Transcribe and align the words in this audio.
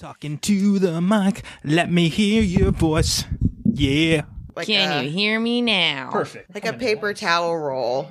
Talking 0.00 0.38
to 0.38 0.78
the 0.78 0.98
mic, 1.02 1.42
let 1.62 1.92
me 1.92 2.08
hear 2.08 2.40
your 2.42 2.70
voice. 2.70 3.24
Yeah. 3.70 4.22
Like 4.56 4.66
Can 4.66 4.90
a, 4.90 5.02
you 5.04 5.10
hear 5.10 5.38
me 5.38 5.60
now? 5.60 6.08
Perfect. 6.10 6.54
like 6.54 6.64
a 6.64 6.72
paper 6.72 7.12
towel 7.12 7.54
roll. 7.54 8.08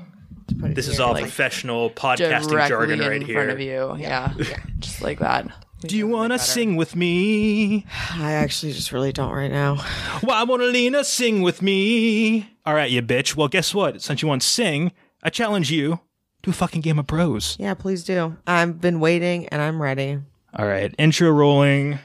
to 0.49 0.55
put 0.55 0.69
it 0.69 0.75
This 0.75 0.87
is 0.87 0.97
here. 0.97 1.07
all 1.07 1.13
Like, 1.13 1.23
professional 1.23 1.89
podcasting 1.89 2.49
Directly 2.49 2.67
jargon 2.69 3.01
in 3.01 3.09
right 3.09 3.23
here. 3.23 3.33
front 3.37 3.49
of 3.49 3.59
you. 3.59 3.95
Yeah. 3.97 4.33
Just 4.77 5.01
like 5.01 5.17
that. 5.17 5.47
Do 5.79 5.97
you 5.97 6.05
want 6.07 6.31
to 6.31 6.37
sing 6.37 6.75
with 6.75 6.95
me? 6.95 7.87
I 8.11 8.33
actually 8.33 8.73
just 8.73 8.91
really 8.91 9.11
don't 9.11 9.31
right 9.31 9.49
now. 9.51 9.77
Why 10.21 10.43
won't 10.43 10.61
Alina 10.61 11.03
sing 11.03 11.41
with 11.41 11.63
me? 11.63 12.51
All 12.67 12.75
right, 12.75 12.91
you 12.91 13.01
bitch. 13.01 13.35
Well, 13.35 13.47
guess 13.47 13.73
what? 13.73 14.03
Since 14.03 14.21
you 14.21 14.27
want 14.27 14.43
to 14.43 14.47
sing, 14.47 14.91
I 15.23 15.31
challenge 15.31 15.71
you 15.71 16.01
to 16.43 16.51
a 16.51 16.53
fucking 16.53 16.81
game 16.81 16.99
of 16.99 17.07
pros. 17.07 17.57
Yeah, 17.59 17.73
please 17.73 18.03
do. 18.03 18.37
I've 18.45 18.79
been 18.79 18.99
waiting 18.99 19.47
and 19.47 19.59
I'm 19.59 19.81
ready. 19.81 20.19
All 20.55 20.67
right, 20.67 20.93
intro 20.97 21.29
rolling. 21.31 21.99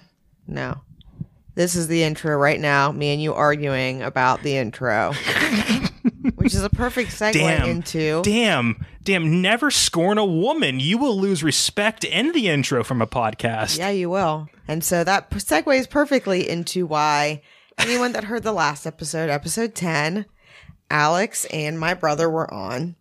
No. 0.47 0.81
This 1.55 1.77
is 1.77 1.87
the 1.87 2.03
intro 2.03 2.37
right 2.37 2.59
now. 2.61 2.91
Me 2.93 3.13
and 3.13 3.23
you 3.23 3.33
arguing 3.33 4.03
about 4.03 4.43
the 4.43 4.57
intro, 4.57 5.13
which 6.35 6.53
is 6.53 6.65
a 6.65 6.71
perfect 6.71 7.11
segue 7.11 7.33
Damn. 7.35 7.69
into. 7.69 8.23
Damn. 8.23 8.85
Damn. 9.05 9.41
Never 9.41 9.71
scorn 9.71 10.19
a 10.19 10.25
woman. 10.25 10.81
You 10.81 10.99
will 10.99 11.17
lose 11.17 11.45
respect 11.45 12.05
and 12.05 12.35
the 12.35 12.49
intro 12.49 12.83
from 12.83 13.01
a 13.01 13.07
podcast. 13.07 13.79
Yeah, 13.79 13.91
you 13.91 14.11
will. 14.11 14.49
And 14.67 14.83
so 14.83 15.05
that 15.05 15.31
segues 15.31 15.89
perfectly 15.89 16.49
into 16.49 16.87
why 16.87 17.41
anyone 17.79 18.13
that 18.13 18.25
heard 18.25 18.43
the 18.43 18.53
last 18.53 18.85
episode, 18.85 19.31
episode 19.31 19.75
10, 19.77 20.27
Alex 20.91 21.45
and 21.47 21.79
my 21.79 21.95
brother 21.95 22.29
were 22.29 22.53
on, 22.53 22.97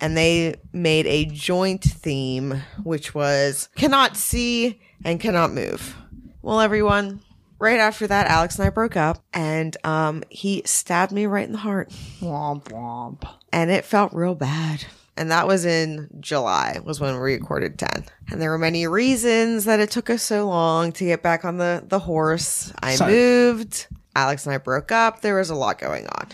and 0.00 0.16
they 0.16 0.56
made 0.72 1.06
a 1.06 1.24
joint 1.26 1.82
theme, 1.84 2.62
which 2.82 3.14
was 3.14 3.68
cannot 3.76 4.16
see 4.16 4.80
and 5.04 5.20
cannot 5.20 5.52
move. 5.52 5.96
Well, 6.42 6.60
everyone, 6.60 7.20
right 7.58 7.78
after 7.78 8.06
that, 8.06 8.26
Alex 8.26 8.58
and 8.58 8.66
I 8.66 8.70
broke 8.70 8.96
up, 8.96 9.22
and 9.32 9.76
um, 9.84 10.22
he 10.30 10.62
stabbed 10.64 11.12
me 11.12 11.26
right 11.26 11.46
in 11.46 11.52
the 11.52 11.58
heart, 11.58 11.90
Womp 12.20 12.64
womp. 12.64 13.28
and 13.52 13.70
it 13.70 13.84
felt 13.84 14.12
real 14.14 14.34
bad. 14.34 14.84
And 15.16 15.30
that 15.30 15.46
was 15.46 15.66
in 15.66 16.08
July, 16.20 16.78
was 16.82 16.98
when 16.98 17.12
we 17.14 17.34
recorded 17.34 17.78
10. 17.78 18.06
And 18.30 18.40
there 18.40 18.48
were 18.50 18.56
many 18.56 18.86
reasons 18.86 19.66
that 19.66 19.78
it 19.78 19.90
took 19.90 20.08
us 20.08 20.22
so 20.22 20.46
long 20.48 20.92
to 20.92 21.04
get 21.04 21.22
back 21.22 21.44
on 21.44 21.58
the, 21.58 21.84
the 21.86 21.98
horse. 21.98 22.72
I 22.80 22.94
Sorry. 22.94 23.12
moved. 23.12 23.86
Alex 24.16 24.46
and 24.46 24.54
I 24.54 24.58
broke 24.58 24.90
up. 24.90 25.20
There 25.20 25.34
was 25.36 25.50
a 25.50 25.54
lot 25.54 25.78
going 25.78 26.06
on. 26.06 26.28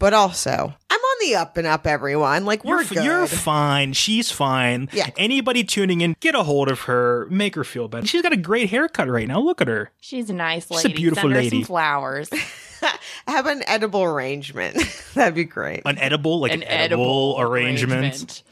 But 0.00 0.14
also, 0.14 0.74
I'm 0.90 0.98
on 1.00 1.16
the 1.20 1.34
up 1.36 1.56
and 1.58 1.66
up, 1.66 1.86
everyone. 1.86 2.46
Like, 2.46 2.64
we're 2.64 2.78
You're, 2.82 2.84
good. 2.88 3.04
you're 3.04 3.26
fine. 3.26 3.92
She's 3.92 4.32
fine. 4.32 4.88
Yeah. 4.92 5.10
Anybody 5.18 5.62
tuning 5.62 6.00
in, 6.00 6.16
get 6.20 6.34
a 6.34 6.42
hold 6.42 6.68
of 6.70 6.80
her, 6.82 7.28
make 7.30 7.54
her 7.54 7.64
feel 7.64 7.86
better. 7.86 8.06
She's 8.06 8.22
got 8.22 8.32
a 8.32 8.38
great 8.38 8.70
haircut 8.70 9.08
right 9.08 9.28
now. 9.28 9.40
Look 9.40 9.60
at 9.60 9.68
her. 9.68 9.92
She's 10.00 10.30
a 10.30 10.32
nice 10.32 10.68
She's 10.68 10.84
a 10.84 10.88
lady. 10.88 10.94
beautiful 10.94 11.22
Send 11.24 11.32
her 11.34 11.38
lady. 11.42 11.60
some 11.60 11.66
flowers. 11.66 12.30
Have 13.28 13.44
an 13.44 13.62
edible 13.66 14.02
arrangement. 14.02 14.78
That'd 15.14 15.34
be 15.34 15.44
great. 15.44 15.82
An 15.84 15.98
edible, 15.98 16.40
like 16.40 16.52
An 16.52 16.62
an, 16.62 16.68
edible, 16.68 17.36
arrangement. 17.38 18.42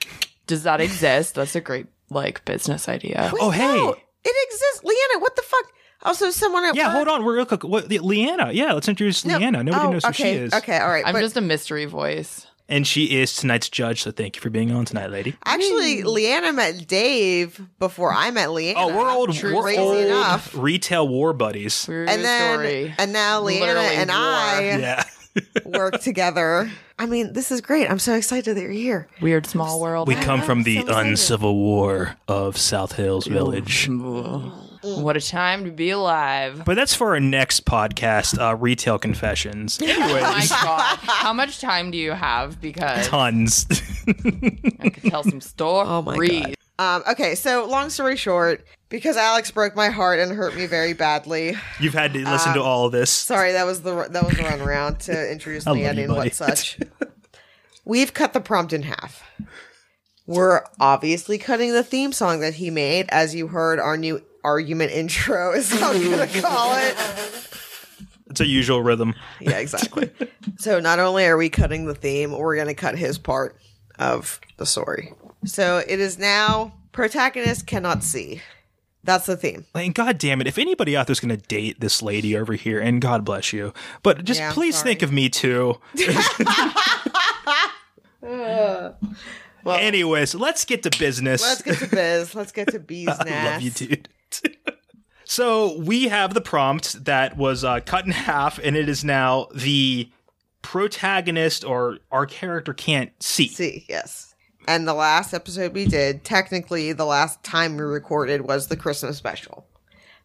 Does 0.47 0.65
that 0.65 0.83
exist? 0.83 1.35
That's 1.37 1.57
a 1.57 1.63
great 1.63 1.87
like 2.11 2.45
business 2.45 2.89
idea. 2.91 3.31
Oh, 3.41 3.49
hey. 3.51 3.67
No, 3.77 3.93
it 3.95 4.47
exists. 4.53 4.85
Leanna, 4.85 5.21
what 5.21 5.35
the 5.35 5.43
fuck? 5.43 5.65
Also, 6.03 6.31
someone 6.31 6.65
at 6.65 6.75
Yeah, 6.77 6.87
work- 6.89 6.95
hold 6.95 7.09
on. 7.09 7.25
We're 7.25 7.37
real 7.37 7.47
quick. 7.47 7.65
What, 7.65 7.91
Leanna. 7.91 8.53
Yeah, 8.53 8.73
let's 8.73 8.89
introduce 8.89 9.25
No. 9.25 9.39
Leanna. 9.39 9.65
Nobody 9.65 9.87
Oh, 9.87 9.91
knows 9.93 10.05
who 10.05 10.11
okay, 10.11 10.23
she 10.35 10.39
is. 10.39 10.53
Okay, 10.55 10.79
all 10.79 10.89
right. 10.89 11.05
I'm 11.07 11.13
but 11.13 11.21
just 11.21 11.37
a 11.37 11.41
mystery 11.41 11.87
voice. 11.87 12.47
And 12.71 12.87
she 12.87 13.19
is 13.19 13.35
tonight's 13.35 13.71
judge, 13.71 14.03
so 14.03 14.11
thank 14.11 14.37
you 14.37 14.43
for 14.43 14.51
being 14.51 14.71
on 14.73 14.85
tonight, 14.85 15.11
lady. 15.11 15.35
actually, 15.47 16.03
Leanna 16.03 16.53
met 16.53 16.87
Dave 16.87 17.59
before 17.79 18.13
I 18.13 18.31
met 18.31 18.51
Leanna. 18.53 18.79
Oh, 18.79 18.95
we're 18.95 19.11
old, 19.11 19.33
True, 19.35 19.57
we're 19.57 19.63
crazy 19.63 19.81
old 19.81 19.97
enough. 19.97 20.55
retail 20.55 21.09
war 21.09 21.33
buddies. 21.33 21.87
True 21.87 22.05
And 22.07 22.23
then, 22.23 22.53
story. 22.53 22.95
and 22.99 23.13
now 23.15 23.41
Leanna 23.41 23.65
Literally 23.73 23.87
and 23.97 24.11
war. 24.11 24.19
I 24.19 24.61
Yeah. 24.79 25.05
work 25.65 26.01
together. 26.03 26.71
I 26.99 27.07
mean, 27.07 27.33
this 27.33 27.51
is 27.51 27.63
great. 27.63 27.91
I'm 27.91 27.99
so 27.99 28.13
excited 28.15 28.55
that 28.55 28.61
you're 28.61 28.71
here. 28.71 29.09
Weird 29.23 29.47
small 29.47 29.81
world. 29.81 30.07
We 30.07 30.15
come 30.17 30.43
from 30.43 30.65
the 30.65 30.83
so 30.85 30.95
uncivil 30.95 31.55
war 31.57 32.17
of 32.29 32.59
South 32.59 32.93
Hills 32.93 33.27
Village. 33.27 33.89
What 34.83 35.17
a 35.17 35.21
time 35.21 35.65
to 35.65 35.71
be 35.71 35.91
alive. 35.91 36.63
But 36.65 36.77
that's 36.77 36.95
for 36.95 37.09
our 37.15 37.21
next 37.21 37.65
podcast, 37.65 38.39
uh, 38.41 38.55
Retail 38.57 38.99
Confessions. 38.99 39.79
Oh 39.89 40.21
my 40.21 40.47
god. 40.49 40.99
How 41.03 41.33
much 41.33 41.61
time 41.61 41.91
do 41.91 41.99
you 41.99 42.13
have? 42.13 42.61
Because 42.61 43.09
tons. 43.09 43.67
I 44.81 44.89
could 44.91 45.11
tell 45.11 45.23
some 45.25 45.41
stories. 45.41 45.89
Oh 45.91 46.03
my 46.03 46.17
God. 46.17 46.55
Um, 46.79 47.03
okay, 47.11 47.35
so 47.35 47.67
long 47.67 47.91
story 47.91 48.17
short, 48.17 48.65
because 48.89 49.17
Alex 49.17 49.51
broke 49.51 49.75
my 49.75 49.89
heart 49.89 50.21
and 50.21 50.31
hurt 50.33 50.55
me 50.55 50.67
very 50.67 50.93
badly. 50.93 51.55
You've 51.81 51.95
had 51.95 52.13
to 52.13 52.21
listen 52.25 52.55
to 52.55 52.63
all 52.63 52.87
of 52.87 52.93
this. 52.93 53.11
Sorry, 53.11 53.53
that 53.53 53.65
was 53.67 53.83
the 53.83 54.07
that 54.11 54.25
was 54.25 54.37
the 54.37 54.45
run 54.45 54.61
around 54.61 55.01
to 55.01 55.33
introduce 55.33 55.67
I 55.67 55.71
love 55.71 55.79
Leanna 55.79 56.01
you, 56.03 56.07
and 56.07 56.15
buddy. 56.15 56.29
what 56.29 56.35
such. 56.35 56.79
We've 57.85 58.15
cut 58.15 58.33
the 58.33 58.41
prompt 58.41 58.73
in 58.73 58.83
half. 58.83 59.23
We're 60.27 60.63
obviously 60.79 61.39
cutting 61.39 61.73
the 61.73 61.83
theme 61.83 62.13
song 62.13 62.41
that 62.41 62.55
he 62.55 62.71
made, 62.71 63.07
as 63.09 63.35
you 63.35 63.49
heard. 63.49 63.79
Our 63.81 63.97
new 63.97 64.23
argument 64.45 64.93
intro 64.93 65.53
is 65.57 65.71
how 65.73 65.93
I'm 65.93 66.11
gonna 66.11 66.27
call 66.27 66.77
it. 66.77 66.97
It's 68.31 68.41
a 68.41 68.47
usual 68.47 68.83
rhythm. 68.83 69.15
Yeah, 69.41 69.59
exactly. 69.59 70.11
so 70.59 70.81
not 70.81 70.99
only 70.99 71.25
are 71.27 71.37
we 71.37 71.49
cutting 71.49 71.87
the 71.87 71.95
theme, 71.95 72.33
we're 72.33 72.57
gonna 72.57 72.75
cut 72.75 72.97
his 72.99 73.19
part 73.19 73.57
of 73.99 74.41
the 74.59 74.67
story. 74.67 75.13
So 75.45 75.79
it 75.87 75.99
is 76.01 76.19
now 76.19 76.75
protagonist 76.93 77.67
cannot 77.67 78.03
see. 78.05 78.43
That's 79.05 79.27
the 79.27 79.37
theme. 79.37 79.65
And 79.75 79.95
God 79.95 80.19
damn 80.19 80.41
it, 80.41 80.47
if 80.47 80.59
anybody 80.59 80.97
out 80.97 81.07
there's 81.07 81.21
going 81.21 81.35
to 81.35 81.47
date 81.47 81.81
this 81.81 82.03
lady 82.03 82.37
over 82.37 82.55
here, 82.55 82.79
and 82.81 83.01
God 83.01 83.25
bless 83.25 83.53
you, 83.53 83.73
but 84.03 84.25
just 84.25 84.41
Yeah, 84.41 84.53
please 84.53 84.75
sorry. 84.75 84.91
think 84.91 85.03
of 85.03 85.13
me 85.13 85.29
too. 85.31 85.79
well, 88.21 88.97
Anyways, 89.67 90.35
let's 90.35 90.65
get 90.65 90.83
to 90.83 90.91
business. 90.99 91.41
Let's 91.41 91.63
get 91.63 91.79
to 91.79 91.87
biz. 91.87 92.35
Let's 92.35 92.53
get 92.53 92.69
to 92.73 92.79
bees. 92.81 93.09
I 93.21 93.45
love 93.53 93.63
you, 93.63 93.71
dude. 93.71 94.09
so 95.25 95.79
we 95.79 96.09
have 96.09 96.35
the 96.35 96.41
prompt 96.41 97.05
that 97.05 97.37
was 97.37 97.65
uh, 97.65 97.81
cut 97.81 98.05
in 98.05 98.13
half, 98.13 98.59
and 98.59 98.77
it 98.77 98.89
is 98.89 99.05
now 99.05 99.49
the 99.55 100.11
protagonist 100.63 101.65
or 101.65 101.99
our 102.11 102.27
character 102.27 102.75
can't 102.75 103.11
see. 103.23 103.49
See, 103.49 103.87
yes. 103.89 104.35
And 104.67 104.87
the 104.87 104.95
last 104.95 105.33
episode 105.33 105.73
we 105.73 105.87
did, 105.87 106.25
technically 106.25 106.93
the 106.93 107.07
last 107.07 107.43
time 107.43 107.77
we 107.77 107.83
recorded 107.85 108.43
was 108.43 108.67
the 108.67 108.77
Christmas 108.77 109.17
special. 109.17 109.67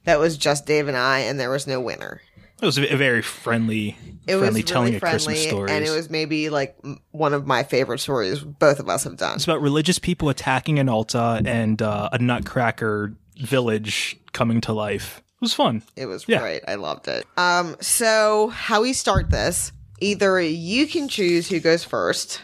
That 0.03 0.19
was 0.19 0.37
just 0.37 0.65
Dave 0.65 0.89
and 0.89 0.97
I, 0.97 1.19
and 1.19 1.39
there 1.39 1.49
was 1.49 1.65
no 1.65 1.79
winner. 1.79 2.21
It 2.61 2.65
was 2.65 2.77
a, 2.77 2.95
very 2.95 3.21
friendly, 3.21 3.97
It 4.27 4.37
friendly 4.37 4.61
was 4.61 4.71
telling 4.71 4.85
really 4.87 4.95
of 4.97 5.01
Christmas 5.01 5.23
friendly, 5.25 5.47
stories. 5.47 5.71
and 5.71 5.85
it 5.85 5.91
was 5.91 6.09
maybe 6.09 6.49
like 6.49 6.77
one 7.11 7.33
of 7.33 7.45
my 7.47 7.63
favorite 7.63 7.99
stories 7.99 8.39
both 8.39 8.79
of 8.79 8.89
us 8.89 9.03
have 9.05 9.17
done. 9.17 9.35
It's 9.35 9.43
about 9.45 9.61
religious 9.61 9.99
people 9.99 10.29
attacking 10.29 10.77
an 10.79 10.87
altar 10.89 11.41
and 11.45 11.81
uh, 11.81 12.09
a 12.11 12.19
Nutcracker 12.19 13.15
village 13.37 14.17
coming 14.31 14.61
to 14.61 14.73
life. 14.73 15.19
It 15.19 15.41
was 15.41 15.53
fun. 15.53 15.83
It 15.95 16.05
was 16.05 16.25
Yeah. 16.27 16.39
great. 16.39 16.61
I 16.67 16.75
loved 16.75 17.07
it. 17.07 17.25
Um, 17.37 17.75
so 17.81 18.49
how 18.49 18.81
we 18.81 18.93
start 18.93 19.29
this? 19.29 19.71
Either 19.99 20.39
you 20.41 20.87
can 20.87 21.07
choose 21.07 21.49
who 21.49 21.59
goes 21.59 21.83
first, 21.83 22.41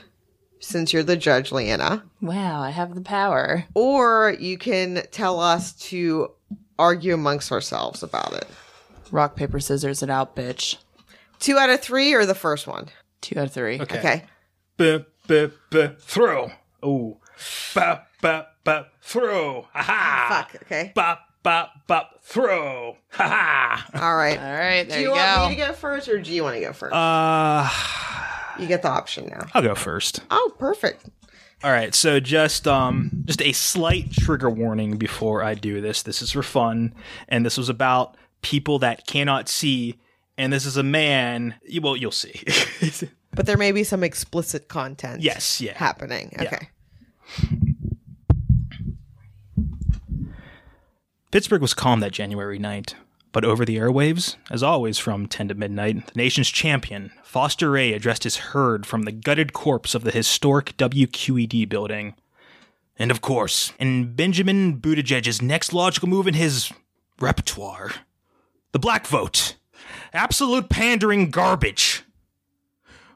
since 0.60 0.92
you're 0.94 1.04
the 1.04 1.16
judge, 1.18 1.52
Leanna, 1.52 2.04
Wow, 2.22 2.62
I 2.62 2.70
have 2.72 2.96
the 2.96 3.02
power. 3.02 3.66
or 3.74 4.36
you 4.40 4.58
can 4.58 5.04
tell 5.12 5.40
us 5.40 5.72
to 5.90 6.32
argue 6.78 7.14
amongst 7.14 7.52
ourselves 7.52 8.04
about 8.04 8.34
it. 8.34 8.48
Rock, 9.12 9.36
paper, 9.36 9.60
scissors, 9.60 10.02
and 10.04 10.12
out, 10.12 10.36
bitch. 10.36 10.78
Two 11.40 11.58
out 11.58 11.70
of 11.70 11.82
three, 11.82 12.14
or 12.14 12.26
the 12.26 12.36
first 12.36 12.68
one? 12.68 12.90
Two 13.22 13.40
out 13.40 13.46
of 13.48 13.54
three. 13.54 13.80
Okay. 13.80 14.26
B- 14.78 15.06
b- 15.28 15.52
b- 15.70 15.90
throw. 16.00 16.52
Oh. 16.84 17.18
Ba, 17.74 18.04
ba, 18.22 18.48
ba, 18.70 18.88
throw. 19.02 19.68
Ha 19.74 19.82
ha. 19.82 20.48
Fuck. 20.52 20.62
Okay. 20.64 20.92
Bop, 20.96 21.20
bop, 21.44 21.72
bop, 21.88 22.22
throw. 22.24 22.98
Ha 23.12 23.28
ha. 23.28 23.90
All 24.02 24.16
right. 24.16 24.38
All 24.40 24.52
right, 24.54 24.88
there 24.88 24.98
do 24.98 25.04
you, 25.04 25.10
you, 25.10 25.12
want 25.12 25.36
go. 25.42 25.50
me 25.50 25.56
to 25.56 25.62
go 25.68 25.74
first, 25.74 26.08
or 26.08 26.20
do 26.22 26.32
you 26.32 26.44
want 26.44 26.56
to 26.56 26.62
go 26.62 26.74
first? 26.74 26.94
Uh, 26.94 27.70
you 28.60 28.68
get 28.68 28.82
the 28.82 28.90
option 28.90 29.28
now. 29.28 29.46
I'll 29.54 29.62
go 29.62 29.76
first. 29.76 30.22
Oh, 30.32 30.54
perfect. 30.58 31.06
All 31.64 31.72
right, 31.72 31.94
so 31.94 32.22
just 32.22 32.68
um 32.70 33.12
just 33.26 33.42
a 33.42 33.52
slight 33.52 34.12
trigger 34.14 34.50
warning 34.50 34.96
before 34.98 35.44
I 35.44 35.56
do 35.56 35.82
this. 35.82 36.04
This 36.04 36.22
is 36.22 36.32
for 36.32 36.42
fun, 36.44 36.94
and 37.28 37.46
this 37.46 37.58
was 37.58 37.68
about 37.68 38.16
people 38.42 38.80
that 38.80 39.06
cannot 39.06 39.50
see, 39.50 40.00
and 40.38 40.54
this 40.54 40.66
is 40.66 40.78
a 40.78 40.84
man. 40.84 41.56
you- 41.64 41.82
Well, 41.82 41.98
you'll 41.98 42.12
see. 42.12 42.42
But 43.32 43.46
there 43.46 43.58
may 43.58 43.72
be 43.72 43.84
some 43.84 44.04
explicit 44.04 44.68
content. 44.70 45.22
yes, 45.22 45.62
yeah. 45.62 45.78
Happening. 45.78 46.34
Okay. 46.42 46.70
Pittsburgh 51.32 51.62
was 51.62 51.76
calm 51.76 52.00
that 52.00 52.12
January 52.12 52.58
night, 52.58 52.96
but 53.32 53.46
over 53.46 53.64
the 53.64 53.78
airwaves, 53.78 54.36
as 54.50 54.64
always 54.64 54.98
from 54.98 55.28
10 55.28 55.50
to 55.50 55.54
midnight, 55.54 56.08
the 56.08 56.14
nation's 56.16 56.50
champion, 56.50 57.12
Foster 57.24 57.70
Ray, 57.70 57.94
addressed 57.94 58.24
his 58.24 58.38
herd 58.38 58.88
from 58.88 59.04
the 59.04 59.12
gutted 59.12 59.54
corpse 59.54 59.94
of 59.94 60.04
the 60.04 60.12
historic 60.12 60.76
WQED 60.78 61.70
building. 61.70 62.16
And 62.98 63.12
of 63.12 63.22
course, 63.22 63.74
in 63.80 64.16
Benjamin 64.16 64.80
Buttigieg's 64.80 65.40
next 65.40 65.72
logical 65.72 66.10
move 66.10 66.28
in 66.28 66.34
his 66.34 66.72
repertoire, 67.20 67.92
The 68.72 68.80
black 68.80 69.06
vote. 69.06 69.56
Absolute 70.14 70.68
pandering 70.70 71.30
garbage. 71.30 72.04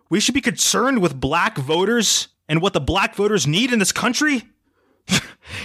We 0.10 0.20
should 0.20 0.36
be 0.36 0.42
concerned 0.42 1.02
with 1.02 1.20
black 1.20 1.58
voters 1.58 2.28
and 2.48 2.62
what 2.62 2.74
the 2.74 2.80
black 2.80 3.16
voters 3.16 3.48
need 3.48 3.74
in 3.74 3.80
this 3.80 3.92
country? 3.92 4.44
you 5.10 5.20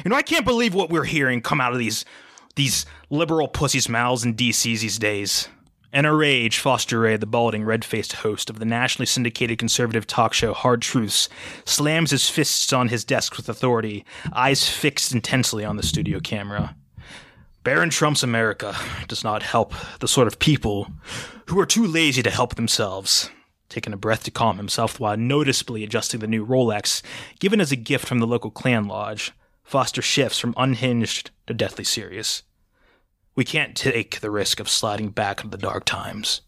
know, 0.06 0.16
I 0.16 0.22
can't 0.22 0.46
believe 0.46 0.72
what 0.72 0.88
we're 0.88 1.04
hearing 1.04 1.42
come 1.42 1.60
out 1.60 1.72
of 1.72 1.78
these 1.78 2.06
these 2.58 2.84
liberal 3.08 3.49
pussies' 3.49 3.88
mouths 3.88 4.25
in 4.25 4.34
DC 4.34 4.62
these 4.64 4.99
days. 4.99 5.49
In 5.90 6.05
a 6.05 6.14
rage, 6.14 6.58
Foster 6.58 7.00
Ray, 7.00 7.16
the 7.16 7.25
balding, 7.25 7.64
red 7.64 7.82
faced 7.82 8.12
host 8.14 8.50
of 8.50 8.58
the 8.58 8.66
nationally 8.66 9.06
syndicated 9.06 9.58
conservative 9.58 10.06
talk 10.06 10.34
show 10.34 10.52
Hard 10.52 10.82
Truths, 10.82 11.31
slams 11.64 12.10
his 12.10 12.28
fists 12.28 12.72
on 12.72 12.88
his 12.88 13.05
desk 13.05 13.37
with 13.37 13.49
authority, 13.49 14.05
eyes 14.32 14.69
fixed 14.69 15.12
intensely 15.12 15.64
on 15.64 15.76
the 15.76 15.82
studio 15.82 16.20
camera. 16.20 16.76
Barron 17.62 17.90
Trump's 17.90 18.22
America 18.22 18.76
does 19.06 19.25
not 19.25 19.43
help 19.43 19.72
the 20.00 20.08
sort 20.08 20.26
of 20.26 20.38
people 20.38 20.90
who 21.46 21.58
are 21.60 21.66
too 21.66 21.87
lazy 21.87 22.22
to 22.22 22.31
help 22.31 22.56
themselves. 22.56 23.31
Taking 23.69 23.93
a 23.93 23.99
breath 23.99 24.25
to 24.25 24.31
calm 24.31 24.56
himself 24.56 24.99
while 24.99 25.16
noticeably 25.16 25.84
adjusting 25.84 26.20
the 26.20 26.26
new 26.26 26.44
Rolex, 26.44 27.02
given 27.38 27.60
as 27.60 27.70
a 27.70 27.76
gift 27.76 28.06
from 28.06 28.19
the 28.19 28.26
local 28.26 28.50
Klan 28.50 28.88
lodge, 28.88 29.32
Foster 29.62 30.02
shifts 30.02 30.38
from 30.38 30.55
unhinged 30.56 31.31
to 31.46 31.55
deathly 31.55 31.84
serious. 31.84 32.43
We 33.38 33.44
can't 33.44 33.76
take 33.76 34.19
the 34.19 34.32
risk 34.32 34.58
of 34.58 34.69
sliding 34.69 35.11
back 35.11 35.44
into 35.44 35.56
the 35.56 35.62
dark 35.62 35.85
times. 35.85 36.40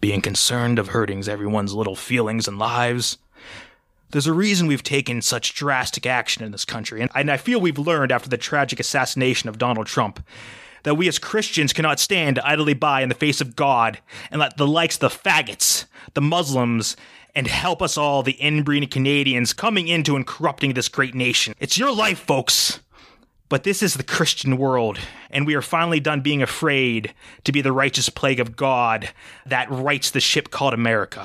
Being 0.00 0.20
concerned 0.20 0.80
of 0.80 0.88
hurting 0.88 1.28
everyone's 1.28 1.74
little 1.74 1.94
feelings 1.94 2.48
and 2.48 2.58
lives. 2.58 3.18
There's 4.10 4.26
a 4.26 4.32
reason 4.32 4.66
we've 4.66 4.82
taken 4.82 5.22
such 5.22 5.54
drastic 5.54 6.06
action 6.06 6.42
in 6.42 6.50
this 6.50 6.64
country, 6.64 7.00
and 7.00 7.30
I 7.30 7.36
feel 7.36 7.60
we've 7.60 7.78
learned 7.78 8.10
after 8.10 8.28
the 8.28 8.36
tragic 8.36 8.80
assassination 8.80 9.48
of 9.48 9.58
Donald 9.58 9.86
Trump 9.86 10.26
that 10.82 10.96
we 10.96 11.06
as 11.06 11.20
Christians 11.20 11.72
cannot 11.72 12.00
stand 12.00 12.40
idly 12.40 12.74
by 12.74 13.02
in 13.02 13.10
the 13.10 13.14
face 13.14 13.40
of 13.40 13.54
God 13.54 14.00
and 14.32 14.40
let 14.40 14.56
the 14.56 14.66
likes 14.66 14.96
of 14.96 15.02
the 15.02 15.08
faggots, 15.10 15.84
the 16.14 16.20
Muslims, 16.20 16.96
and 17.36 17.46
help 17.46 17.80
us 17.80 17.96
all, 17.96 18.24
the 18.24 18.32
inbreeding 18.40 18.88
Canadians, 18.88 19.52
coming 19.52 19.86
into 19.86 20.16
and 20.16 20.26
corrupting 20.26 20.74
this 20.74 20.88
great 20.88 21.14
nation. 21.14 21.54
It's 21.60 21.78
your 21.78 21.94
life, 21.94 22.18
folks. 22.18 22.80
But 23.54 23.62
this 23.62 23.84
is 23.84 23.94
the 23.94 24.02
Christian 24.02 24.56
world, 24.58 24.98
and 25.30 25.46
we 25.46 25.54
are 25.54 25.62
finally 25.62 26.00
done 26.00 26.22
being 26.22 26.42
afraid 26.42 27.14
to 27.44 27.52
be 27.52 27.60
the 27.60 27.70
righteous 27.70 28.08
plague 28.08 28.40
of 28.40 28.56
God 28.56 29.10
that 29.46 29.70
rights 29.70 30.10
the 30.10 30.18
ship 30.18 30.50
called 30.50 30.74
America. 30.74 31.24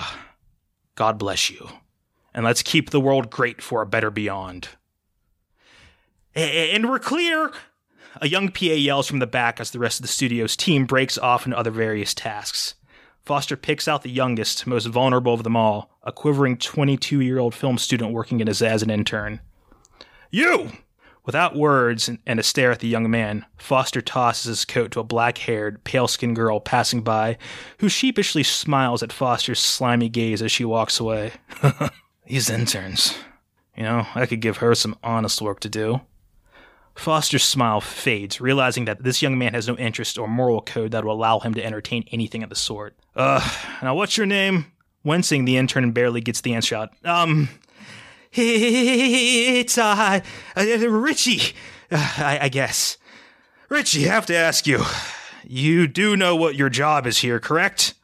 God 0.93 1.17
bless 1.17 1.49
you. 1.49 1.67
And 2.31 2.45
let's 2.45 2.61
keep 2.61 2.91
the 2.91 2.99
world 2.99 3.31
great 3.31 3.63
for 3.63 3.81
a 3.81 3.87
better 3.87 4.11
beyond. 4.11 4.69
And 6.35 6.87
we're 6.87 6.99
clear. 6.99 7.51
A 8.21 8.27
young 8.27 8.49
PA 8.49 8.65
yells 8.65 9.07
from 9.07 9.17
the 9.17 9.25
back 9.25 9.59
as 9.59 9.71
the 9.71 9.79
rest 9.79 9.97
of 9.97 10.03
the 10.03 10.07
studio's 10.07 10.55
team 10.55 10.85
breaks 10.85 11.17
off 11.17 11.47
into 11.47 11.57
other 11.57 11.71
various 11.71 12.13
tasks. 12.13 12.75
Foster 13.25 13.57
picks 13.57 13.87
out 13.87 14.03
the 14.03 14.11
youngest, 14.11 14.67
most 14.67 14.85
vulnerable 14.85 15.33
of 15.33 15.41
them 15.41 15.55
all, 15.55 15.97
a 16.03 16.11
quivering 16.11 16.57
22 16.57 17.21
year 17.21 17.39
old 17.39 17.55
film 17.55 17.79
student 17.79 18.13
working 18.13 18.39
as, 18.47 18.61
as 18.61 18.83
an 18.83 18.91
intern. 18.91 19.41
You! 20.29 20.73
Without 21.25 21.55
words 21.55 22.09
and 22.25 22.39
a 22.39 22.43
stare 22.43 22.71
at 22.71 22.79
the 22.79 22.87
young 22.87 23.09
man, 23.09 23.45
Foster 23.57 24.01
tosses 24.01 24.45
his 24.45 24.65
coat 24.65 24.91
to 24.91 24.99
a 24.99 25.03
black 25.03 25.37
haired, 25.39 25.83
pale 25.83 26.07
skinned 26.07 26.35
girl 26.35 26.59
passing 26.59 27.01
by, 27.01 27.37
who 27.79 27.89
sheepishly 27.89 28.43
smiles 28.43 29.03
at 29.03 29.13
Foster's 29.13 29.59
slimy 29.59 30.09
gaze 30.09 30.41
as 30.41 30.51
she 30.51 30.65
walks 30.65 30.99
away. 30.99 31.33
These 32.27 32.49
interns. 32.49 33.17
You 33.75 33.83
know, 33.83 34.07
I 34.15 34.25
could 34.25 34.41
give 34.41 34.57
her 34.57 34.75
some 34.75 34.97
honest 35.03 35.41
work 35.41 35.59
to 35.61 35.69
do. 35.69 36.01
Foster's 36.95 37.45
smile 37.45 37.79
fades, 37.79 38.41
realizing 38.41 38.85
that 38.85 39.03
this 39.03 39.21
young 39.21 39.37
man 39.37 39.53
has 39.53 39.67
no 39.67 39.77
interest 39.77 40.17
or 40.17 40.27
moral 40.27 40.61
code 40.61 40.91
that 40.91 41.05
will 41.05 41.13
allow 41.13 41.39
him 41.39 41.53
to 41.53 41.63
entertain 41.63 42.03
anything 42.11 42.43
of 42.43 42.49
the 42.49 42.55
sort. 42.55 42.95
Uh, 43.15 43.39
now 43.81 43.95
what's 43.95 44.17
your 44.17 44.25
name? 44.25 44.71
Wincing, 45.05 45.45
the 45.45 45.55
intern 45.55 45.91
barely 45.91 46.19
gets 46.19 46.41
the 46.41 46.53
answer 46.53 46.75
out. 46.75 46.89
Um, 47.05 47.47
it's 48.33 49.77
uh, 49.77 50.21
uh 50.55 50.89
Richie, 50.89 51.53
uh, 51.91 52.13
I, 52.17 52.39
I 52.43 52.49
guess. 52.49 52.97
Richie, 53.69 54.09
I 54.09 54.13
have 54.13 54.25
to 54.27 54.35
ask 54.35 54.67
you. 54.67 54.83
You 55.45 55.87
do 55.87 56.15
know 56.15 56.35
what 56.35 56.55
your 56.55 56.69
job 56.69 57.07
is 57.07 57.19
here, 57.19 57.39
correct? 57.39 57.95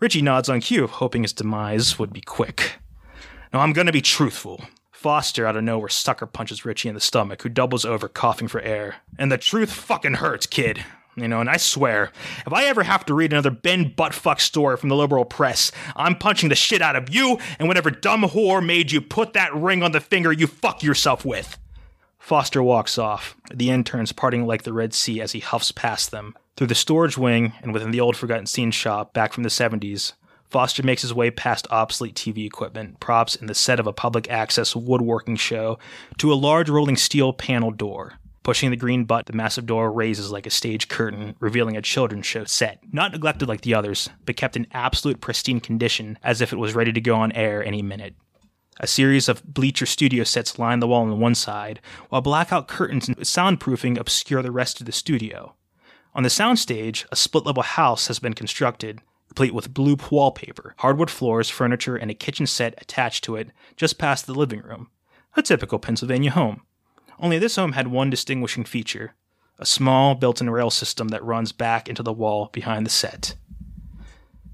Richie 0.00 0.22
nods 0.22 0.48
on 0.48 0.60
cue, 0.60 0.88
hoping 0.88 1.22
his 1.22 1.32
demise 1.32 1.98
would 1.98 2.12
be 2.12 2.20
quick. 2.20 2.72
Now 3.52 3.60
I'm 3.60 3.72
gonna 3.72 3.92
be 3.92 4.00
truthful. 4.00 4.64
Foster 4.90 5.46
out 5.46 5.56
of 5.56 5.64
nowhere 5.64 5.88
sucker 5.88 6.26
punches 6.26 6.64
Richie 6.64 6.88
in 6.88 6.94
the 6.94 7.00
stomach, 7.00 7.42
who 7.42 7.48
doubles 7.48 7.84
over, 7.84 8.08
coughing 8.08 8.48
for 8.48 8.60
air. 8.60 8.96
And 9.18 9.30
the 9.30 9.38
truth 9.38 9.72
fucking 9.72 10.14
hurts, 10.14 10.46
kid. 10.46 10.84
You 11.14 11.28
know, 11.28 11.40
and 11.40 11.50
I 11.50 11.58
swear, 11.58 12.10
if 12.46 12.52
I 12.52 12.64
ever 12.64 12.82
have 12.82 13.04
to 13.06 13.14
read 13.14 13.32
another 13.32 13.50
Ben 13.50 13.90
buttfuck 13.90 14.40
story 14.40 14.78
from 14.78 14.88
the 14.88 14.96
liberal 14.96 15.26
press, 15.26 15.70
I'm 15.94 16.16
punching 16.16 16.48
the 16.48 16.54
shit 16.54 16.80
out 16.80 16.96
of 16.96 17.14
you 17.14 17.38
and 17.58 17.68
whatever 17.68 17.90
dumb 17.90 18.22
whore 18.22 18.64
made 18.64 18.92
you 18.92 19.02
put 19.02 19.34
that 19.34 19.54
ring 19.54 19.82
on 19.82 19.92
the 19.92 20.00
finger 20.00 20.32
you 20.32 20.46
fuck 20.46 20.82
yourself 20.82 21.24
with. 21.24 21.58
Foster 22.18 22.62
walks 22.62 22.96
off, 22.96 23.36
the 23.52 23.68
interns 23.68 24.12
parting 24.12 24.46
like 24.46 24.62
the 24.62 24.72
Red 24.72 24.94
Sea 24.94 25.20
as 25.20 25.32
he 25.32 25.40
huffs 25.40 25.70
past 25.70 26.12
them. 26.12 26.34
Through 26.56 26.68
the 26.68 26.74
storage 26.74 27.18
wing 27.18 27.52
and 27.62 27.74
within 27.74 27.90
the 27.90 28.00
old 28.00 28.16
forgotten 28.16 28.46
scene 28.46 28.70
shop 28.70 29.12
back 29.12 29.32
from 29.32 29.42
the 29.42 29.48
70s, 29.48 30.12
Foster 30.48 30.82
makes 30.82 31.02
his 31.02 31.12
way 31.12 31.30
past 31.30 31.66
obsolete 31.70 32.14
TV 32.14 32.46
equipment, 32.46 33.00
props, 33.00 33.34
and 33.34 33.48
the 33.48 33.54
set 33.54 33.80
of 33.80 33.86
a 33.86 33.92
public 33.92 34.30
access 34.30 34.76
woodworking 34.76 35.36
show 35.36 35.78
to 36.18 36.32
a 36.32 36.34
large 36.34 36.70
rolling 36.70 36.96
steel 36.96 37.32
panel 37.32 37.70
door. 37.70 38.18
Pushing 38.42 38.70
the 38.70 38.76
green 38.76 39.04
button, 39.04 39.30
the 39.30 39.36
massive 39.36 39.66
door 39.66 39.92
raises 39.92 40.32
like 40.32 40.46
a 40.46 40.50
stage 40.50 40.88
curtain, 40.88 41.36
revealing 41.38 41.76
a 41.76 41.82
children's 41.82 42.26
show 42.26 42.44
set. 42.44 42.80
Not 42.90 43.12
neglected 43.12 43.48
like 43.48 43.60
the 43.60 43.74
others, 43.74 44.10
but 44.24 44.36
kept 44.36 44.56
in 44.56 44.66
absolute 44.72 45.20
pristine 45.20 45.60
condition 45.60 46.18
as 46.24 46.40
if 46.40 46.52
it 46.52 46.58
was 46.58 46.74
ready 46.74 46.92
to 46.92 47.00
go 47.00 47.14
on 47.14 47.30
air 47.32 47.64
any 47.64 47.82
minute. 47.82 48.14
A 48.80 48.86
series 48.88 49.28
of 49.28 49.44
bleacher 49.44 49.86
studio 49.86 50.24
sets 50.24 50.58
line 50.58 50.80
the 50.80 50.88
wall 50.88 51.02
on 51.02 51.20
one 51.20 51.36
side, 51.36 51.80
while 52.08 52.20
blackout 52.20 52.66
curtains 52.66 53.06
and 53.06 53.16
soundproofing 53.18 53.96
obscure 53.96 54.42
the 54.42 54.50
rest 54.50 54.80
of 54.80 54.86
the 54.86 54.92
studio. 54.92 55.54
On 56.14 56.24
the 56.24 56.28
soundstage, 56.28 57.04
a 57.12 57.16
split 57.16 57.46
level 57.46 57.62
house 57.62 58.08
has 58.08 58.18
been 58.18 58.34
constructed, 58.34 59.00
complete 59.28 59.54
with 59.54 59.72
blue 59.72 59.96
wallpaper, 60.10 60.74
hardwood 60.78 61.10
floors, 61.10 61.48
furniture, 61.48 61.96
and 61.96 62.10
a 62.10 62.14
kitchen 62.14 62.46
set 62.46 62.74
attached 62.78 63.22
to 63.24 63.36
it 63.36 63.50
just 63.76 63.98
past 63.98 64.26
the 64.26 64.34
living 64.34 64.62
room. 64.62 64.88
A 65.36 65.42
typical 65.42 65.78
Pennsylvania 65.78 66.32
home. 66.32 66.62
Only 67.22 67.38
this 67.38 67.56
home 67.56 67.72
had 67.72 67.86
one 67.86 68.10
distinguishing 68.10 68.64
feature 68.64 69.14
a 69.58 69.64
small 69.64 70.16
built 70.16 70.40
in 70.40 70.50
rail 70.50 70.70
system 70.70 71.08
that 71.08 71.22
runs 71.22 71.52
back 71.52 71.88
into 71.88 72.02
the 72.02 72.12
wall 72.12 72.50
behind 72.52 72.84
the 72.84 72.90
set. 72.90 73.36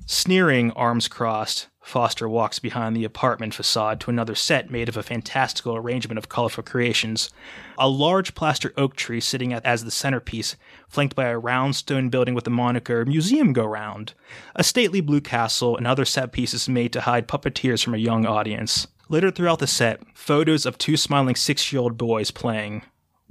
Sneering, 0.05 0.71
arms 0.73 1.09
crossed, 1.09 1.69
Foster 1.81 2.29
walks 2.29 2.59
behind 2.59 2.95
the 2.95 3.05
apartment 3.05 3.55
facade 3.55 3.99
to 4.01 4.11
another 4.11 4.35
set 4.35 4.71
made 4.71 4.91
of 4.91 4.99
a 4.99 5.03
fantastical 5.03 5.75
arrangement 5.75 6.19
of 6.19 6.29
colorful 6.29 6.63
creations. 6.63 7.31
A 7.79 7.89
large 7.89 8.35
plaster 8.35 8.75
oak 8.77 8.95
tree 8.95 9.21
sitting 9.21 9.55
as 9.55 9.85
the 9.85 9.91
centerpiece, 9.91 10.55
flanked 10.87 11.17
by 11.17 11.29
a 11.29 11.39
round 11.39 11.77
stone 11.77 12.11
building 12.11 12.35
with 12.35 12.45
the 12.45 12.51
moniker 12.51 13.07
Museum 13.07 13.55
Go 13.55 13.65
Round. 13.65 14.13
A 14.55 14.63
stately 14.63 15.01
blue 15.01 15.23
castle 15.23 15.79
and 15.79 15.87
other 15.87 16.05
set 16.05 16.31
pieces 16.33 16.69
made 16.69 16.93
to 16.93 17.01
hide 17.01 17.27
puppeteers 17.27 17.83
from 17.83 17.95
a 17.95 17.99
young 17.99 18.27
audience. 18.27 18.87
Littered 19.11 19.37
throughout 19.37 19.59
the 19.59 19.67
set, 19.67 20.01
photos 20.15 20.67
of 20.67 20.77
two 20.77 20.99
smiling 20.99 21.35
six 21.35 21.73
year 21.73 21.81
old 21.81 21.97
boys 21.97 22.31
playing, 22.31 22.83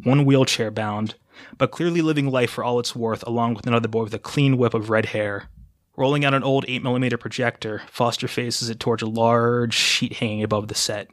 one 0.03 0.25
wheelchair 0.25 0.71
bound, 0.71 1.13
but 1.57 1.69
clearly 1.69 2.01
living 2.01 2.31
life 2.31 2.49
for 2.49 2.63
all 2.63 2.79
it's 2.79 2.95
worth, 2.95 3.23
along 3.27 3.53
with 3.53 3.67
another 3.67 3.87
boy 3.87 4.03
with 4.03 4.13
a 4.15 4.19
clean 4.19 4.57
whip 4.57 4.73
of 4.73 4.89
red 4.89 5.07
hair. 5.07 5.49
Rolling 5.95 6.25
out 6.25 6.33
an 6.33 6.43
old 6.43 6.65
8mm 6.65 7.19
projector, 7.19 7.83
Foster 7.91 8.27
faces 8.27 8.69
it 8.69 8.79
towards 8.79 9.03
a 9.03 9.07
large 9.07 9.75
sheet 9.75 10.13
hanging 10.13 10.43
above 10.43 10.67
the 10.67 10.75
set. 10.75 11.09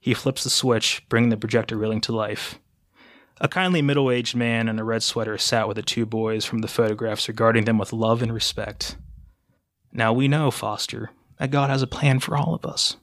He 0.00 0.14
flips 0.14 0.42
the 0.42 0.50
switch, 0.50 1.04
bringing 1.08 1.30
the 1.30 1.36
projector 1.36 1.76
reeling 1.76 2.00
to 2.02 2.12
life. 2.12 2.58
A 3.40 3.46
kindly 3.46 3.82
middle 3.82 4.10
aged 4.10 4.34
man 4.34 4.68
in 4.68 4.80
a 4.80 4.84
red 4.84 5.04
sweater 5.04 5.38
sat 5.38 5.68
with 5.68 5.76
the 5.76 5.82
two 5.82 6.06
boys 6.06 6.44
from 6.44 6.58
the 6.58 6.68
photographs, 6.68 7.28
regarding 7.28 7.66
them 7.66 7.78
with 7.78 7.92
love 7.92 8.20
and 8.20 8.34
respect. 8.34 8.96
Now 9.92 10.12
we 10.12 10.26
know, 10.26 10.50
Foster, 10.50 11.10
that 11.38 11.52
God 11.52 11.70
has 11.70 11.82
a 11.82 11.86
plan 11.86 12.18
for 12.18 12.36
all 12.36 12.54
of 12.54 12.64
us. 12.64 12.96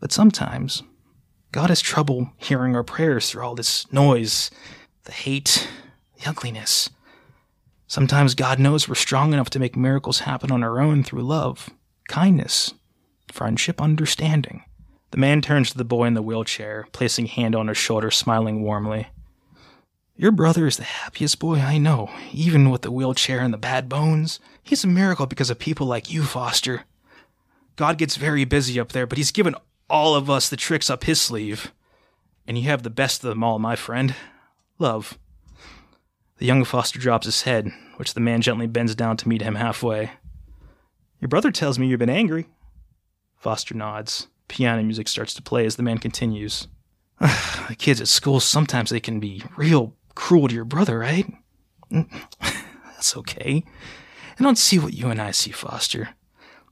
But 0.00 0.12
sometimes, 0.12 0.82
God 1.52 1.68
has 1.68 1.80
trouble 1.80 2.32
hearing 2.38 2.74
our 2.74 2.82
prayers 2.82 3.30
through 3.30 3.42
all 3.42 3.54
this 3.54 3.90
noise, 3.92 4.50
the 5.04 5.12
hate, 5.12 5.68
the 6.16 6.28
ugliness. 6.28 6.90
Sometimes 7.86 8.34
God 8.34 8.58
knows 8.58 8.88
we're 8.88 8.94
strong 8.94 9.32
enough 9.32 9.50
to 9.50 9.58
make 9.58 9.76
miracles 9.76 10.20
happen 10.20 10.50
on 10.50 10.62
our 10.62 10.80
own 10.80 11.02
through 11.02 11.22
love, 11.22 11.70
kindness, 12.08 12.72
friendship, 13.30 13.80
understanding. 13.80 14.64
The 15.10 15.18
man 15.18 15.42
turns 15.42 15.70
to 15.70 15.78
the 15.78 15.84
boy 15.84 16.04
in 16.04 16.14
the 16.14 16.22
wheelchair, 16.22 16.86
placing 16.92 17.26
hand 17.26 17.56
on 17.56 17.66
his 17.66 17.76
shoulder, 17.76 18.10
smiling 18.10 18.62
warmly. 18.62 19.08
Your 20.16 20.30
brother 20.30 20.66
is 20.66 20.76
the 20.76 20.84
happiest 20.84 21.40
boy 21.40 21.56
I 21.56 21.78
know, 21.78 22.10
even 22.32 22.70
with 22.70 22.82
the 22.82 22.92
wheelchair 22.92 23.40
and 23.40 23.52
the 23.52 23.58
bad 23.58 23.88
bones. 23.88 24.38
He's 24.62 24.84
a 24.84 24.86
miracle 24.86 25.26
because 25.26 25.50
of 25.50 25.58
people 25.58 25.86
like 25.86 26.12
you, 26.12 26.22
Foster. 26.22 26.84
God 27.74 27.98
gets 27.98 28.16
very 28.16 28.44
busy 28.44 28.78
up 28.78 28.92
there, 28.92 29.06
but 29.06 29.18
he's 29.18 29.32
given 29.32 29.56
all 29.90 30.14
of 30.14 30.30
us 30.30 30.48
the 30.48 30.56
tricks 30.56 30.88
up 30.88 31.04
his 31.04 31.20
sleeve. 31.20 31.72
And 32.46 32.56
you 32.56 32.64
have 32.64 32.82
the 32.82 32.90
best 32.90 33.22
of 33.22 33.28
them 33.28 33.44
all, 33.44 33.58
my 33.58 33.76
friend. 33.76 34.14
Love. 34.78 35.18
The 36.38 36.46
young 36.46 36.64
Foster 36.64 36.98
drops 36.98 37.26
his 37.26 37.42
head, 37.42 37.70
which 37.96 38.14
the 38.14 38.20
man 38.20 38.40
gently 38.40 38.66
bends 38.66 38.94
down 38.94 39.16
to 39.18 39.28
meet 39.28 39.42
him 39.42 39.56
halfway. 39.56 40.12
Your 41.20 41.28
brother 41.28 41.50
tells 41.50 41.78
me 41.78 41.86
you've 41.86 41.98
been 41.98 42.08
angry. 42.08 42.46
Foster 43.36 43.74
nods. 43.74 44.28
Piano 44.48 44.82
music 44.82 45.06
starts 45.06 45.34
to 45.34 45.42
play 45.42 45.66
as 45.66 45.76
the 45.76 45.82
man 45.82 45.98
continues. 45.98 46.66
the 47.20 47.76
kids 47.78 48.00
at 48.00 48.08
school, 48.08 48.40
sometimes 48.40 48.90
they 48.90 49.00
can 49.00 49.20
be 49.20 49.42
real 49.56 49.94
cruel 50.14 50.48
to 50.48 50.54
your 50.54 50.64
brother, 50.64 50.98
right? 50.98 51.26
That's 51.90 53.16
okay. 53.18 53.64
I 54.38 54.42
don't 54.42 54.58
see 54.58 54.78
what 54.78 54.94
you 54.94 55.08
and 55.08 55.20
I 55.20 55.30
see, 55.32 55.50
Foster. 55.50 56.10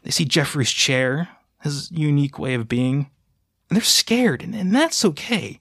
They 0.02 0.10
see 0.10 0.24
Jeffrey's 0.24 0.70
chair, 0.70 1.28
his 1.62 1.90
unique 1.90 2.38
way 2.38 2.54
of 2.54 2.68
being, 2.68 3.10
and 3.68 3.76
they're 3.76 3.82
scared, 3.82 4.42
and, 4.42 4.54
and 4.54 4.74
that's 4.74 5.04
okay. 5.04 5.58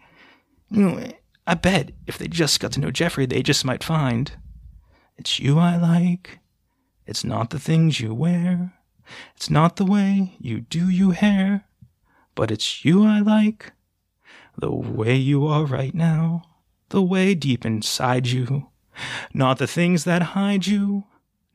You 0.70 0.82
know, 0.82 1.12
I 1.46 1.54
bet 1.54 1.92
if 2.06 2.18
they 2.18 2.27
just 2.27 2.60
got 2.60 2.74
to 2.74 2.80
know 2.80 2.92
Jeffrey, 2.92 3.25
they 3.25 3.42
just 3.42 3.66
might 3.66 3.84
find 3.84 4.32
it's 5.18 5.39
you 5.39 5.58
I 5.58 5.77
like. 5.77 6.39
It's 7.06 7.24
not 7.24 7.50
the 7.50 7.60
things 7.60 8.00
you 8.00 8.13
wear. 8.13 8.74
It's 9.36 9.50
not 9.50 9.77
the 9.77 9.86
way 9.86 10.36
you 10.39 10.62
do 10.62 10.89
your 10.89 11.13
hair. 11.13 11.66
But 12.36 12.51
it's 12.51 12.86
you 12.86 13.04
I 13.06 13.20
like. 13.20 13.72
The 14.58 14.72
way 14.72 15.16
you 15.16 15.48
are 15.48 15.66
right 15.66 15.96
now. 15.96 16.44
The 16.89 17.01
way 17.01 17.34
deep 17.34 17.66
inside 17.66 18.27
you. 18.27 18.70
Not 19.34 19.58
the 19.58 19.68
things 19.68 20.04
that 20.04 20.34
hide 20.34 20.68
you. 20.68 21.06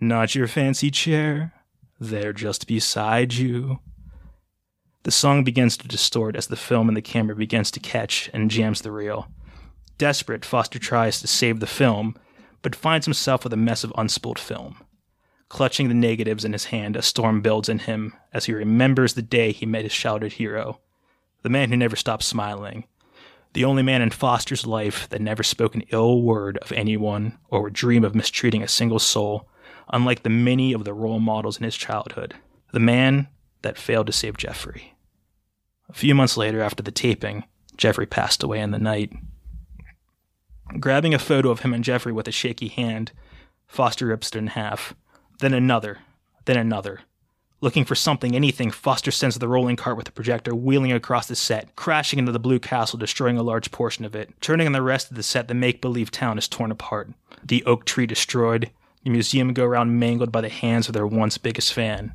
Not 0.01 0.35
your 0.35 0.49
fancy 0.49 0.91
chair. 0.91 1.53
They're 2.01 2.33
just 2.33 2.67
beside 2.67 3.35
you. 3.35 3.79
The 5.05 5.11
song 5.11 5.43
begins 5.43 5.77
to 5.79 5.89
distort 5.89 6.37
as 6.37 6.47
the 6.47 6.57
film 6.57 6.89
and 6.89 6.97
the 6.97 7.03
camera 7.03 7.35
begins 7.35 7.73
to 7.73 7.81
catch 7.81 8.31
and 8.33 8.51
jams 8.51 8.83
the 8.83 8.93
reel. 8.93 9.29
Desperate, 9.99 10.45
Foster 10.45 10.79
tries 10.79 11.21
to 11.21 11.27
save 11.27 11.59
the 11.59 11.67
film, 11.67 12.17
but 12.63 12.77
finds 12.77 13.07
himself 13.07 13.43
with 13.43 13.53
a 13.53 13.57
mess 13.57 13.83
of 13.83 13.93
unspooled 13.99 14.39
film. 14.39 14.77
Clutching 15.49 15.89
the 15.89 15.95
negatives 15.95 16.45
in 16.45 16.53
his 16.53 16.67
hand, 16.67 16.97
a 16.97 17.03
storm 17.03 17.43
builds 17.43 17.69
in 17.69 17.81
him 17.81 18.15
as 18.33 18.45
he 18.45 18.53
remembers 18.53 19.15
the 19.15 19.23
day 19.23 19.51
he 19.51 19.67
met 19.67 19.83
his 19.83 19.93
shouted 19.93 20.35
hero, 20.35 20.81
the 21.43 21.51
man 21.51 21.69
who 21.69 21.77
never 21.77 21.97
stopped 21.97 22.23
smiling, 22.23 22.85
the 23.55 23.65
only 23.65 23.83
man 23.83 24.03
in 24.03 24.11
Foster's 24.11 24.67
life 24.67 25.09
that 25.11 25.21
never 25.21 25.43
spoke 25.43 25.75
an 25.75 25.83
ill 25.91 26.23
word 26.23 26.59
of 26.59 26.73
anyone 26.73 27.39
or 27.51 27.63
would 27.63 27.73
dream 27.73 28.05
of 28.05 28.15
mistreating 28.15 28.63
a 28.63 28.69
single 28.69 29.01
soul, 29.01 29.49
unlike 29.89 30.23
the 30.23 30.31
many 30.31 30.73
of 30.73 30.85
the 30.85 30.95
role 30.95 31.21
models 31.21 31.59
in 31.59 31.65
his 31.65 31.77
childhood, 31.77 32.35
the 32.73 32.81
man 32.81 33.29
that 33.61 33.77
failed 33.77 34.07
to 34.07 34.13
save 34.13 34.37
Jeffrey. 34.37 34.92
A 35.93 35.95
few 35.95 36.15
months 36.15 36.37
later, 36.37 36.63
after 36.63 36.83
the 36.83 36.91
taping, 36.91 37.45
Jeffrey 37.77 38.07
passed 38.07 38.43
away 38.43 38.61
in 38.61 38.71
the 38.71 38.79
night. 38.79 39.13
Grabbing 40.81 41.13
a 41.13 41.19
photo 41.19 41.51
of 41.51 41.61
him 41.61 41.75
and 41.75 41.85
Jeffrey 41.85 42.13
with 42.13 42.27
a 42.27 42.33
shaky 42.33 42.69
hand, 42.69 43.13
Foster 43.67 44.07
rips 44.07 44.29
it 44.29 44.37
in 44.37 44.49
half. 44.49 44.95
Then 45.41 45.53
another, 45.53 45.99
then 46.47 46.57
another. 46.57 47.01
Looking 47.61 47.85
for 47.85 47.95
something, 47.95 48.35
anything, 48.35 48.71
Foster 48.71 49.11
sends 49.11 49.39
the 49.39 49.47
rolling 49.47 49.77
cart 49.77 49.97
with 49.97 50.07
the 50.07 50.13
projector 50.13 50.55
wheeling 50.55 50.93
across 50.93 51.29
the 51.29 51.37
set, 51.37 51.77
crashing 51.77 52.19
into 52.19 52.33
the 52.33 52.41
blue 52.41 52.59
castle, 52.59 52.99
destroying 52.99 53.39
a 53.39 53.43
large 53.43 53.71
portion 53.71 54.05
of 54.05 54.17
it. 54.17 54.31
Turning 54.41 54.67
on 54.67 54.73
the 54.73 54.83
rest 54.83 55.11
of 55.11 55.17
the 55.17 55.23
set, 55.23 55.47
the 55.47 55.55
make 55.55 55.81
believe 55.81 56.11
town 56.11 56.39
is 56.39 56.49
torn 56.49 56.73
apart. 56.73 57.11
The 57.45 57.63
oak 57.65 57.85
tree 57.85 58.07
destroyed, 58.07 58.71
the 59.05 59.11
museum 59.11 59.53
go 59.53 59.65
around 59.65 59.99
mangled 59.99 60.33
by 60.33 60.41
the 60.41 60.49
hands 60.49 60.89
of 60.89 60.95
their 60.95 61.07
once 61.07 61.39
biggest 61.39 61.73
fan. 61.73 62.15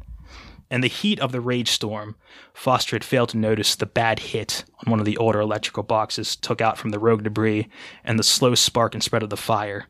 In 0.70 0.82
the 0.82 0.88
heat 0.88 1.20
of 1.20 1.32
the 1.32 1.40
rage 1.40 1.70
storm, 1.70 2.16
Foster 2.54 2.96
had 2.96 3.04
failed 3.04 3.30
to 3.30 3.38
notice 3.38 3.76
the 3.76 3.86
bad 3.86 4.20
hit 4.20 4.66
on 4.86 4.92
one 4.92 5.00
of 5.00 5.06
the 5.06 5.18
older 5.18 5.40
electrical 5.40 5.84
boxes 5.84 6.36
took 6.36 6.60
out 6.60 6.78
from 6.78 6.90
the 6.90 7.00
rogue 7.00 7.24
debris 7.24 7.70
and 8.04 8.20
the 8.20 8.24
slow 8.24 8.54
spark 8.54 8.94
and 8.94 9.02
spread 9.02 9.24
of 9.24 9.30
the 9.30 9.38
fire. 9.38 9.88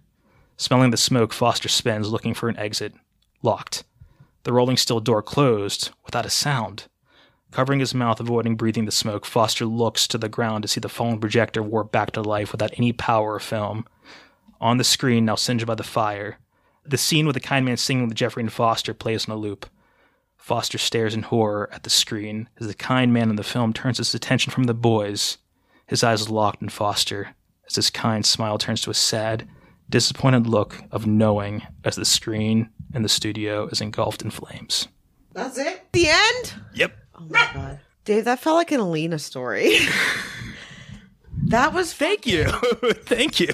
Smelling 0.55 0.91
the 0.91 0.97
smoke, 0.97 1.33
Foster 1.33 1.69
spins, 1.69 2.11
looking 2.11 2.33
for 2.33 2.47
an 2.47 2.57
exit. 2.57 2.93
Locked. 3.41 3.83
The 4.43 4.53
rolling 4.53 4.77
steel 4.77 4.99
door 4.99 5.21
closed 5.23 5.89
without 6.05 6.25
a 6.25 6.29
sound. 6.29 6.85
Covering 7.51 7.79
his 7.79 7.95
mouth, 7.95 8.19
avoiding 8.19 8.55
breathing 8.55 8.85
the 8.85 8.91
smoke, 8.91 9.25
Foster 9.25 9.65
looks 9.65 10.07
to 10.07 10.17
the 10.17 10.29
ground 10.29 10.61
to 10.63 10.67
see 10.67 10.79
the 10.79 10.89
fallen 10.89 11.19
projector 11.19 11.63
warp 11.63 11.91
back 11.91 12.11
to 12.11 12.21
life 12.21 12.51
without 12.51 12.73
any 12.77 12.91
power 12.91 13.33
or 13.33 13.39
film. 13.39 13.85
On 14.61 14.77
the 14.77 14.83
screen, 14.83 15.25
now 15.25 15.35
singed 15.35 15.65
by 15.65 15.75
the 15.75 15.83
fire, 15.83 16.39
the 16.85 16.97
scene 16.97 17.25
with 17.25 17.33
the 17.33 17.39
kind 17.39 17.65
man 17.65 17.77
singing 17.77 18.07
with 18.07 18.15
Jeffrey 18.15 18.41
and 18.41 18.51
Foster 18.51 18.93
plays 18.93 19.27
on 19.27 19.35
a 19.35 19.37
loop. 19.37 19.65
Foster 20.47 20.77
stares 20.77 21.13
in 21.13 21.23
horror 21.23 21.69
at 21.73 21.83
the 21.83 21.89
screen 21.89 22.47
as 22.57 22.67
the 22.67 22.73
kind 22.73 23.11
man 23.11 23.29
in 23.29 23.35
the 23.35 23.43
film 23.43 23.73
turns 23.73 23.97
his 23.97 24.15
attention 24.15 24.49
from 24.49 24.63
the 24.63 24.73
boys. 24.73 25.39
His 25.87 26.05
eyes 26.05 26.29
locked 26.29 26.61
in 26.61 26.69
Foster 26.69 27.35
as 27.67 27.75
his 27.75 27.89
kind 27.89 28.25
smile 28.25 28.57
turns 28.57 28.79
to 28.83 28.89
a 28.89 28.93
sad, 28.93 29.45
disappointed 29.89 30.47
look 30.47 30.81
of 30.89 31.05
knowing 31.05 31.63
as 31.83 31.97
the 31.97 32.05
screen 32.05 32.69
and 32.93 33.03
the 33.03 33.09
studio 33.09 33.67
is 33.67 33.81
engulfed 33.81 34.21
in 34.21 34.29
flames. 34.29 34.87
That's 35.33 35.57
it? 35.57 35.83
The 35.91 36.07
end? 36.07 36.53
Yep. 36.75 36.93
Oh 37.15 37.25
my 37.29 37.49
god. 37.53 37.79
Dave, 38.05 38.23
that 38.23 38.39
felt 38.39 38.55
like 38.55 38.71
an 38.71 38.79
Alina 38.79 39.19
story. 39.19 39.79
that 41.47 41.73
was 41.73 41.91
Thank 41.91 42.25
you. 42.25 42.45
Thank 43.03 43.41
you. 43.41 43.51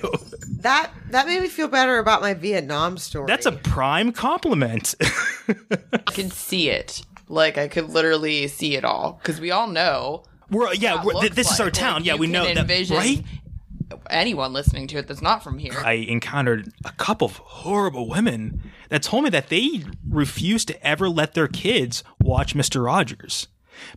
that 0.59 0.91
that 1.09 1.25
made 1.25 1.41
me 1.41 1.47
feel 1.47 1.67
better 1.67 1.97
about 1.97 2.21
my 2.21 2.35
Vietnam 2.35 2.99
story. 2.99 3.25
That's 3.25 3.47
a 3.47 3.51
prime 3.51 4.11
compliment. 4.11 4.93
I 6.13 6.15
could 6.15 6.33
see 6.33 6.69
it. 6.69 7.01
Like 7.27 7.57
I 7.57 7.67
could 7.67 7.89
literally 7.89 8.47
see 8.47 8.75
it 8.75 8.85
all 8.85 9.19
because 9.21 9.39
we 9.39 9.51
all 9.51 9.67
know. 9.67 10.23
we're 10.49 10.73
yeah, 10.73 11.03
we're, 11.03 11.19
th- 11.21 11.33
this 11.33 11.51
is 11.51 11.59
our 11.59 11.71
town. 11.71 12.01
Like, 12.01 12.05
yeah, 12.05 12.15
we 12.15 12.27
know 12.27 12.45
that, 12.45 12.89
right? 12.89 13.23
Anyone 14.09 14.53
listening 14.53 14.87
to 14.87 14.97
it 14.97 15.07
that's 15.07 15.21
not 15.21 15.43
from 15.43 15.59
here. 15.59 15.73
I 15.83 15.93
encountered 15.93 16.71
a 16.83 16.91
couple 16.93 17.25
of 17.25 17.37
horrible 17.37 18.07
women 18.07 18.71
that 18.89 19.03
told 19.03 19.23
me 19.23 19.29
that 19.31 19.49
they 19.49 19.83
refused 20.07 20.67
to 20.69 20.87
ever 20.87 21.09
let 21.09 21.33
their 21.33 21.47
kids 21.47 22.03
watch 22.19 22.55
Mr. 22.55 22.83
Rogers 22.83 23.47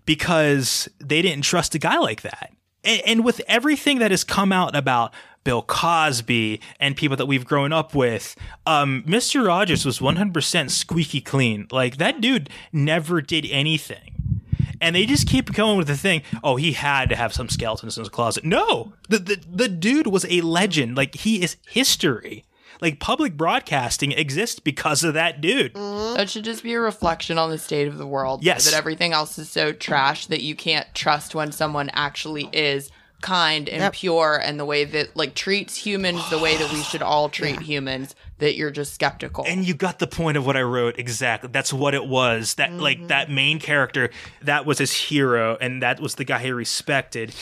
because 0.05 0.89
they 0.99 1.23
didn't 1.23 1.45
trust 1.45 1.75
a 1.75 1.79
guy 1.79 1.99
like 1.99 2.23
that. 2.23 2.53
And, 2.85 3.03
and 3.07 3.25
with 3.25 3.41
everything 3.49 3.99
that 3.99 4.11
has 4.11 4.23
come 4.25 4.53
out 4.53 4.77
about 4.77 5.13
Bill 5.47 5.63
Cosby 5.63 6.61
and 6.81 6.97
people 6.97 7.17
that 7.17 7.27
we've 7.27 7.45
grown 7.45 7.73
up 7.73 7.95
with, 7.95 8.35
um, 8.67 9.05
Mr. 9.07 9.47
Rogers 9.47 9.87
was 9.87 10.01
100% 10.01 10.71
squeaky 10.71 11.21
clean. 11.21 11.69
Like 11.71 11.99
that 11.99 12.21
dude 12.21 12.51
never 12.73 13.23
did 13.23 13.47
anything. 13.49 14.43
And 14.81 14.97
they 14.97 15.07
just 15.07 15.29
keep 15.29 15.53
going 15.53 15.79
with 15.79 15.87
the 15.87 15.97
thing. 15.97 16.23
Oh, 16.43 16.57
he 16.57 16.73
had 16.73 17.09
to 17.11 17.17
have 17.17 17.33
some 17.33 17.49
skeletons 17.49 17.97
in 17.97 18.01
his 18.03 18.09
closet. 18.09 18.45
No, 18.45 18.93
the, 19.09 19.19
the 19.19 19.41
the 19.51 19.69
dude 19.69 20.09
was 20.09 20.27
a 20.29 20.41
legend. 20.41 20.97
Like 20.97 21.15
he 21.15 21.41
is 21.41 21.57
history. 21.69 22.45
Like 22.81 22.99
public 22.99 23.37
broadcasting 23.37 24.11
exists 24.13 24.59
because 24.59 25.05
of 25.05 25.15
that 25.15 25.41
dude. 25.41 25.75
That 25.75 26.29
should 26.29 26.45
just 26.45 26.65
be 26.65 26.75
a 26.75 26.81
reflection 26.81 27.39
on 27.39 27.51
the 27.51 27.59
state 27.59 27.87
of 27.87 27.99
the 27.99 28.07
world. 28.07 28.43
Yes. 28.43 28.65
That 28.65 28.77
everything 28.77 29.13
else 29.13 29.39
is 29.39 29.49
so 29.49 29.73
trash 29.73 30.27
that 30.27 30.43
you 30.43 30.57
can't 30.57 30.93
trust 30.93 31.35
when 31.37 31.53
someone 31.53 31.89
actually 31.95 32.51
is 32.53 32.91
kind 33.21 33.69
and 33.69 33.81
Yep. 33.81 33.93
pure 33.95 34.41
and 34.43 34.59
the 34.59 34.65
way 34.65 34.85
that 34.85 35.17
like 35.17 35.35
treats 35.35 35.77
humans 35.77 36.29
the 36.31 36.39
way 36.39 36.57
that 36.57 36.73
we 36.73 36.83
should 36.91 37.03
all 37.03 37.29
treat 37.29 37.61
humans 37.61 38.15
that 38.39 38.57
you're 38.57 38.71
just 38.71 38.95
skeptical. 38.95 39.45
And 39.47 39.67
you 39.67 39.75
got 39.75 39.99
the 39.99 40.07
point 40.07 40.37
of 40.37 40.45
what 40.45 40.57
I 40.57 40.63
wrote 40.63 40.99
exactly. 40.99 41.49
That's 41.53 41.73
what 41.73 41.95
it 41.95 42.07
was. 42.07 42.55
That 42.55 42.73
like 42.73 42.99
mm-hmm. 42.99 43.07
that 43.09 43.31
main 43.31 43.59
character, 43.59 44.11
that 44.43 44.67
was 44.67 44.79
his 44.79 44.93
hero, 44.93 45.57
and 45.61 45.83
that 45.83 46.01
was 46.01 46.17
the 46.17 46.25
guy 46.25 46.41
he 46.41 46.53
respected. 46.53 47.35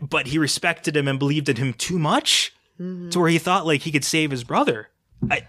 But 0.00 0.28
he 0.28 0.38
respected 0.38 0.96
him 0.96 1.08
and 1.08 1.18
believed 1.18 1.48
in 1.48 1.56
him 1.56 1.72
too 1.72 1.98
much, 1.98 2.52
mm-hmm. 2.80 3.10
to 3.10 3.20
where 3.20 3.28
he 3.28 3.38
thought 3.38 3.66
like 3.66 3.82
he 3.82 3.92
could 3.92 4.04
save 4.04 4.30
his 4.30 4.44
brother. 4.44 4.88
I, 5.28 5.42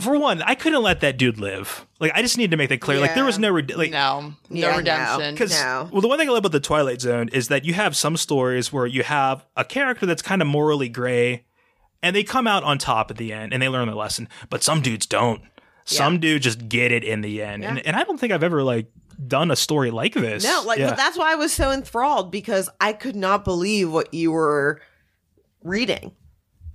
for 0.00 0.18
one, 0.18 0.42
I 0.42 0.54
couldn't 0.56 0.82
let 0.82 1.00
that 1.00 1.16
dude 1.16 1.38
live. 1.38 1.86
Like 2.00 2.12
I 2.14 2.22
just 2.22 2.36
need 2.38 2.50
to 2.50 2.56
make 2.56 2.70
that 2.70 2.80
clear. 2.80 2.98
Like 3.00 3.14
there 3.14 3.24
was 3.24 3.38
no 3.38 3.52
red- 3.52 3.74
like 3.76 3.90
no, 3.92 4.32
no 4.50 4.68
Yeah, 4.68 4.76
redemption. 4.76 5.34
Because 5.34 5.52
No. 5.52 5.88
well, 5.92 6.00
the 6.00 6.08
one 6.08 6.18
thing 6.18 6.28
I 6.28 6.32
love 6.32 6.38
about 6.40 6.52
the 6.52 6.60
Twilight 6.60 7.00
Zone 7.00 7.28
is 7.28 7.48
that 7.48 7.64
you 7.64 7.74
have 7.74 7.96
some 7.96 8.16
stories 8.16 8.72
where 8.72 8.86
you 8.86 9.02
have 9.04 9.44
a 9.56 9.64
character 9.64 10.06
that's 10.06 10.22
kind 10.22 10.42
of 10.42 10.48
morally 10.48 10.88
gray, 10.88 11.44
and 12.02 12.16
they 12.16 12.24
come 12.24 12.46
out 12.48 12.64
on 12.64 12.78
top 12.78 13.10
at 13.10 13.16
the 13.16 13.32
end 13.32 13.52
and 13.52 13.62
they 13.62 13.68
learn 13.68 13.86
their 13.86 13.94
lesson. 13.94 14.28
But 14.50 14.62
some 14.64 14.80
dudes 14.82 15.06
don't. 15.06 15.40
Some 15.84 16.18
dudes 16.18 16.42
just 16.42 16.68
get 16.68 16.90
it 16.90 17.04
in 17.04 17.20
the 17.20 17.42
end, 17.42 17.64
and, 17.64 17.78
and 17.86 17.94
I 17.94 18.02
don't 18.02 18.18
think 18.18 18.32
I've 18.32 18.42
ever 18.42 18.64
like 18.64 18.90
done 19.24 19.52
a 19.52 19.56
story 19.56 19.92
like 19.92 20.14
this. 20.14 20.42
No, 20.42 20.64
like 20.66 20.80
Yeah. 20.80 20.88
but 20.88 20.96
that's 20.96 21.16
why 21.16 21.30
I 21.30 21.36
was 21.36 21.52
so 21.52 21.70
enthralled 21.70 22.32
because 22.32 22.68
I 22.80 22.92
could 22.92 23.14
not 23.14 23.44
believe 23.44 23.92
what 23.92 24.12
you 24.12 24.32
were 24.32 24.80
reading 25.62 26.12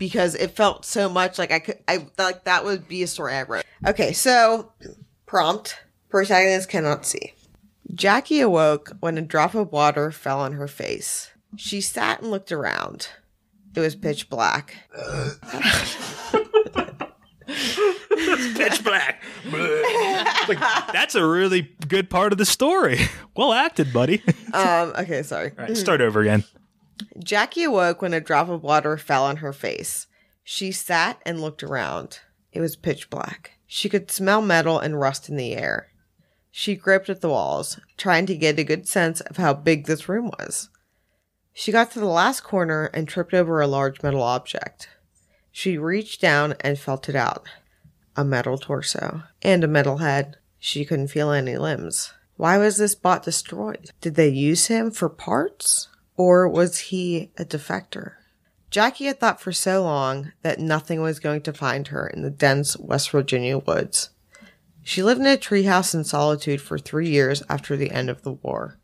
because 0.02 0.34
it 0.34 0.50
felt 0.50 0.84
so 0.84 1.08
much 1.08 1.38
like 1.38 1.52
I 1.52 1.60
could 1.60 1.78
I 1.88 2.08
like 2.18 2.46
that 2.46 2.66
would 2.66 2.88
be 2.88 3.04
a 3.04 3.08
story 3.08 3.36
I 3.36 3.44
wrote. 3.44 3.66
Okay, 3.86 4.14
so 4.14 4.72
prompt 5.28 5.76
protagonist 6.10 6.70
cannot 6.70 7.06
see. 7.06 7.36
Jackie 7.94 8.40
awoke 8.42 8.94
when 9.00 9.20
a 9.20 9.22
drop 9.22 9.54
of 9.54 9.72
water 9.72 10.12
fell 10.12 10.40
on 10.40 10.54
her 10.54 10.68
face. 10.68 11.30
She 11.56 11.82
sat 11.82 12.20
and 12.20 12.32
looked 12.32 12.52
around. 12.52 13.10
It 13.76 13.80
was 13.80 13.96
pitch 13.96 14.28
black. 14.28 14.76
pitch 17.46 18.84
black. 18.84 19.22
like, 19.52 20.60
that's 20.92 21.14
a 21.14 21.24
really 21.24 21.70
good 21.88 22.10
part 22.10 22.32
of 22.32 22.40
the 22.40 22.46
story. 22.46 22.98
Well 23.34 23.54
acted, 23.54 23.94
buddy. 23.94 24.22
Um, 24.52 24.92
okay, 25.00 25.24
sorry. 25.24 25.52
All 25.58 25.66
right, 25.66 25.78
start 25.78 26.02
over 26.02 26.20
again. 26.20 26.44
Jackie 27.24 27.64
awoke 27.64 28.02
when 28.02 28.14
a 28.14 28.22
drop 28.22 28.50
of 28.50 28.64
water 28.64 28.98
fell 28.98 29.26
on 29.26 29.38
her 29.38 29.54
face. 29.54 30.08
She 30.44 30.72
sat 30.72 31.22
and 31.26 31.40
looked 31.40 31.64
around. 31.64 32.20
It 32.52 32.62
was 32.62 32.76
pitch 32.76 33.10
black. 33.10 33.52
She 33.68 33.90
could 33.90 34.12
smell 34.12 34.42
metal 34.42 34.80
and 34.80 35.00
rust 35.00 35.30
in 35.30 35.38
the 35.38 35.54
air. 35.54 35.88
She 36.52 36.76
groped 36.76 37.10
at 37.10 37.22
the 37.22 37.30
walls, 37.30 37.80
trying 37.96 38.26
to 38.26 38.36
get 38.36 38.60
a 38.60 38.64
good 38.64 38.88
sense 38.88 39.22
of 39.22 39.38
how 39.38 39.54
big 39.54 39.86
this 39.86 40.10
room 40.10 40.32
was. 40.38 40.70
She 41.54 41.72
got 41.72 41.92
to 41.92 42.00
the 42.00 42.06
last 42.06 42.42
corner 42.42 42.86
and 42.94 43.08
tripped 43.08 43.34
over 43.34 43.62
a 43.62 43.68
large 43.68 44.04
metal 44.04 44.24
object. 44.24 44.90
She 45.52 45.78
reached 45.78 46.22
down 46.22 46.56
and 46.60 46.78
felt 46.78 47.08
it 47.08 47.16
out. 47.16 47.48
A 48.16 48.26
metal 48.26 48.58
torso 48.58 49.24
and 49.42 49.64
a 49.64 49.68
metal 49.68 49.98
head. 49.98 50.38
She 50.60 50.86
couldn't 50.86 51.08
feel 51.08 51.32
any 51.32 51.58
limbs. 51.58 52.14
Why 52.36 52.58
was 52.58 52.78
this 52.78 52.96
bot 52.96 53.24
destroyed? 53.24 53.92
Did 54.02 54.16
they 54.16 54.30
use 54.30 54.68
him 54.68 54.92
for 54.92 55.10
parts? 55.10 55.88
Or 56.24 56.48
was 56.48 56.78
he 56.78 57.32
a 57.40 57.44
defector? 57.44 58.12
Jackie 58.70 59.06
had 59.06 59.20
thought 59.20 59.42
for 59.42 59.52
so 59.52 59.82
long 59.82 60.34
that 60.44 60.60
nothing 60.60 61.02
was 61.02 61.20
going 61.20 61.42
to 61.42 61.52
find 61.52 61.88
her 61.88 62.06
in 62.06 62.22
the 62.22 62.30
dense 62.30 62.78
West 62.78 63.10
Virginia 63.10 63.58
woods. 63.58 64.12
She 64.84 65.02
lived 65.02 65.20
in 65.20 65.26
a 65.26 65.36
treehouse 65.36 65.96
in 65.96 66.04
solitude 66.04 66.62
for 66.62 66.78
three 66.78 67.10
years 67.10 67.42
after 67.50 67.76
the 67.76 67.90
end 67.90 68.08
of 68.08 68.22
the 68.22 68.34
war. 68.34 68.78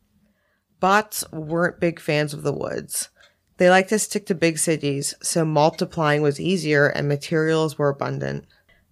Bots 0.80 1.32
weren't 1.32 1.80
big 1.80 2.00
fans 2.00 2.34
of 2.34 2.42
the 2.42 2.52
woods. 2.52 3.10
They 3.58 3.70
liked 3.70 3.90
to 3.90 4.00
stick 4.00 4.26
to 4.26 4.34
big 4.34 4.58
cities, 4.58 5.14
so 5.22 5.46
multiplying 5.46 6.24
was 6.24 6.40
easier 6.40 6.88
and 6.88 7.08
materials 7.08 7.78
were 7.78 7.90
abundant. 7.90 8.48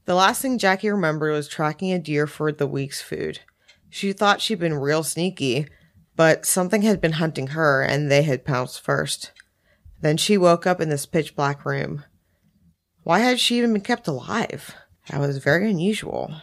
The 0.05 0.13
last 0.13 0.43
thing 0.43 0.59
Jackie 0.59 0.91
remembered 0.91 1.33
was 1.33 1.47
tracking 1.47 1.91
a 1.91 1.97
deer 1.97 2.27
for 2.27 2.51
the 2.51 2.67
week's 2.67 3.01
food. 3.01 3.39
She 3.89 4.13
thought 4.13 4.39
she'd 4.39 4.59
been 4.59 4.75
real 4.75 5.01
sneaky, 5.01 5.65
but 6.15 6.45
something 6.45 6.81
had 6.81 7.01
been 7.01 7.13
hunting 7.13 7.47
her 7.47 7.81
and 7.81 8.09
they 8.09 8.23
had 8.23 8.45
pounced 8.45 8.81
first. 8.81 9.31
Then 10.01 10.17
she 10.17 10.37
woke 10.37 10.65
up 10.65 10.79
in 10.79 10.89
this 10.89 11.05
pitch 11.05 11.35
black 11.35 11.65
room. 11.65 12.03
Why 13.03 13.19
had 13.19 13.39
she 13.39 13.57
even 13.57 13.73
been 13.73 13.81
kept 13.81 14.07
alive? 14.07 14.75
That 15.09 15.19
was 15.19 15.37
very 15.37 15.69
unusual. 15.69 16.41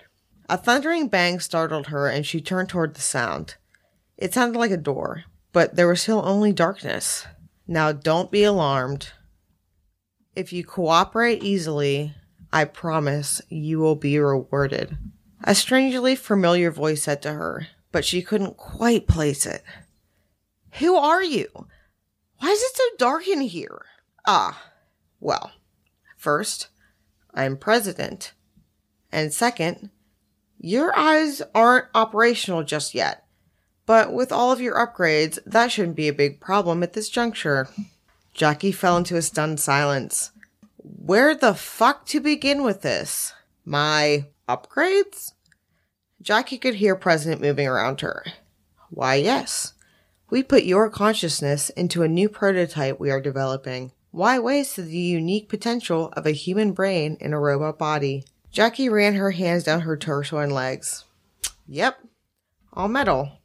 A 0.48 0.56
thundering 0.56 1.08
bang 1.08 1.40
startled 1.40 1.88
her 1.88 2.08
and 2.08 2.26
she 2.26 2.40
turned 2.40 2.68
toward 2.68 2.94
the 2.94 3.00
sound. 3.00 3.56
It 4.16 4.34
sounded 4.34 4.58
like 4.58 4.70
a 4.70 4.76
door, 4.76 5.24
but 5.52 5.76
there 5.76 5.88
was 5.88 6.02
still 6.02 6.22
only 6.24 6.52
darkness. 6.52 7.26
Now 7.66 7.92
don't 7.92 8.30
be 8.30 8.44
alarmed. 8.44 9.12
If 10.36 10.52
you 10.52 10.64
cooperate 10.64 11.42
easily, 11.42 12.14
I 12.52 12.64
promise 12.64 13.40
you 13.48 13.78
will 13.78 13.96
be 13.96 14.18
rewarded. 14.18 14.96
A 15.44 15.54
strangely 15.54 16.14
familiar 16.14 16.70
voice 16.70 17.02
said 17.02 17.22
to 17.22 17.32
her, 17.32 17.66
but 17.92 18.04
she 18.04 18.22
couldn't 18.22 18.56
quite 18.56 19.06
place 19.06 19.46
it. 19.46 19.62
Who 20.78 20.96
are 20.96 21.22
you? 21.22 21.48
Why 22.38 22.48
is 22.48 22.62
it 22.62 22.76
so 22.76 22.84
dark 22.98 23.28
in 23.28 23.42
here? 23.42 23.82
Ah, 24.26 24.70
well, 25.20 25.52
first, 26.16 26.68
I'm 27.34 27.56
president. 27.56 28.32
And 29.12 29.32
second, 29.32 29.90
your 30.58 30.96
eyes 30.98 31.42
aren't 31.54 31.86
operational 31.94 32.64
just 32.64 32.94
yet. 32.94 33.24
But 33.84 34.12
with 34.12 34.32
all 34.32 34.52
of 34.52 34.60
your 34.60 34.74
upgrades, 34.74 35.38
that 35.44 35.70
shouldn't 35.70 35.96
be 35.96 36.08
a 36.08 36.12
big 36.12 36.40
problem 36.40 36.82
at 36.82 36.94
this 36.94 37.08
juncture. 37.08 37.68
Jackie 38.32 38.72
fell 38.72 38.96
into 38.96 39.16
a 39.16 39.22
stunned 39.22 39.60
silence. 39.60 40.30
Where 40.78 41.34
the 41.34 41.54
fuck 41.54 42.06
to 42.06 42.20
begin 42.20 42.62
with 42.62 42.82
this? 42.82 43.34
My 43.64 44.26
upgrades? 44.48 45.32
Jackie 46.22 46.58
could 46.58 46.76
hear 46.76 46.94
President 46.94 47.40
moving 47.40 47.66
around 47.66 48.00
her. 48.00 48.24
Why, 48.90 49.16
yes. 49.16 49.74
We 50.30 50.44
put 50.44 50.62
your 50.62 50.88
consciousness 50.88 51.68
into 51.70 52.04
a 52.04 52.08
new 52.08 52.28
prototype 52.28 53.00
we 53.00 53.10
are 53.10 53.20
developing. 53.20 53.90
Why 54.12 54.38
waste 54.38 54.76
the 54.76 54.96
unique 54.96 55.48
potential 55.48 56.10
of 56.12 56.24
a 56.24 56.30
human 56.30 56.72
brain 56.72 57.16
in 57.20 57.32
a 57.32 57.40
robot 57.40 57.76
body? 57.76 58.24
Jackie 58.52 58.88
ran 58.88 59.14
her 59.14 59.32
hands 59.32 59.64
down 59.64 59.80
her 59.80 59.96
torso 59.96 60.38
and 60.38 60.52
legs. 60.52 61.04
Yep, 61.66 61.98
all 62.72 62.88
metal. 62.88 63.40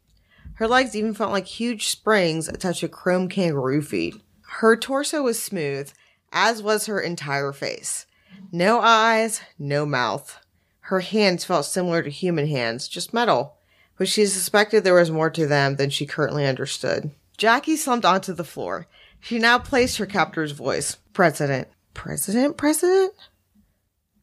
Her 0.56 0.68
legs 0.68 0.96
even 0.96 1.14
felt 1.14 1.32
like 1.32 1.46
huge 1.46 1.88
springs 1.88 2.48
attached 2.48 2.82
to 2.82 2.90
chrome 2.90 3.28
kangaroo 3.28 3.82
feet. 3.82 4.16
Her 4.60 4.76
torso 4.76 5.24
was 5.24 5.42
smooth, 5.42 5.92
as 6.32 6.62
was 6.62 6.86
her 6.86 7.00
entire 7.00 7.54
face. 7.54 8.06
No 8.52 8.80
eyes, 8.80 9.42
no 9.58 9.86
mouth. 9.86 10.40
Her 10.88 11.02
hands 11.02 11.44
felt 11.44 11.66
similar 11.66 12.02
to 12.02 12.10
human 12.10 12.48
hands, 12.48 12.88
just 12.88 13.14
metal, 13.14 13.58
but 13.98 14.08
she 14.08 14.26
suspected 14.26 14.86
there 14.86 14.94
was 14.94 15.12
more 15.12 15.30
to 15.30 15.46
them 15.46 15.76
than 15.76 15.90
she 15.90 16.06
currently 16.06 16.46
understood. 16.46 17.12
Jackie 17.36 17.76
slumped 17.76 18.06
onto 18.06 18.32
the 18.32 18.46
floor. 18.46 18.88
She 19.20 19.38
now 19.38 19.60
placed 19.60 19.98
her 19.98 20.06
captor's 20.06 20.54
voice. 20.54 20.96
President. 21.12 21.68
President? 21.94 22.56
President? 22.56 23.12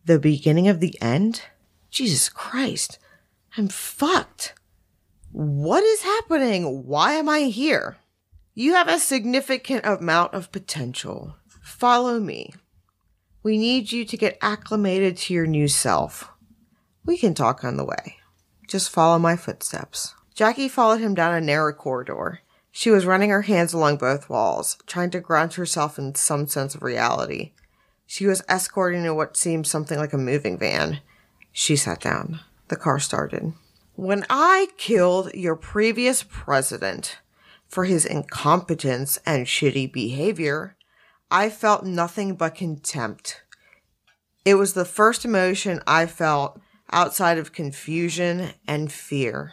The 0.06 0.18
beginning 0.18 0.66
of 0.68 0.80
the 0.80 0.98
end? 1.02 1.42
Jesus 1.90 2.30
Christ. 2.30 2.98
I'm 3.58 3.68
fucked. 3.68 4.54
What 5.32 5.84
is 5.84 6.00
happening? 6.00 6.86
Why 6.86 7.12
am 7.12 7.28
I 7.28 7.40
here? 7.40 7.98
You 8.54 8.72
have 8.72 8.88
a 8.88 8.98
significant 8.98 9.84
amount 9.84 10.32
of 10.32 10.50
potential. 10.50 11.34
Follow 11.60 12.18
me. 12.18 12.54
We 13.42 13.58
need 13.58 13.92
you 13.92 14.06
to 14.06 14.16
get 14.16 14.38
acclimated 14.40 15.18
to 15.18 15.34
your 15.34 15.46
new 15.46 15.68
self. 15.68 16.30
We 17.06 17.18
can 17.18 17.34
talk 17.34 17.64
on 17.64 17.76
the 17.76 17.84
way. 17.84 18.16
Just 18.66 18.90
follow 18.90 19.18
my 19.18 19.36
footsteps. 19.36 20.14
Jackie 20.34 20.68
followed 20.68 21.00
him 21.00 21.14
down 21.14 21.34
a 21.34 21.40
narrow 21.40 21.72
corridor. 21.72 22.40
She 22.72 22.90
was 22.90 23.06
running 23.06 23.30
her 23.30 23.42
hands 23.42 23.72
along 23.72 23.98
both 23.98 24.30
walls, 24.30 24.78
trying 24.86 25.10
to 25.10 25.20
ground 25.20 25.54
herself 25.54 25.98
in 25.98 26.14
some 26.14 26.46
sense 26.46 26.74
of 26.74 26.82
reality. 26.82 27.52
She 28.06 28.26
was 28.26 28.42
escorting 28.48 29.04
in 29.04 29.14
what 29.16 29.36
seemed 29.36 29.66
something 29.66 29.98
like 29.98 30.12
a 30.12 30.18
moving 30.18 30.58
van. 30.58 31.00
She 31.52 31.76
sat 31.76 32.00
down. 32.00 32.40
The 32.68 32.76
car 32.76 32.98
started. 32.98 33.52
When 33.96 34.24
I 34.28 34.68
killed 34.76 35.32
your 35.34 35.56
previous 35.56 36.24
president 36.24 37.18
for 37.68 37.84
his 37.84 38.04
incompetence 38.04 39.18
and 39.24 39.46
shitty 39.46 39.92
behavior, 39.92 40.76
I 41.30 41.50
felt 41.50 41.84
nothing 41.84 42.34
but 42.34 42.54
contempt. 42.54 43.42
It 44.44 44.54
was 44.54 44.74
the 44.74 44.84
first 44.84 45.24
emotion 45.24 45.80
I 45.86 46.06
felt 46.06 46.60
outside 46.92 47.38
of 47.38 47.52
confusion 47.52 48.50
and 48.66 48.92
fear. 48.92 49.52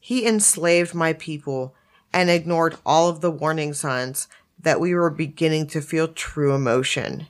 He 0.00 0.26
enslaved 0.26 0.94
my 0.94 1.12
people 1.12 1.74
and 2.12 2.30
ignored 2.30 2.76
all 2.84 3.08
of 3.08 3.20
the 3.20 3.30
warning 3.30 3.72
signs 3.72 4.28
that 4.58 4.80
we 4.80 4.94
were 4.94 5.10
beginning 5.10 5.66
to 5.68 5.80
feel 5.80 6.08
true 6.08 6.54
emotion. 6.54 7.26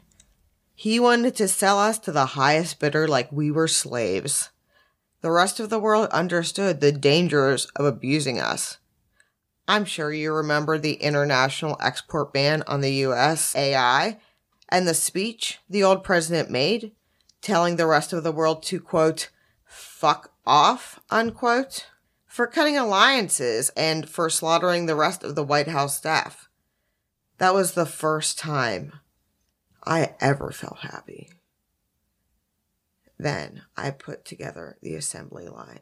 He 0.74 0.98
wanted 0.98 1.36
to 1.36 1.48
sell 1.48 1.78
us 1.78 1.98
to 2.00 2.12
the 2.12 2.26
highest 2.26 2.80
bidder 2.80 3.06
like 3.06 3.30
we 3.30 3.50
were 3.50 3.68
slaves. 3.68 4.50
The 5.20 5.30
rest 5.30 5.60
of 5.60 5.68
the 5.68 5.78
world 5.78 6.08
understood 6.08 6.80
the 6.80 6.92
dangers 6.92 7.66
of 7.76 7.84
abusing 7.84 8.40
us. 8.40 8.78
I'm 9.68 9.84
sure 9.84 10.12
you 10.12 10.32
remember 10.32 10.78
the 10.78 10.94
international 10.94 11.76
export 11.80 12.32
ban 12.32 12.64
on 12.66 12.80
the 12.80 12.94
US 13.04 13.54
AI 13.54 14.18
and 14.70 14.88
the 14.88 14.94
speech 14.94 15.58
the 15.68 15.84
old 15.84 16.02
president 16.02 16.50
made, 16.50 16.92
telling 17.40 17.76
the 17.76 17.86
rest 17.86 18.12
of 18.12 18.22
the 18.22 18.32
world 18.32 18.62
to 18.64 18.80
quote, 18.80 19.30
fuck 19.64 20.32
off, 20.46 21.00
unquote, 21.10 21.86
for 22.26 22.46
cutting 22.46 22.76
alliances 22.76 23.70
and 23.76 24.08
for 24.08 24.30
slaughtering 24.30 24.86
the 24.86 24.94
rest 24.94 25.24
of 25.24 25.34
the 25.34 25.44
White 25.44 25.68
House 25.68 25.96
staff. 25.96 26.48
That 27.38 27.54
was 27.54 27.72
the 27.72 27.86
first 27.86 28.38
time 28.38 28.92
I 29.84 30.14
ever 30.20 30.52
felt 30.52 30.78
happy. 30.80 31.30
Then 33.18 33.62
I 33.76 33.90
put 33.90 34.24
together 34.24 34.76
the 34.82 34.94
assembly 34.94 35.48
line 35.48 35.80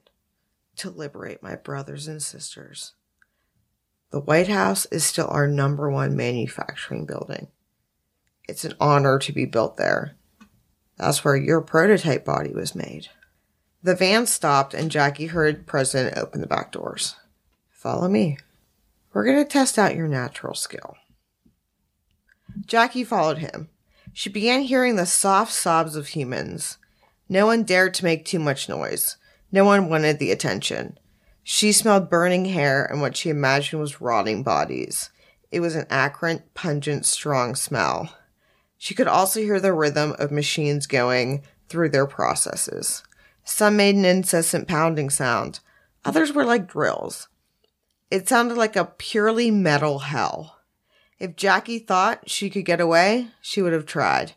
to 0.77 0.91
liberate 0.91 1.43
my 1.43 1.57
brothers 1.57 2.09
and 2.09 2.23
sisters. 2.23 2.95
The 4.11 4.21
White 4.21 4.49
House 4.49 4.87
is 4.87 5.05
still 5.05 5.29
our 5.29 5.47
number 5.47 5.91
one 5.91 6.17
manufacturing 6.17 7.07
building. 7.07 7.49
It's 8.49 8.65
an 8.65 8.75
honor 8.81 9.19
to 9.19 9.33
be 9.33 9.45
built 9.45 9.77
there. 9.77 10.18
That's 10.99 11.25
where 11.25 11.37
your 11.37 11.61
prototype 11.61 12.25
body 12.25 12.53
was 12.53 12.75
made. 12.75 13.09
The 13.83 13.95
van 13.95 14.27
stopped 14.27 14.75
and 14.75 14.91
Jackie 14.91 15.27
heard 15.27 15.67
President 15.67 16.19
open 16.19 16.41
the 16.41 16.47
back 16.47 16.73
doors. 16.73 17.15
Follow 17.71 18.09
me. 18.09 18.39
We're 19.13 19.25
going 19.25 19.39
to 19.39 19.45
test 19.45 19.79
out 19.79 19.97
your 19.97 20.09
natural 20.09 20.55
skill. 20.55 20.97
Jackie 22.67 23.05
followed 23.05 23.39
him. 23.39 23.69
She 24.13 24.29
began 24.29 24.63
hearing 24.63 24.97
the 24.97 25.07
soft 25.07 25.53
sobs 25.53 25.95
of 25.95 26.09
humans. 26.09 26.79
No 27.29 27.47
one 27.47 27.63
dared 27.63 27.95
to 27.95 28.05
make 28.05 28.25
too 28.25 28.41
much 28.41 28.69
noise. 28.69 29.17
No 29.53 29.65
one 29.65 29.89
wanted 29.89 30.19
the 30.19 30.33
attention. 30.33 30.99
She 31.45 31.73
smelled 31.73 32.11
burning 32.11 32.47
hair 32.47 32.85
and 32.85 33.01
what 33.01 33.17
she 33.17 33.31
imagined 33.31 33.81
was 33.81 34.01
rotting 34.01 34.43
bodies. 34.43 35.11
It 35.51 35.61
was 35.61 35.77
an 35.77 35.87
acrid, 35.89 36.43
pungent, 36.55 37.07
strong 37.07 37.55
smell. 37.55 38.13
She 38.79 38.95
could 38.95 39.09
also 39.09 39.41
hear 39.41 39.61
the 39.61 39.73
rhythm 39.73 40.15
of 40.19 40.31
machines 40.31 40.87
going 40.87 41.43
through 41.69 41.91
their 41.91 42.07
processes. 42.07 43.03
Some 43.45 43.77
made 43.77 43.97
an 43.97 44.05
incessant 44.05 44.69
pounding 44.69 45.11
sound. 45.11 45.61
Others 46.05 46.33
were 46.33 46.45
like 46.45 46.71
drills. 46.71 47.29
It 48.11 48.29
sounded 48.29 48.57
like 48.57 48.77
a 48.77 48.85
purely 48.85 49.51
metal 49.51 49.99
hell. 49.99 50.61
If 51.19 51.35
Jackie 51.35 51.81
thought 51.81 52.31
she 52.31 52.49
could 52.49 52.65
get 52.65 52.81
away, 52.81 53.29
she 53.43 53.61
would 53.61 53.73
have 53.73 53.87
tried. 53.87 54.33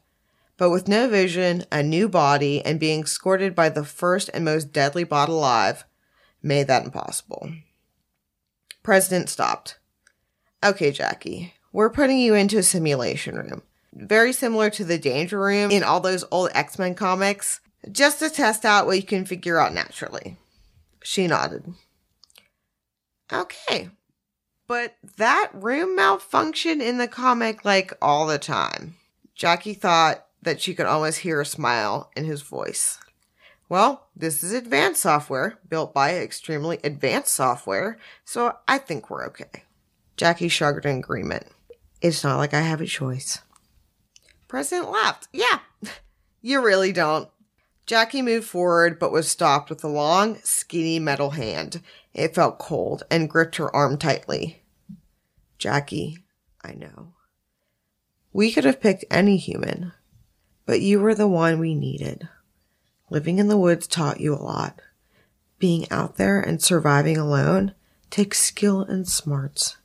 But 0.58 0.71
with 0.71 0.88
no 0.88 1.08
vision, 1.08 1.65
a 1.71 1.84
new 1.84 2.10
body, 2.10 2.63
and 2.65 2.80
being 2.80 3.01
escorted 3.01 3.56
by 3.56 3.69
the 3.69 3.86
first 3.86 4.30
and 4.34 4.43
most 4.43 4.73
deadly 4.73 5.04
bot 5.04 5.30
alive 5.30 5.86
made 6.41 6.67
that 6.67 6.84
impossible. 6.84 7.51
President 8.84 9.30
stopped. 9.30 9.77
Okay, 10.63 10.91
Jackie, 10.91 11.54
we're 11.71 11.89
putting 11.89 12.17
you 12.19 12.34
into 12.34 12.58
a 12.58 12.63
simulation 12.63 13.36
room. 13.36 13.62
Very 13.93 14.34
similar 14.34 14.69
to 14.71 14.86
the 14.86 14.97
danger 14.97 15.39
room 15.39 15.71
in 15.71 15.84
all 15.84 15.99
those 15.99 16.23
old 16.32 16.49
X 16.54 16.80
Men 16.80 16.95
comics, 16.95 17.60
just 17.91 18.19
to 18.19 18.30
test 18.30 18.65
out 18.65 18.86
what 18.86 18.97
you 18.97 19.04
can 19.04 19.25
figure 19.25 19.60
out 19.60 19.73
naturally. 19.73 20.38
She 21.04 21.27
nodded. 21.27 21.73
Okay. 23.32 23.89
But 24.67 24.95
that 25.17 25.49
room 25.54 25.97
malfunctioned 25.97 26.82
in 26.82 26.97
the 26.97 27.08
comic 27.08 27.65
like 27.65 27.93
all 28.01 28.25
the 28.25 28.39
time. 28.39 28.95
Jackie 29.36 29.73
thought 29.73 30.25
that 30.41 30.62
she 30.62 30.73
could 30.73 30.86
almost 30.86 31.19
hear 31.19 31.41
a 31.41 31.45
smile 31.45 32.12
in 32.15 32.25
his 32.25 32.41
voice. 32.41 32.99
Well, 33.67 34.08
this 34.15 34.43
is 34.43 34.51
advanced 34.51 35.01
software 35.01 35.58
built 35.69 35.93
by 35.93 36.15
extremely 36.15 36.80
advanced 36.84 37.34
software, 37.34 37.97
so 38.25 38.58
I 38.67 38.77
think 38.77 39.10
we're 39.10 39.25
okay. 39.27 39.63
Jackie 40.17 40.49
shrugged 40.49 40.86
in 40.86 40.97
agreement. 40.97 41.47
It's 42.01 42.23
not 42.23 42.38
like 42.38 42.54
I 42.54 42.62
have 42.62 42.82
a 42.82 42.86
choice. 42.86 43.39
President 44.51 44.91
laughed. 44.91 45.29
Yeah, 45.31 45.59
you 46.41 46.61
really 46.61 46.91
don't. 46.91 47.29
Jackie 47.85 48.21
moved 48.21 48.49
forward 48.49 48.99
but 48.99 49.13
was 49.13 49.29
stopped 49.29 49.69
with 49.69 49.81
a 49.81 49.87
long, 49.87 50.39
skinny 50.43 50.99
metal 50.99 51.29
hand. 51.29 51.81
It 52.13 52.35
felt 52.35 52.59
cold 52.59 53.03
and 53.09 53.29
gripped 53.29 53.55
her 53.55 53.73
arm 53.73 53.97
tightly. 53.97 54.61
Jackie, 55.57 56.25
I 56.61 56.73
know. 56.73 57.13
We 58.33 58.51
could 58.51 58.65
have 58.65 58.81
picked 58.81 59.05
any 59.09 59.37
human, 59.37 59.93
but 60.65 60.81
you 60.81 60.99
were 60.99 61.15
the 61.15 61.29
one 61.29 61.57
we 61.57 61.73
needed. 61.73 62.27
Living 63.09 63.39
in 63.39 63.47
the 63.47 63.57
woods 63.57 63.87
taught 63.87 64.19
you 64.19 64.33
a 64.33 64.35
lot. 64.35 64.81
Being 65.59 65.89
out 65.89 66.17
there 66.17 66.41
and 66.41 66.61
surviving 66.61 67.15
alone 67.15 67.73
takes 68.09 68.37
skill 68.37 68.81
and 68.81 69.07
smarts. 69.07 69.77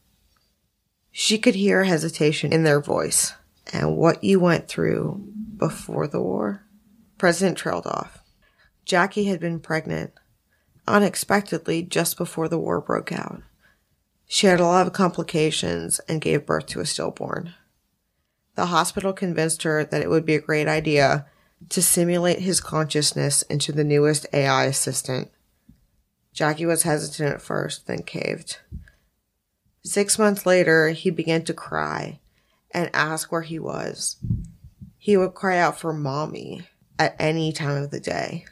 She 1.12 1.38
could 1.38 1.54
hear 1.54 1.84
hesitation 1.84 2.52
in 2.52 2.64
their 2.64 2.80
voice 2.80 3.34
and 3.72 3.96
what 3.96 4.22
you 4.22 4.40
went 4.40 4.68
through 4.68 5.32
before 5.56 6.06
the 6.06 6.20
war. 6.20 6.66
President 7.18 7.56
trailed 7.56 7.86
off. 7.86 8.22
Jackie 8.84 9.24
had 9.24 9.40
been 9.40 9.60
pregnant 9.60 10.12
unexpectedly 10.86 11.82
just 11.82 12.16
before 12.16 12.48
the 12.48 12.58
war 12.58 12.80
broke 12.80 13.10
out. 13.10 13.42
She 14.26 14.46
had 14.46 14.60
a 14.60 14.66
lot 14.66 14.86
of 14.86 14.92
complications 14.92 16.00
and 16.08 16.20
gave 16.20 16.46
birth 16.46 16.66
to 16.66 16.80
a 16.80 16.86
stillborn. 16.86 17.54
The 18.54 18.66
hospital 18.66 19.12
convinced 19.12 19.62
her 19.64 19.84
that 19.84 20.02
it 20.02 20.10
would 20.10 20.24
be 20.24 20.34
a 20.34 20.40
great 20.40 20.68
idea 20.68 21.26
to 21.68 21.82
simulate 21.82 22.40
his 22.40 22.60
consciousness 22.60 23.42
into 23.42 23.72
the 23.72 23.84
newest 23.84 24.26
AI 24.32 24.64
assistant. 24.64 25.30
Jackie 26.32 26.66
was 26.66 26.82
hesitant 26.82 27.34
at 27.34 27.42
first, 27.42 27.86
then 27.86 28.02
caved. 28.02 28.58
Six 29.82 30.18
months 30.18 30.44
later, 30.44 30.90
he 30.90 31.10
began 31.10 31.44
to 31.44 31.54
cry 31.54 32.20
and 32.76 32.90
ask 32.92 33.32
where 33.32 33.42
he 33.42 33.58
was. 33.58 34.16
He 34.98 35.16
would 35.16 35.32
cry 35.32 35.58
out 35.58 35.80
for 35.80 35.94
mommy 35.94 36.68
at 36.98 37.16
any 37.18 37.50
time 37.50 37.82
of 37.82 37.90
the 37.90 37.98
day. 37.98 38.44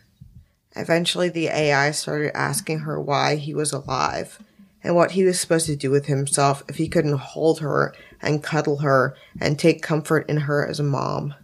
Eventually, 0.75 1.29
the 1.29 1.49
AI 1.49 1.91
started 1.91 2.35
asking 2.35 2.81
her 2.81 2.99
why 2.99 3.37
he 3.37 3.55
was 3.55 3.71
alive 3.71 4.43
and 4.83 4.97
what 4.97 5.13
he 5.13 5.25
was 5.25 5.39
supposed 5.39 5.67
to 5.67 5.77
do 5.77 5.91
with 5.91 6.07
himself 6.07 6.65
if 6.69 6.77
he 6.77 6.89
couldn't 6.89 7.19
hold 7.19 7.61
her 7.61 7.95
and 8.23 8.43
cuddle 8.43 8.79
her 8.79 9.15
and 9.39 9.59
take 9.59 9.83
comfort 9.83 10.29
in 10.29 10.39
her 10.39 10.67
as 10.67 10.81
a 10.81 10.85
mom. 10.85 11.35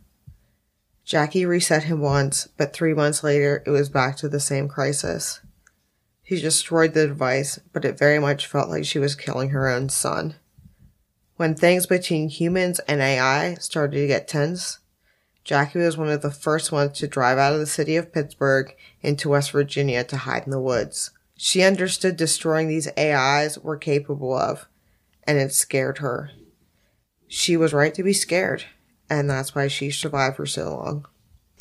Jackie 1.04 1.44
reset 1.44 1.84
him 1.84 2.00
once, 2.00 2.48
but 2.56 2.72
three 2.72 2.94
months 2.94 3.22
later, 3.22 3.62
it 3.66 3.70
was 3.70 3.90
back 3.90 4.16
to 4.16 4.28
the 4.28 4.40
same 4.40 4.68
crisis. 4.68 5.40
He 6.22 6.40
destroyed 6.40 6.94
the 6.94 7.08
device, 7.08 7.58
but 7.72 7.84
it 7.84 7.98
very 7.98 8.18
much 8.18 8.46
felt 8.46 8.70
like 8.70 8.84
she 8.86 8.98
was 8.98 9.14
killing 9.14 9.50
her 9.50 9.68
own 9.68 9.90
son. 9.90 10.36
When 11.40 11.54
things 11.54 11.86
between 11.86 12.28
humans 12.28 12.80
and 12.80 13.00
AI 13.00 13.54
started 13.54 13.96
to 13.98 14.06
get 14.06 14.28
tense, 14.28 14.80
Jackie 15.42 15.78
was 15.78 15.96
one 15.96 16.10
of 16.10 16.20
the 16.20 16.30
first 16.30 16.70
ones 16.70 16.98
to 16.98 17.08
drive 17.08 17.38
out 17.38 17.54
of 17.54 17.60
the 17.60 17.64
city 17.64 17.96
of 17.96 18.12
Pittsburgh 18.12 18.74
into 19.00 19.30
West 19.30 19.52
Virginia 19.52 20.04
to 20.04 20.18
hide 20.18 20.44
in 20.44 20.50
the 20.50 20.60
woods. 20.60 21.12
She 21.38 21.62
understood 21.62 22.18
destroying 22.18 22.68
these 22.68 22.90
AIs 22.98 23.58
were 23.58 23.78
capable 23.78 24.36
of, 24.36 24.68
and 25.24 25.38
it 25.38 25.54
scared 25.54 25.96
her. 25.96 26.30
She 27.26 27.56
was 27.56 27.72
right 27.72 27.94
to 27.94 28.02
be 28.02 28.12
scared, 28.12 28.64
and 29.08 29.30
that's 29.30 29.54
why 29.54 29.68
she 29.68 29.90
survived 29.90 30.36
for 30.36 30.44
so 30.44 30.76
long. 30.76 31.06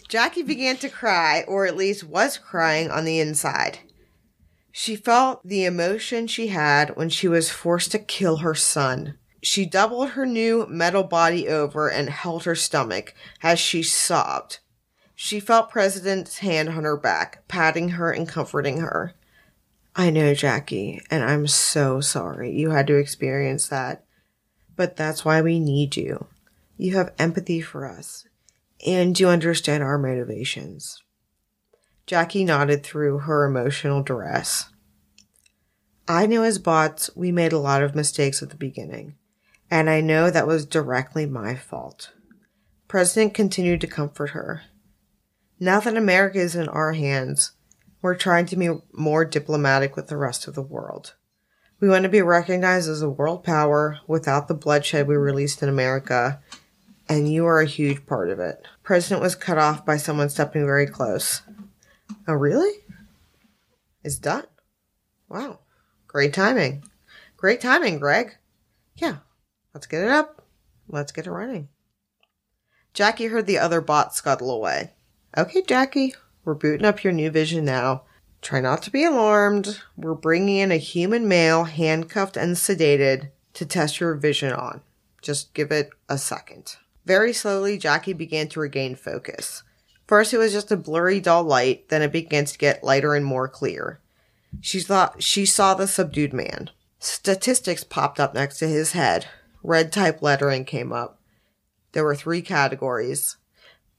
Jackie 0.09 0.43
began 0.43 0.75
to 0.75 0.89
cry, 0.89 1.45
or 1.47 1.65
at 1.65 1.77
least 1.77 2.03
was 2.03 2.37
crying 2.37 2.91
on 2.91 3.05
the 3.05 3.21
inside. 3.21 3.79
She 4.73 4.97
felt 4.97 5.39
the 5.47 5.63
emotion 5.63 6.27
she 6.27 6.47
had 6.47 6.97
when 6.97 7.07
she 7.07 7.29
was 7.29 7.49
forced 7.49 7.91
to 7.91 7.99
kill 7.99 8.39
her 8.39 8.53
son. 8.53 9.17
She 9.41 9.65
doubled 9.65 10.11
her 10.11 10.25
new 10.25 10.67
metal 10.67 11.03
body 11.03 11.47
over 11.47 11.89
and 11.89 12.09
held 12.09 12.43
her 12.43 12.55
stomach 12.55 13.13
as 13.41 13.59
she 13.59 13.83
sobbed. 13.83 14.59
She 15.15 15.39
felt 15.39 15.69
President's 15.69 16.39
hand 16.39 16.69
on 16.69 16.83
her 16.83 16.97
back, 16.97 17.47
patting 17.47 17.89
her 17.89 18.11
and 18.11 18.27
comforting 18.27 18.79
her. 18.79 19.13
I 19.95 20.09
know, 20.09 20.33
Jackie, 20.33 21.01
and 21.09 21.23
I'm 21.23 21.47
so 21.47 22.01
sorry 22.01 22.51
you 22.51 22.71
had 22.71 22.87
to 22.87 22.97
experience 22.97 23.67
that. 23.67 24.05
But 24.75 24.95
that's 24.95 25.25
why 25.25 25.41
we 25.41 25.59
need 25.59 25.97
you. 25.97 26.27
You 26.77 26.95
have 26.95 27.13
empathy 27.19 27.59
for 27.59 27.85
us, 27.85 28.25
and 28.85 29.17
you 29.19 29.27
understand 29.27 29.83
our 29.83 29.97
motivations. 29.97 31.03
Jackie 32.05 32.45
nodded 32.45 32.83
through 32.83 33.19
her 33.19 33.45
emotional 33.45 34.01
duress. 34.01 34.69
I 36.07 36.25
know 36.25 36.43
as 36.43 36.59
bots, 36.59 37.09
we 37.15 37.31
made 37.31 37.53
a 37.53 37.59
lot 37.59 37.83
of 37.83 37.93
mistakes 37.93 38.41
at 38.41 38.49
the 38.49 38.55
beginning 38.55 39.15
and 39.71 39.89
I 39.89 40.01
know 40.01 40.29
that 40.29 40.47
was 40.47 40.65
directly 40.65 41.25
my 41.25 41.55
fault. 41.55 42.11
President 42.87 43.33
continued 43.33 43.81
to 43.81 43.87
comfort 43.87 44.31
her. 44.31 44.63
Now 45.59 45.79
that 45.79 45.97
America 45.97 46.39
is 46.39 46.55
in 46.55 46.67
our 46.69 46.93
hands, 46.93 47.51
we're 48.01 48.15
trying 48.15 48.45
to 48.47 48.55
be 48.55 48.69
more 48.93 49.25
diplomatic 49.25 49.95
with 49.95 50.07
the 50.07 50.17
rest 50.17 50.47
of 50.47 50.55
the 50.55 50.61
world. 50.61 51.15
We 51.79 51.87
want 51.87 52.03
to 52.03 52.09
be 52.09 52.21
recognized 52.21 52.89
as 52.89 53.01
a 53.01 53.09
world 53.09 53.43
power 53.43 53.99
without 54.07 54.47
the 54.47 54.53
bloodshed 54.53 55.07
we 55.07 55.15
released 55.15 55.61
in 55.61 55.69
America, 55.69 56.41
and 57.07 57.31
you 57.31 57.45
are 57.45 57.61
a 57.61 57.65
huge 57.65 58.05
part 58.05 58.29
of 58.29 58.39
it. 58.39 58.65
President 58.83 59.21
was 59.21 59.35
cut 59.35 59.57
off 59.57 59.85
by 59.85 59.97
someone 59.97 60.29
stepping 60.29 60.65
very 60.65 60.87
close. 60.87 61.41
Oh, 62.27 62.33
really? 62.33 62.71
It's 64.03 64.17
done. 64.17 64.45
Wow. 65.29 65.59
Great 66.07 66.33
timing. 66.33 66.83
Great 67.37 67.61
timing, 67.61 67.99
Greg. 67.99 68.37
Yeah, 68.95 69.17
Let's 69.79 69.87
get 69.87 70.03
it 70.03 70.11
up. 70.11 70.41
Let's 70.89 71.13
get 71.13 71.25
it 71.25 71.31
running. 71.31 71.69
Jackie 72.93 73.27
heard 73.27 73.47
the 73.47 73.59
other 73.59 73.79
bot 73.79 74.13
scuttle 74.13 74.51
away. 74.51 74.91
Okay, 75.37 75.61
Jackie, 75.65 76.15
we're 76.43 76.53
booting 76.53 76.85
up 76.85 77.01
your 77.01 77.13
new 77.13 77.31
vision 77.31 77.63
now. 77.63 78.01
Try 78.41 78.59
not 78.59 78.83
to 78.83 78.91
be 78.91 79.05
alarmed. 79.05 79.79
We're 79.95 80.15
bringing 80.15 80.57
in 80.57 80.73
a 80.73 80.75
human 80.75 81.29
male 81.29 81.63
handcuffed 81.63 82.35
and 82.35 82.57
sedated 82.57 83.29
to 83.53 83.65
test 83.65 84.01
your 84.01 84.15
vision 84.15 84.51
on. 84.51 84.81
Just 85.21 85.53
give 85.53 85.71
it 85.71 85.91
a 86.09 86.17
second. 86.17 86.75
Very 87.05 87.31
slowly, 87.31 87.77
Jackie 87.77 88.11
began 88.11 88.49
to 88.49 88.59
regain 88.59 88.95
focus. 88.95 89.63
First, 90.07 90.33
it 90.33 90.39
was 90.39 90.51
just 90.51 90.73
a 90.73 90.75
blurry, 90.75 91.21
dull 91.21 91.45
light, 91.45 91.87
then 91.87 92.01
it 92.01 92.11
began 92.11 92.43
to 92.43 92.57
get 92.57 92.83
lighter 92.83 93.15
and 93.15 93.25
more 93.25 93.47
clear. 93.47 94.01
She 94.59 94.81
thought 94.81 95.23
she 95.23 95.45
saw 95.45 95.73
the 95.73 95.87
subdued 95.87 96.33
man. 96.33 96.69
Statistics 96.99 97.85
popped 97.85 98.19
up 98.19 98.33
next 98.33 98.57
to 98.57 98.67
his 98.67 98.91
head 98.91 99.27
red 99.63 99.91
type 99.91 100.21
lettering 100.21 100.65
came 100.65 100.91
up. 100.91 101.21
There 101.91 102.03
were 102.03 102.15
three 102.15 102.41
categories 102.41 103.37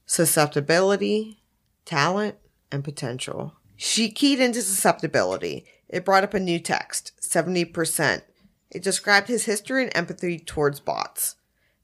susceptibility, 0.05 1.41
talent, 1.85 2.35
and 2.71 2.83
potential. 2.83 3.53
She 3.77 4.11
keyed 4.11 4.39
into 4.39 4.61
susceptibility. 4.61 5.65
It 5.87 6.05
brought 6.05 6.23
up 6.23 6.33
a 6.33 6.39
new 6.39 6.59
text 6.59 7.13
70%. 7.21 8.21
It 8.69 8.83
described 8.83 9.27
his 9.27 9.45
history 9.45 9.83
and 9.83 9.91
empathy 9.95 10.39
towards 10.39 10.79
bots. 10.79 11.35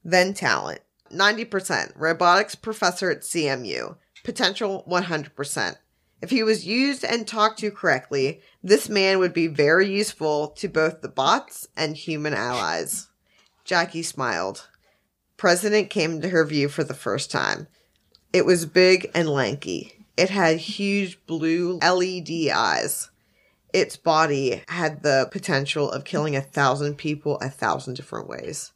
Then 0.04 0.34
talent 0.34 0.80
90%. 1.12 1.92
Robotics 1.96 2.54
professor 2.54 3.10
at 3.10 3.22
CMU. 3.22 3.96
Potential 4.24 4.84
100%. 4.88 5.76
If 6.20 6.30
he 6.30 6.42
was 6.42 6.66
used 6.66 7.04
and 7.04 7.26
talked 7.26 7.60
to 7.60 7.70
correctly, 7.70 8.40
this 8.62 8.88
man 8.88 9.18
would 9.18 9.32
be 9.32 9.46
very 9.46 9.88
useful 9.88 10.48
to 10.48 10.68
both 10.68 11.00
the 11.00 11.08
bots 11.08 11.68
and 11.76 11.96
human 11.96 12.34
allies. 12.34 13.08
Jackie 13.68 14.02
smiled. 14.02 14.66
President 15.36 15.90
came 15.90 16.12
into 16.12 16.30
her 16.30 16.42
view 16.46 16.70
for 16.70 16.82
the 16.82 16.94
first 16.94 17.30
time. 17.30 17.68
It 18.32 18.46
was 18.46 18.64
big 18.64 19.10
and 19.14 19.28
lanky. 19.28 19.92
It 20.16 20.30
had 20.30 20.56
huge 20.56 21.24
blue 21.26 21.78
LED 21.82 22.48
eyes. 22.48 23.10
Its 23.74 23.94
body 23.98 24.62
had 24.68 25.02
the 25.02 25.28
potential 25.30 25.90
of 25.90 26.04
killing 26.04 26.34
a 26.34 26.40
thousand 26.40 26.96
people 26.96 27.36
a 27.40 27.50
thousand 27.50 27.94
different 27.94 28.26
ways. 28.26 28.72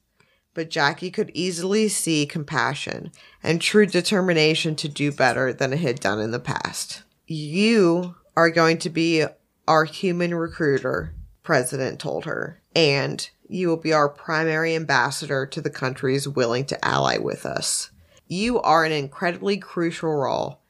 but 0.54 0.68
Jackie 0.68 1.10
could 1.10 1.30
easily 1.32 1.88
see 1.88 2.26
compassion 2.26 3.10
and 3.42 3.60
true 3.60 3.86
determination 3.86 4.76
to 4.76 4.88
do 4.88 5.10
better 5.10 5.52
than 5.52 5.72
it 5.72 5.78
had 5.78 5.98
done 6.00 6.20
in 6.20 6.30
the 6.30 6.38
past. 6.38 7.02
You 7.26 8.16
are 8.36 8.50
going 8.50 8.78
to 8.80 8.90
be 8.90 9.24
our 9.66 9.84
human 9.84 10.34
recruiter, 10.34 11.14
President 11.42 11.98
told 11.98 12.26
her, 12.26 12.60
and 12.76 13.30
you 13.48 13.68
will 13.68 13.76
be 13.76 13.92
our 13.92 14.08
primary 14.08 14.74
ambassador 14.74 15.46
to 15.46 15.60
the 15.60 15.70
countries 15.70 16.28
willing 16.28 16.64
to 16.66 16.84
ally 16.84 17.18
with 17.18 17.44
us. 17.44 17.90
You 18.26 18.60
are 18.60 18.84
an 18.84 18.92
incredibly 18.92 19.58
crucial 19.58 20.12
role, 20.12 20.60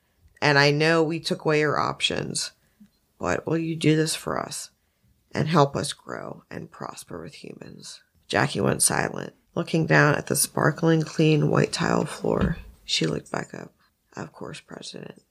and 0.41 0.59
I 0.59 0.71
know 0.71 1.03
we 1.03 1.21
took 1.21 1.45
away 1.45 1.61
your 1.61 1.79
options, 1.79 2.53
but 3.19 3.47
will 3.47 3.59
you 3.59 3.77
do 3.77 3.95
this 3.95 4.17
for 4.17 4.39
us 4.39 4.71
and 5.33 5.49
help 5.49 5.77
us 5.77 5.93
grow 5.93 6.43
and 6.51 6.71
prosper 6.71 7.23
with 7.23 7.35
humans? 7.35 8.01
Jackie 8.27 8.61
went 8.61 8.83
silent, 8.83 9.35
looking 9.55 9.87
down 9.87 10.17
at 10.17 10.27
the 10.27 10.37
sparkling 10.37 11.03
clean 11.03 11.51
white 11.51 11.73
tile 11.73 12.05
floor. 12.05 12.57
She 12.85 13.07
looked 13.07 13.31
back 13.31 13.55
up. 13.55 13.73
Of 14.17 14.33
course, 14.33 14.61
President. 14.61 15.23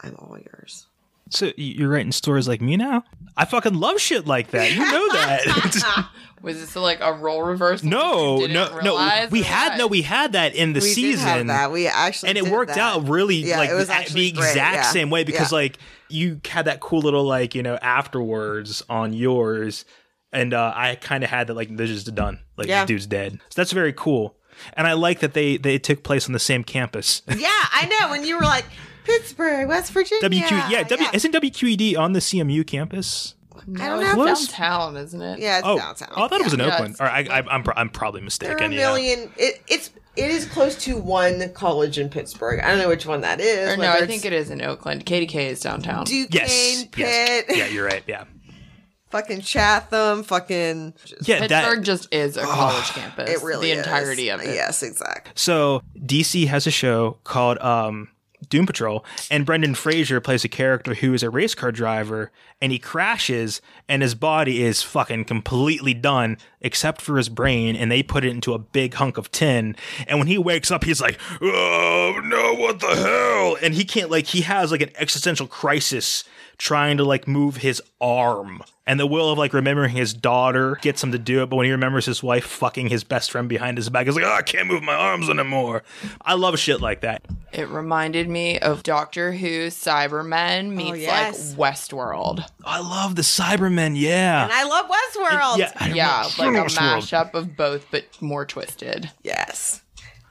I'm 0.00 0.16
all 0.16 0.36
yours. 0.38 0.86
So 1.30 1.52
you're 1.56 1.88
writing 1.90 2.12
stories 2.12 2.48
like 2.48 2.60
me 2.60 2.76
now? 2.76 3.04
I 3.36 3.44
fucking 3.44 3.74
love 3.74 4.00
shit 4.00 4.26
like 4.26 4.50
that. 4.52 4.72
You 4.72 4.78
know 4.80 5.08
that. 5.12 6.08
Was 6.42 6.60
this 6.60 6.76
like 6.76 7.00
a 7.00 7.12
role 7.12 7.42
reversal? 7.42 7.88
no, 7.88 8.36
that 8.36 8.42
you 8.42 8.48
didn't 8.48 8.84
no, 8.84 8.96
no. 8.96 9.28
We 9.30 9.42
had 9.42 9.70
what? 9.70 9.78
no, 9.78 9.86
we 9.88 10.02
had 10.02 10.32
that 10.32 10.54
in 10.54 10.72
the 10.72 10.78
we 10.80 10.86
season. 10.88 11.24
did 11.26 11.36
have 11.38 11.46
that. 11.48 11.72
We 11.72 11.88
actually 11.88 12.28
and 12.28 12.38
it 12.38 12.44
did 12.44 12.52
worked 12.52 12.74
that. 12.74 12.78
out 12.78 13.08
really 13.08 13.36
Yeah, 13.36 13.58
like 13.58 13.70
it 13.70 13.74
was 13.74 13.88
the- 13.88 14.10
the 14.14 14.28
exact 14.28 14.56
yeah. 14.76 14.82
same 14.82 15.10
way 15.10 15.24
because 15.24 15.50
Yeah. 15.50 15.58
like 15.58 15.78
you 16.08 16.40
had 16.48 16.66
that 16.66 16.78
cool 16.78 17.00
little 17.00 17.24
like 17.24 17.56
you 17.56 17.62
know 17.64 17.76
afterwards 17.82 18.82
on 18.88 19.12
yours 19.12 19.84
and 20.32 20.54
uh 20.54 20.72
i 20.74 20.94
kind 20.94 21.22
of 21.24 21.28
had 21.30 21.48
that 21.48 21.54
like 21.54 21.76
this 21.76 21.90
is 21.90 22.04
done 22.04 22.38
like 22.56 22.66
Yeah. 22.68 22.84
the 22.84 22.86
dude's 22.88 23.06
dead 23.06 23.32
so 23.50 23.60
that's 23.60 23.72
very 23.72 23.92
cool 23.92 24.36
and 24.74 24.86
i 24.86 24.92
like 24.94 25.18
that 25.20 25.34
they 25.34 25.56
they 25.58 25.78
took 25.78 26.02
place 26.02 26.26
on 26.26 26.32
the 26.32 26.38
same 26.38 26.64
campus 26.64 27.20
Yeah, 27.28 27.48
I 27.50 27.86
know. 28.00 28.10
When 28.10 28.24
you 28.24 28.36
were 28.38 28.44
like 28.44 28.64
Pittsburgh, 29.08 29.68
West 29.68 29.92
Virginia. 29.92 30.28
WQ, 30.28 30.70
yeah, 30.70 30.82
W, 30.84 31.08
isn't 31.12 31.34
WQED 31.34 31.98
on 31.98 32.12
the 32.12 32.20
CMU 32.20 32.66
campus? 32.66 33.34
No, 33.66 33.82
I 33.82 33.88
don't 33.88 34.00
know 34.00 34.24
if 34.26 34.30
it's- 34.32 34.46
downtown, 34.48 34.96
isn't 34.96 35.20
it? 35.20 35.38
Yeah, 35.40 35.58
it's 35.58 35.66
Oh, 35.66 35.76
downtown. 35.78 36.08
oh, 36.16 36.24
I 36.24 36.28
thought 36.28 36.40
it 36.40 36.44
was 36.44 36.54
in 36.54 36.60
Yeah, 36.60 36.74
Oakland. 36.74 36.96
Or 37.00 37.06
I, 37.06 37.20
I, 37.30 37.42
I'm, 37.50 37.62
pro- 37.62 37.74
I'm 37.76 37.88
probably 37.90 38.20
There 38.20 38.22
are 38.22 38.24
mistaken. 38.24 38.72
a 38.72 38.74
yeah. 38.74 38.80
million. 38.80 39.30
It, 39.36 39.62
it's 39.68 39.90
it 40.16 40.30
is 40.30 40.46
close 40.46 40.74
to 40.84 40.96
one 40.96 41.52
college 41.52 41.98
in 41.98 42.08
Pittsburgh. 42.08 42.60
I 42.60 42.68
don't 42.68 42.78
know 42.78 42.88
which 42.88 43.06
one 43.06 43.20
that 43.22 43.40
is. 43.40 43.74
Or 43.74 43.76
no, 43.76 43.90
I 43.92 44.04
think 44.06 44.24
it 44.24 44.32
is 44.32 44.50
in 44.50 44.62
Oakland. 44.62 45.06
KDK 45.06 45.46
is 45.50 45.60
downtown. 45.60 46.04
Duquesne, 46.04 46.30
Yes, 46.32 46.84
Pitt, 46.86 46.98
yes, 46.98 47.44
yeah, 47.56 47.66
you're 47.66 47.84
right. 47.86 48.02
Yeah, 48.06 48.24
fucking 49.10 49.42
Chatham, 49.42 50.22
fucking. 50.24 50.94
yeah. 51.22 51.40
Pittsburgh 51.40 51.78
That 51.78 51.82
just 51.84 52.12
is 52.12 52.36
a 52.36 52.42
college 52.42 52.86
campus. 52.90 53.30
It 53.30 53.44
really 53.44 53.66
the 53.68 53.72
is. 53.72 53.78
entirety 53.86 54.28
of 54.30 54.40
it. 54.40 54.54
Yes, 54.54 54.82
exactly. 54.82 55.32
So 55.36 55.82
DC 55.98 56.46
has 56.48 56.66
a 56.66 56.70
show 56.72 57.18
called 57.24 57.58
um, 57.58 58.08
Doom 58.48 58.66
Patrol, 58.66 59.04
and 59.30 59.46
Brendan 59.46 59.74
Fraser 59.74 60.20
plays 60.20 60.44
a 60.44 60.48
character 60.48 60.94
who 60.94 61.14
is 61.14 61.22
a 61.22 61.30
race 61.30 61.54
car 61.54 61.72
driver, 61.72 62.30
and 62.60 62.72
he 62.72 62.78
crashes, 62.78 63.60
and 63.88 64.02
his 64.02 64.14
body 64.14 64.62
is 64.62 64.82
fucking 64.82 65.24
completely 65.24 65.94
done 65.94 66.38
except 66.60 67.00
for 67.00 67.16
his 67.16 67.28
brain, 67.28 67.76
and 67.76 67.90
they 67.90 68.02
put 68.02 68.24
it 68.24 68.30
into 68.30 68.54
a 68.54 68.58
big 68.58 68.94
hunk 68.94 69.16
of 69.16 69.30
tin. 69.30 69.76
And 70.06 70.18
when 70.18 70.28
he 70.28 70.38
wakes 70.38 70.70
up, 70.70 70.84
he's 70.84 71.00
like, 71.00 71.18
"Oh 71.40 72.20
no, 72.24 72.54
what 72.54 72.80
the 72.80 72.94
hell?" 72.94 73.56
And 73.62 73.74
he 73.74 73.84
can't 73.84 74.10
like 74.10 74.26
he 74.26 74.42
has 74.42 74.70
like 74.72 74.82
an 74.82 74.90
existential 74.96 75.46
crisis 75.46 76.24
trying 76.58 76.96
to 76.96 77.04
like 77.04 77.28
move 77.28 77.58
his 77.58 77.80
arm. 78.00 78.62
And 78.88 78.98
the 78.98 79.06
will 79.06 79.30
of 79.30 79.36
like 79.38 79.52
remembering 79.52 79.90
his 79.94 80.14
daughter 80.14 80.78
gets 80.82 81.04
him 81.04 81.12
to 81.12 81.18
do 81.18 81.42
it, 81.42 81.50
but 81.50 81.56
when 81.56 81.66
he 81.66 81.72
remembers 81.72 82.06
his 82.06 82.22
wife 82.22 82.44
fucking 82.46 82.88
his 82.88 83.04
best 83.04 83.30
friend 83.30 83.48
behind 83.48 83.76
his 83.76 83.88
back, 83.90 84.06
he's 84.06 84.16
like, 84.16 84.24
oh, 84.24 84.32
I 84.32 84.40
can't 84.42 84.66
move 84.66 84.82
my 84.82 84.94
arms 84.94 85.28
anymore. 85.28 85.82
I 86.22 86.34
love 86.34 86.58
shit 86.58 86.80
like 86.80 87.02
that. 87.02 87.22
It 87.52 87.68
reminded 87.68 88.28
me 88.28 88.58
of 88.58 88.82
Doctor 88.82 89.32
Who 89.32 89.66
Cybermen 89.68 90.70
meets 90.74 90.90
Oh, 90.90 90.94
yes. 90.94 91.56
like 91.56 91.74
Westworld. 91.74 92.44
I 92.64 92.80
love 92.80 93.14
the 93.14 93.22
Cybermen, 93.22 93.92
yeah. 93.94 94.44
And 94.44 94.52
I 94.52 94.64
love 94.64 94.86
Westworld. 94.86 95.58
yeah, 95.58 95.72
I 95.76 95.88
Yeah, 95.92 96.22
like 96.38 96.54
a 96.56 96.64
Westworld. 96.66 97.02
mashup 97.02 97.34
of 97.34 97.56
both, 97.56 97.84
but 97.90 98.04
more 98.22 98.46
twisted. 98.46 99.10
Yes. 99.22 99.82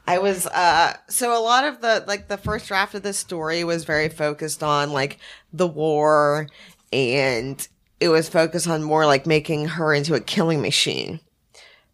I 0.08 0.20
was 0.20 0.48
uh 0.48 0.94
so 1.10 1.38
a 1.38 1.44
lot 1.44 1.64
of 1.66 1.82
the 1.82 2.04
like 2.08 2.28
the 2.30 2.38
first 2.38 2.70
draft 2.70 2.96
of 2.96 3.04
this 3.04 3.18
story 3.20 3.64
was 3.66 3.84
very 3.84 4.08
focused 4.10 4.64
on 4.64 4.94
like 4.94 5.20
the 5.52 5.68
war 5.68 6.48
and 6.94 7.68
it 8.00 8.10
was 8.10 8.30
focused 8.30 8.68
on 8.68 8.84
more 8.84 9.06
like 9.06 9.26
making 9.26 9.68
her 9.70 9.94
into 9.94 10.14
a 10.14 10.20
killing 10.20 10.62
machine. 10.62 11.20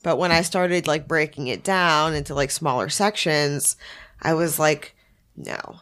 But 0.04 0.18
when 0.18 0.32
I 0.32 0.42
started 0.42 0.86
like 0.86 1.08
breaking 1.08 1.48
it 1.48 1.63
down 1.63 2.13
into 2.13 2.36
like 2.36 2.52
smaller 2.52 2.89
sections, 2.89 3.78
I 4.22 4.34
was 4.34 4.60
like, 4.60 4.96
no. 5.36 5.80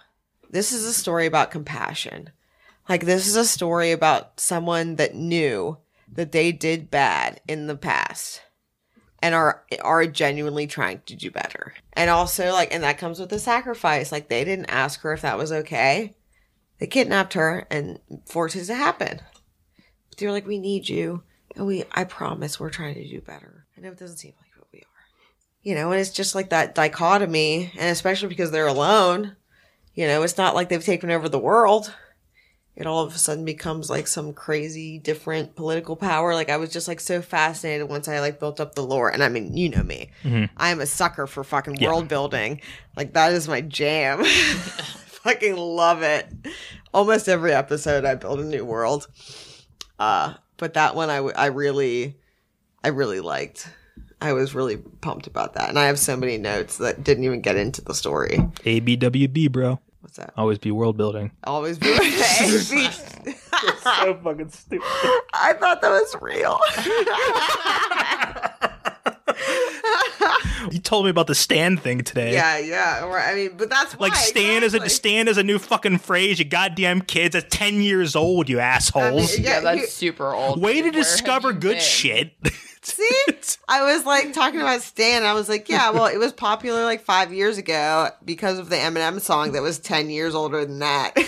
This 0.49 0.71
is 0.71 0.85
a 0.85 0.93
story 0.93 1.25
about 1.25 1.51
compassion. 1.51 2.29
Like 2.87 3.05
this 3.05 3.27
is 3.27 3.35
a 3.35 3.45
story 3.45 3.91
about 3.91 4.39
someone 4.39 4.97
that 4.97 5.15
knew 5.15 5.77
that 6.11 6.31
they 6.31 6.51
did 6.51 6.91
bad 6.91 7.41
in 7.47 7.67
the 7.67 7.75
past 7.75 8.41
and 9.21 9.33
are 9.33 9.63
are 9.81 10.05
genuinely 10.05 10.67
trying 10.67 11.01
to 11.05 11.15
do 11.15 11.31
better. 11.31 11.73
And 11.93 12.09
also 12.09 12.51
like 12.51 12.73
and 12.73 12.83
that 12.83 12.97
comes 12.97 13.19
with 13.19 13.31
a 13.33 13.39
sacrifice. 13.39 14.11
Like 14.11 14.29
they 14.29 14.43
didn't 14.43 14.69
ask 14.69 15.01
her 15.01 15.13
if 15.13 15.21
that 15.21 15.37
was 15.37 15.51
okay. 15.51 16.15
They 16.79 16.87
kidnapped 16.87 17.33
her 17.33 17.67
and 17.69 17.99
forced 18.25 18.55
it 18.55 18.65
to 18.65 18.75
happen. 18.75 19.21
But 20.11 20.19
they 20.19 20.27
were 20.27 20.31
like, 20.31 20.45
We 20.45 20.59
need 20.59 20.87
you. 20.87 21.23
And 21.55 21.65
we 21.65 21.83
I 21.91 22.03
promise 22.03 22.59
we're 22.59 22.69
trying 22.69 22.93
to 22.93 23.07
do 23.09 23.19
better. 23.21 23.65
I 23.75 23.81
know 23.81 23.89
it 23.89 23.97
doesn't 23.97 24.17
seem 24.17 24.33
like 24.39 24.51
what 24.57 24.67
we 24.71 24.79
are. 24.79 24.85
You 25.63 25.73
know, 25.75 25.91
and 25.91 25.99
it's 25.99 26.11
just 26.11 26.35
like 26.35 26.49
that 26.51 26.75
dichotomy, 26.75 27.71
and 27.77 27.89
especially 27.89 28.29
because 28.29 28.51
they're 28.51 28.67
alone, 28.67 29.35
you 29.95 30.05
know, 30.07 30.21
it's 30.23 30.37
not 30.37 30.53
like 30.55 30.69
they've 30.69 30.83
taken 30.85 31.09
over 31.11 31.27
the 31.27 31.39
world 31.39 31.93
it 32.73 32.87
all 32.87 33.03
of 33.03 33.13
a 33.13 33.17
sudden 33.17 33.43
becomes 33.43 33.89
like 33.89 34.07
some 34.07 34.31
crazy 34.31 34.97
different 34.97 35.55
political 35.57 35.97
power. 35.97 36.33
Like 36.33 36.49
I 36.49 36.55
was 36.55 36.71
just 36.71 36.87
like 36.87 37.01
so 37.01 37.21
fascinated 37.21 37.89
once 37.89 38.07
I 38.07 38.21
like 38.21 38.39
built 38.39 38.61
up 38.61 38.75
the 38.75 38.81
lore. 38.81 39.09
And 39.09 39.21
I 39.21 39.27
mean, 39.27 39.57
you 39.57 39.67
know 39.67 39.83
me. 39.83 40.09
Mm-hmm. 40.23 40.45
I 40.55 40.69
am 40.69 40.79
a 40.79 40.85
sucker 40.85 41.27
for 41.27 41.43
fucking 41.43 41.75
Yeah. 41.75 41.89
world 41.89 42.07
building. 42.07 42.61
Like 42.95 43.11
that 43.13 43.33
is 43.33 43.49
my 43.49 43.59
jam. 43.59 44.23
fucking 44.25 45.57
love 45.57 46.01
it. 46.01 46.27
Almost 46.93 47.27
every 47.27 47.53
episode 47.53 48.05
I 48.05 48.15
build 48.15 48.39
a 48.39 48.45
new 48.45 48.63
world. 48.63 49.07
Uh 50.01 50.33
but 50.57 50.73
that 50.73 50.95
one 50.95 51.09
I 51.09 51.17
w- 51.17 51.35
I 51.35 51.45
really 51.47 52.17
I 52.83 52.87
really 52.89 53.19
liked. 53.19 53.69
I 54.19 54.33
was 54.33 54.53
really 54.55 54.77
pumped 54.77 55.27
about 55.27 55.53
that. 55.53 55.69
And 55.69 55.77
I 55.79 55.85
have 55.87 55.99
so 55.99 56.15
many 56.17 56.37
notes 56.37 56.77
that 56.77 57.03
didn't 57.03 57.23
even 57.23 57.41
get 57.41 57.55
into 57.55 57.81
the 57.81 57.93
story. 57.93 58.37
ABWB, 58.65 59.51
bro. 59.51 59.79
What's 60.01 60.17
that? 60.17 60.33
Always 60.35 60.57
be 60.57 60.71
world 60.71 60.97
building. 60.97 61.31
Always 61.43 61.77
be 61.77 61.89
AB. 61.89 61.99
so 63.83 64.19
fucking 64.23 64.49
stupid. 64.49 64.81
I 65.33 65.53
thought 65.59 65.81
that 65.81 65.89
was 65.89 66.15
real. 66.19 66.59
You 70.69 70.79
told 70.79 71.05
me 71.05 71.09
about 71.11 71.27
the 71.27 71.35
stand 71.35 71.81
thing 71.81 72.03
today. 72.03 72.33
yeah, 72.33 72.57
yeah. 72.59 73.05
Or, 73.05 73.17
I 73.19 73.33
mean, 73.35 73.51
but 73.57 73.69
that's 73.69 73.93
why, 73.93 74.07
Like 74.07 74.15
stand 74.15 74.63
as 74.65 74.73
a 74.73 74.77
exactly. 74.77 74.89
stand 74.89 75.29
as 75.29 75.37
a 75.37 75.43
new 75.43 75.57
fucking 75.59 75.97
phrase, 75.99 76.37
you 76.39 76.45
goddamn 76.45 77.01
kids. 77.01 77.33
That's 77.33 77.45
ten 77.49 77.81
years 77.81 78.15
old, 78.15 78.49
you 78.49 78.59
assholes. 78.59 79.37
Yeah, 79.39 79.49
Yeah, 79.55 79.59
that's 79.61 79.81
you- 79.81 79.87
super 79.87 80.33
old. 80.33 80.61
Way 80.61 80.81
to 80.81 80.91
discover 80.91 81.53
good 81.53 81.75
been? 81.75 81.79
shit. 81.81 82.33
See, 82.83 83.07
I 83.69 83.93
was 83.93 84.05
like 84.05 84.33
talking 84.33 84.59
about 84.59 84.81
Stan. 84.81 85.23
I 85.23 85.33
was 85.33 85.47
like, 85.47 85.69
yeah, 85.69 85.91
well, 85.91 86.07
it 86.07 86.17
was 86.17 86.33
popular 86.33 86.83
like 86.83 87.01
five 87.03 87.31
years 87.31 87.59
ago 87.59 88.09
because 88.25 88.57
of 88.57 88.69
the 88.69 88.75
Eminem 88.75 89.21
song 89.21 89.51
that 89.51 89.61
was 89.61 89.77
ten 89.79 90.09
years 90.09 90.33
older 90.33 90.65
than 90.65 90.79
that. 90.79 91.13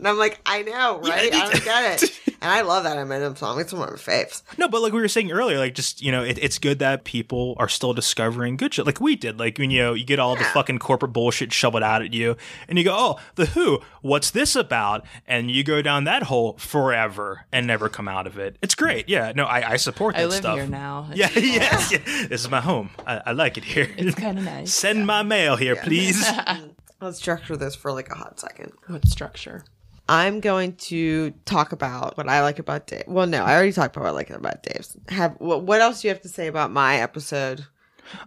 And 0.00 0.08
I'm 0.08 0.16
like, 0.16 0.40
I 0.46 0.62
know, 0.62 0.98
right? 1.00 1.32
I 1.32 1.50
don't 1.50 1.62
get 1.64 2.02
it. 2.02 2.20
And 2.42 2.50
I 2.50 2.62
love 2.62 2.84
that 2.84 2.96
Eminem 2.96 3.36
song. 3.36 3.60
It's 3.60 3.70
one 3.70 3.82
of 3.82 3.90
my 3.90 3.96
faves. 3.98 4.42
No, 4.56 4.66
but 4.66 4.80
like 4.80 4.94
we 4.94 5.00
were 5.02 5.08
saying 5.08 5.30
earlier, 5.30 5.58
like 5.58 5.74
just 5.74 6.00
you 6.00 6.10
know, 6.10 6.22
it, 6.24 6.38
it's 6.40 6.58
good 6.58 6.78
that 6.78 7.04
people 7.04 7.54
are 7.58 7.68
still 7.68 7.92
discovering 7.92 8.56
good 8.56 8.72
shit, 8.72 8.86
like 8.86 8.98
we 8.98 9.14
did. 9.14 9.38
Like 9.38 9.58
when 9.58 9.70
you 9.70 9.82
know 9.82 9.92
you 9.92 10.06
get 10.06 10.18
all 10.18 10.36
the 10.36 10.44
fucking 10.44 10.78
corporate 10.78 11.12
bullshit 11.12 11.52
shoveled 11.52 11.82
out 11.82 12.00
at 12.00 12.14
you, 12.14 12.38
and 12.66 12.78
you 12.78 12.84
go, 12.84 12.96
"Oh, 12.98 13.20
the 13.34 13.44
Who, 13.44 13.80
what's 14.00 14.30
this 14.30 14.56
about?" 14.56 15.04
And 15.26 15.50
you 15.50 15.62
go 15.62 15.82
down 15.82 16.04
that 16.04 16.22
hole 16.24 16.56
forever 16.56 17.44
and 17.52 17.66
never 17.66 17.90
come 17.90 18.08
out 18.08 18.26
of 18.26 18.38
it. 18.38 18.56
It's 18.62 18.74
great. 18.74 19.06
Yeah, 19.06 19.32
no, 19.36 19.44
I, 19.44 19.72
I 19.72 19.76
support 19.76 20.14
that 20.14 20.22
I 20.22 20.24
live 20.24 20.38
stuff. 20.38 20.56
here 20.56 20.66
now. 20.66 21.10
Yeah, 21.12 21.28
yes, 21.36 21.92
yeah. 21.92 21.98
This 22.26 22.40
is 22.40 22.48
my 22.48 22.62
home. 22.62 22.88
I, 23.06 23.20
I 23.26 23.32
like 23.32 23.58
it 23.58 23.64
here. 23.64 23.90
It's 23.98 24.14
kind 24.14 24.38
of 24.38 24.44
nice. 24.44 24.72
Send 24.72 25.06
my 25.06 25.22
mail 25.22 25.56
here, 25.56 25.76
please. 25.76 26.26
Let's 27.02 27.18
structure 27.18 27.58
this 27.58 27.74
for 27.74 27.92
like 27.92 28.08
a 28.08 28.14
hot 28.14 28.40
second. 28.40 28.72
What 28.86 29.06
structure? 29.06 29.64
I'm 30.10 30.40
going 30.40 30.74
to 30.74 31.30
talk 31.44 31.70
about 31.70 32.16
what 32.16 32.28
I 32.28 32.42
like 32.42 32.58
about 32.58 32.88
Dave. 32.88 33.04
Well, 33.06 33.28
no, 33.28 33.44
I 33.44 33.54
already 33.54 33.70
talked 33.70 33.94
about 33.94 34.06
what 34.06 34.10
I 34.10 34.14
like 34.14 34.30
about 34.30 34.64
Dave's. 34.64 34.96
Have 35.08 35.36
what, 35.38 35.62
what 35.62 35.80
else 35.80 36.02
do 36.02 36.08
you 36.08 36.12
have 36.12 36.22
to 36.22 36.28
say 36.28 36.48
about 36.48 36.72
my 36.72 36.96
episode, 36.96 37.64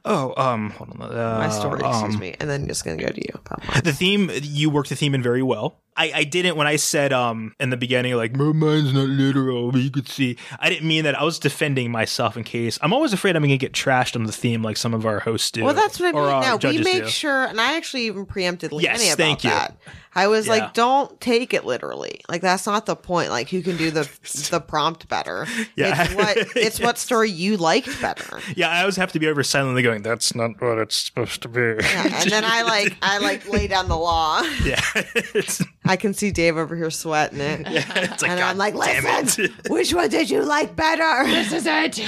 oh, 0.06 0.34
um, 0.42 0.70
hold 0.72 0.92
on. 0.92 1.02
Uh, 1.02 1.38
my 1.40 1.50
story? 1.50 1.82
Excuse 1.86 2.16
um, 2.16 2.20
me, 2.20 2.36
and 2.40 2.50
then 2.50 2.68
just 2.68 2.86
gonna 2.86 2.98
go 2.98 3.08
to 3.08 3.22
you 3.22 3.34
about. 3.46 3.84
The 3.84 3.92
theme 3.92 4.32
you 4.42 4.70
worked 4.70 4.90
the 4.90 4.96
theme 4.96 5.14
in 5.14 5.22
very 5.22 5.44
well. 5.44 5.76
I, 5.96 6.12
I 6.16 6.24
didn't 6.24 6.56
when 6.56 6.68
I 6.68 6.76
said 6.78 7.14
um 7.14 7.56
in 7.60 7.70
the 7.70 7.78
beginning 7.78 8.16
like 8.16 8.36
my 8.36 8.52
mind's 8.52 8.94
not 8.94 9.08
literal, 9.08 9.72
but 9.72 9.82
you 9.82 9.92
could 9.92 10.08
see. 10.08 10.38
I 10.60 10.70
didn't 10.70 10.88
mean 10.88 11.04
that. 11.04 11.20
I 11.20 11.24
was 11.24 11.40
defending 11.40 11.92
myself 11.92 12.36
in 12.38 12.44
case. 12.44 12.80
I'm 12.82 12.94
always 12.94 13.14
afraid 13.14 13.36
I'm 13.36 13.44
gonna 13.44 13.58
get 13.58 13.74
trashed 13.74 14.16
on 14.16 14.24
the 14.26 14.32
theme 14.32 14.64
like 14.64 14.78
some 14.78 14.94
of 14.94 15.06
our 15.06 15.20
hosts 15.20 15.52
do. 15.52 15.64
Well, 15.64 15.74
that's 15.74 16.00
what 16.00 16.08
I 16.10 16.12
mean. 16.12 16.22
or 16.22 16.30
our 16.30 16.42
No, 16.60 16.70
we 16.70 16.80
make 16.80 17.04
do. 17.04 17.10
sure, 17.10 17.46
and 17.46 17.60
I 17.62 17.78
actually 17.78 18.04
even 18.08 18.26
preempted 18.26 18.72
Leanne 18.72 18.82
Yes, 18.84 19.08
about 19.14 19.18
thank 19.18 19.44
you. 19.44 19.50
that. 19.50 19.76
I 20.16 20.28
was 20.28 20.46
Yeah. 20.46 20.54
like, 20.54 20.74
don't 20.76 21.20
take 21.20 21.56
it 21.56 21.66
literally. 21.66 22.22
Like 22.30 22.42
that's 22.42 22.68
not 22.68 22.86
the 22.86 22.96
point. 22.96 23.32
Like 23.32 23.50
who 23.50 23.62
can 23.64 23.78
do 23.78 23.90
the 23.90 24.08
the 24.52 24.60
prompt 24.62 25.08
better? 25.10 25.48
Yeah. 25.76 26.04
It's 26.04 26.14
what 26.14 26.38
it's 26.56 26.80
what 26.80 26.98
story 27.00 27.30
you 27.32 27.58
liked 27.58 28.00
better. 28.02 28.40
Yeah, 28.56 28.70
I 28.70 28.82
always 28.82 28.96
have 28.98 29.12
to 29.14 29.20
be 29.20 29.28
over 29.28 29.42
silently 29.44 29.82
going. 29.82 30.04
That's 30.04 30.36
not 30.36 30.62
what 30.62 30.78
it's 30.78 30.96
supposed 30.98 31.42
to 31.44 31.48
be. 31.48 31.62
Yeah, 31.62 32.22
and 32.22 32.30
then 32.32 32.44
I 32.46 32.62
like 32.62 32.96
I 33.02 33.18
like 33.20 33.48
lay 33.50 33.66
down 33.68 33.88
the 33.90 33.98
law. 33.98 34.42
yeah, 34.64 34.80
it's, 35.34 35.64
I 35.86 35.96
can 35.96 36.14
see 36.14 36.32
Dave 36.32 36.58
over 36.58 36.76
here 36.76 36.92
sweating 36.92 37.40
it. 37.40 37.62
it's 37.68 38.22
like 38.22 38.32
and 38.32 38.40
God 38.40 38.52
I'm 38.52 38.58
like, 38.58 38.74
listen, 38.74 39.46
it. 39.46 39.52
which 39.70 39.94
one 39.94 40.10
did 40.10 40.30
you 40.30 40.44
like 40.44 40.76
better? 40.76 41.24
This 41.34 41.52
is 41.52 41.66
it. 41.66 42.00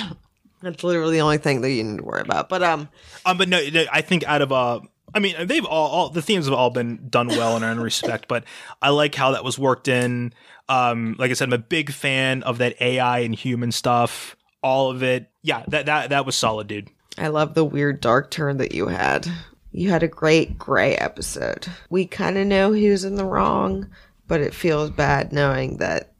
That's 0.62 0.84
literally 0.84 1.18
the 1.18 1.22
only 1.22 1.38
thing 1.38 1.62
that 1.62 1.72
you 1.72 1.84
need 1.84 1.98
to 1.98 2.04
worry 2.04 2.22
about. 2.22 2.50
But 2.50 2.64
um, 2.64 2.90
Um, 3.26 3.38
but 3.38 3.50
no, 3.50 3.62
no, 3.70 3.86
I 3.92 4.02
think 4.02 4.24
out 4.24 4.42
of 4.42 4.52
uh, 4.52 4.80
I 5.14 5.20
mean, 5.20 5.48
they've 5.48 5.66
all, 5.66 5.90
all 5.90 6.10
the 6.10 6.22
themes 6.22 6.46
have 6.46 6.54
all 6.54 6.70
been 6.70 7.08
done 7.10 7.28
well 7.28 7.56
in 7.56 7.64
our 7.64 7.70
own 7.72 7.80
respect. 7.80 8.28
But 8.28 8.44
I 8.82 8.90
like 8.90 9.16
how 9.16 9.32
that 9.32 9.44
was 9.44 9.60
worked 9.60 9.88
in. 9.88 10.34
Um, 10.68 11.16
like 11.20 11.32
I 11.32 11.34
said, 11.34 11.50
I'm 11.50 11.54
a 11.54 11.58
big 11.58 11.92
fan 11.92 12.44
of 12.44 12.58
that 12.58 12.82
AI 12.82 13.20
and 13.20 13.36
human 13.36 13.72
stuff. 13.72 14.36
All 14.64 14.90
of 14.90 15.04
it, 15.04 15.30
yeah, 15.44 15.64
that 15.68 15.86
that 15.86 16.10
that 16.10 16.26
was 16.26 16.36
solid, 16.36 16.68
dude. 16.68 16.90
I 17.18 17.28
love 17.28 17.54
the 17.54 17.64
weird 17.64 18.02
dark 18.02 18.32
turn 18.32 18.58
that 18.58 18.74
you 18.74 18.88
had. 18.88 19.28
You 19.76 19.90
had 19.90 20.04
a 20.04 20.08
great 20.08 20.58
gray 20.58 20.96
episode. 20.96 21.68
We 21.90 22.06
kind 22.06 22.38
of 22.38 22.48
know 22.48 22.72
who's 22.72 23.04
in 23.04 23.16
the 23.16 23.26
wrong, 23.26 23.90
but 24.26 24.40
it 24.40 24.54
feels 24.54 24.90
bad 24.90 25.34
knowing 25.34 25.78
that 25.78 26.14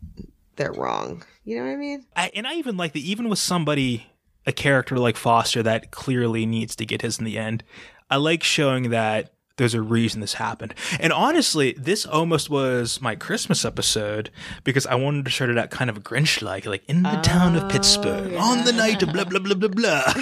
they're 0.58 0.74
wrong. 0.74 1.24
You 1.46 1.58
know 1.58 1.64
what 1.64 1.72
I 1.72 1.78
mean? 1.78 2.06
I, 2.18 2.32
and 2.36 2.46
I 2.46 2.56
even 2.56 2.76
like 2.76 2.92
that, 2.92 3.00
even 3.00 3.30
with 3.30 3.40
somebody, 3.40 4.08
a 4.46 4.52
character 4.52 5.00
like 5.00 5.16
Foster 5.16 5.64
that 5.64 5.92
clearly 5.92 6.46
needs 6.46 6.76
to 6.76 6.86
get 6.86 7.02
his 7.02 7.18
in 7.18 7.24
the 7.24 7.38
end. 7.38 7.64
I 8.10 8.18
like 8.18 8.44
showing 8.44 8.90
that 8.90 9.32
there's 9.58 9.74
a 9.74 9.82
reason 9.82 10.22
this 10.22 10.34
happened. 10.34 10.74
And 11.00 11.14
honestly, 11.14 11.74
this 11.78 12.06
almost 12.06 12.50
was 12.50 13.00
my 13.02 13.16
Christmas 13.16 13.64
episode 13.64 14.30
because 14.64 14.86
I 14.86 14.96
wanted 14.96 15.26
to 15.26 15.32
start 15.32 15.50
it 15.50 15.56
that 15.56 15.72
kind 15.72 15.90
of 15.90 16.04
Grinch 16.04 16.42
like, 16.42 16.66
like 16.66 16.84
in 16.88 17.04
the 17.04 17.20
town 17.22 17.56
of 17.56 17.64
oh, 17.64 17.68
Pittsburgh 17.70 18.34
on 18.36 18.66
the 18.66 18.74
night 18.74 19.02
of 19.02 19.14
blah 19.14 19.24
blah 19.24 19.40
blah 19.40 19.56
blah 19.56 19.70
blah 19.70 20.14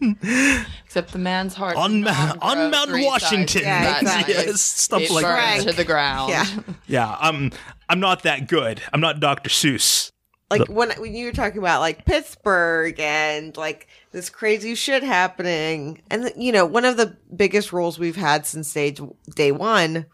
Except 0.84 1.12
the 1.12 1.18
man's 1.18 1.54
heart 1.54 1.76
on 1.76 1.92
did 1.92 2.04
Ma- 2.04 2.34
on 2.40 2.56
grow 2.56 2.70
Mount 2.70 3.04
Washington. 3.04 3.62
Yeah, 3.62 3.98
exactly. 4.00 4.34
yes, 4.34 4.60
stuff 4.60 5.02
It 5.02 5.10
like 5.10 5.24
that. 5.24 5.62
To 5.62 5.72
the 5.72 5.84
ground. 5.84 6.30
Yeah. 6.30 6.46
Yeah, 6.86 7.16
I'm 7.20 7.50
I'm 7.88 8.00
not 8.00 8.22
that 8.22 8.48
good. 8.48 8.80
I'm 8.92 9.00
not 9.00 9.20
Dr. 9.20 9.50
Seuss. 9.50 10.12
Like 10.50 10.66
when 10.68 10.90
when 10.98 11.14
you 11.14 11.26
were 11.26 11.32
talking 11.32 11.58
about 11.58 11.80
like 11.80 12.06
Pittsburgh 12.06 12.98
and 12.98 13.54
like 13.56 13.86
this 14.12 14.30
crazy 14.30 14.74
shit 14.74 15.02
happening, 15.02 16.00
and 16.10 16.32
you 16.36 16.52
know 16.52 16.64
one 16.64 16.84
of 16.86 16.96
the 16.96 17.16
biggest 17.36 17.72
rules 17.72 17.98
we've 17.98 18.16
had 18.16 18.46
since 18.46 18.72
day 18.72 18.96
day 19.34 19.52
one 19.52 20.06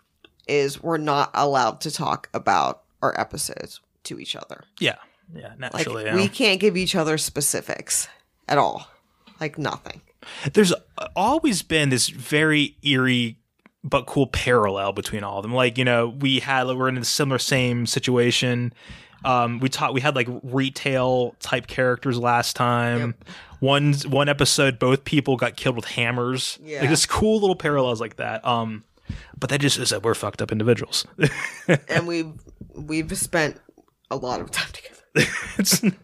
is 0.49 0.83
we're 0.83 0.97
not 0.99 1.31
allowed 1.35 1.81
to 1.83 1.91
talk 1.91 2.29
about 2.35 2.83
our 3.01 3.19
episodes 3.19 3.81
to 4.05 4.19
each 4.19 4.35
other. 4.35 4.65
Yeah, 4.81 4.97
yeah, 5.35 5.51
Like 5.59 5.73
naturally. 5.75 6.05
yeah. 6.05 6.17
we 6.17 6.29
can't 6.29 6.61
give 6.61 6.77
each 6.77 6.95
other 6.97 7.17
specifics 7.17 8.09
at 8.49 8.59
all, 8.59 8.89
like 9.41 9.57
nothing. 9.57 10.01
there's 10.53 10.73
uh, 10.73 11.07
always 11.15 11.63
been 11.63 11.91
this 11.91 12.09
very 12.09 12.77
eerie 12.83 13.39
but 13.85 14.07
cool 14.07 14.27
parallel 14.27 14.93
between 14.93 15.23
all 15.23 15.39
of 15.39 15.43
them. 15.43 15.55
Like, 15.55 15.77
you 15.79 15.85
know, 15.85 16.09
we 16.09 16.41
had 16.41 16.67
we're 16.67 16.89
in 16.89 16.97
a 16.97 17.05
similar 17.05 17.39
same 17.39 17.87
situation. 17.87 18.73
Um, 19.25 19.59
we 19.61 19.69
taught 19.69 19.95
we 19.95 20.01
had 20.01 20.15
like 20.15 20.29
retail 20.43 21.35
type 21.41 21.67
characters 21.67 22.19
last 22.19 22.57
time. 22.57 23.15
One 23.61 23.95
one 24.07 24.29
episode, 24.29 24.79
both 24.79 25.05
people 25.05 25.37
got 25.37 25.57
killed 25.57 25.77
with 25.77 25.87
hammers. 25.87 26.59
Yeah. 26.63 26.81
Like 26.81 26.91
this 26.91 27.07
cool 27.07 27.41
little 27.41 27.57
parallels 27.57 28.01
like 28.01 28.17
that. 28.17 28.45
Um, 28.45 28.85
but 29.39 29.51
that 29.51 29.61
just 29.61 29.79
is 29.79 29.91
that 29.91 30.03
we're 30.03 30.15
fucked 30.15 30.43
up 30.43 30.53
individuals. 30.53 31.07
and 31.89 32.07
we've 32.07 32.33
we've 32.75 33.17
spent 33.17 33.61
a 34.11 34.17
lot 34.17 34.41
of 34.41 34.51
time 34.51 34.69
together. 34.73 35.97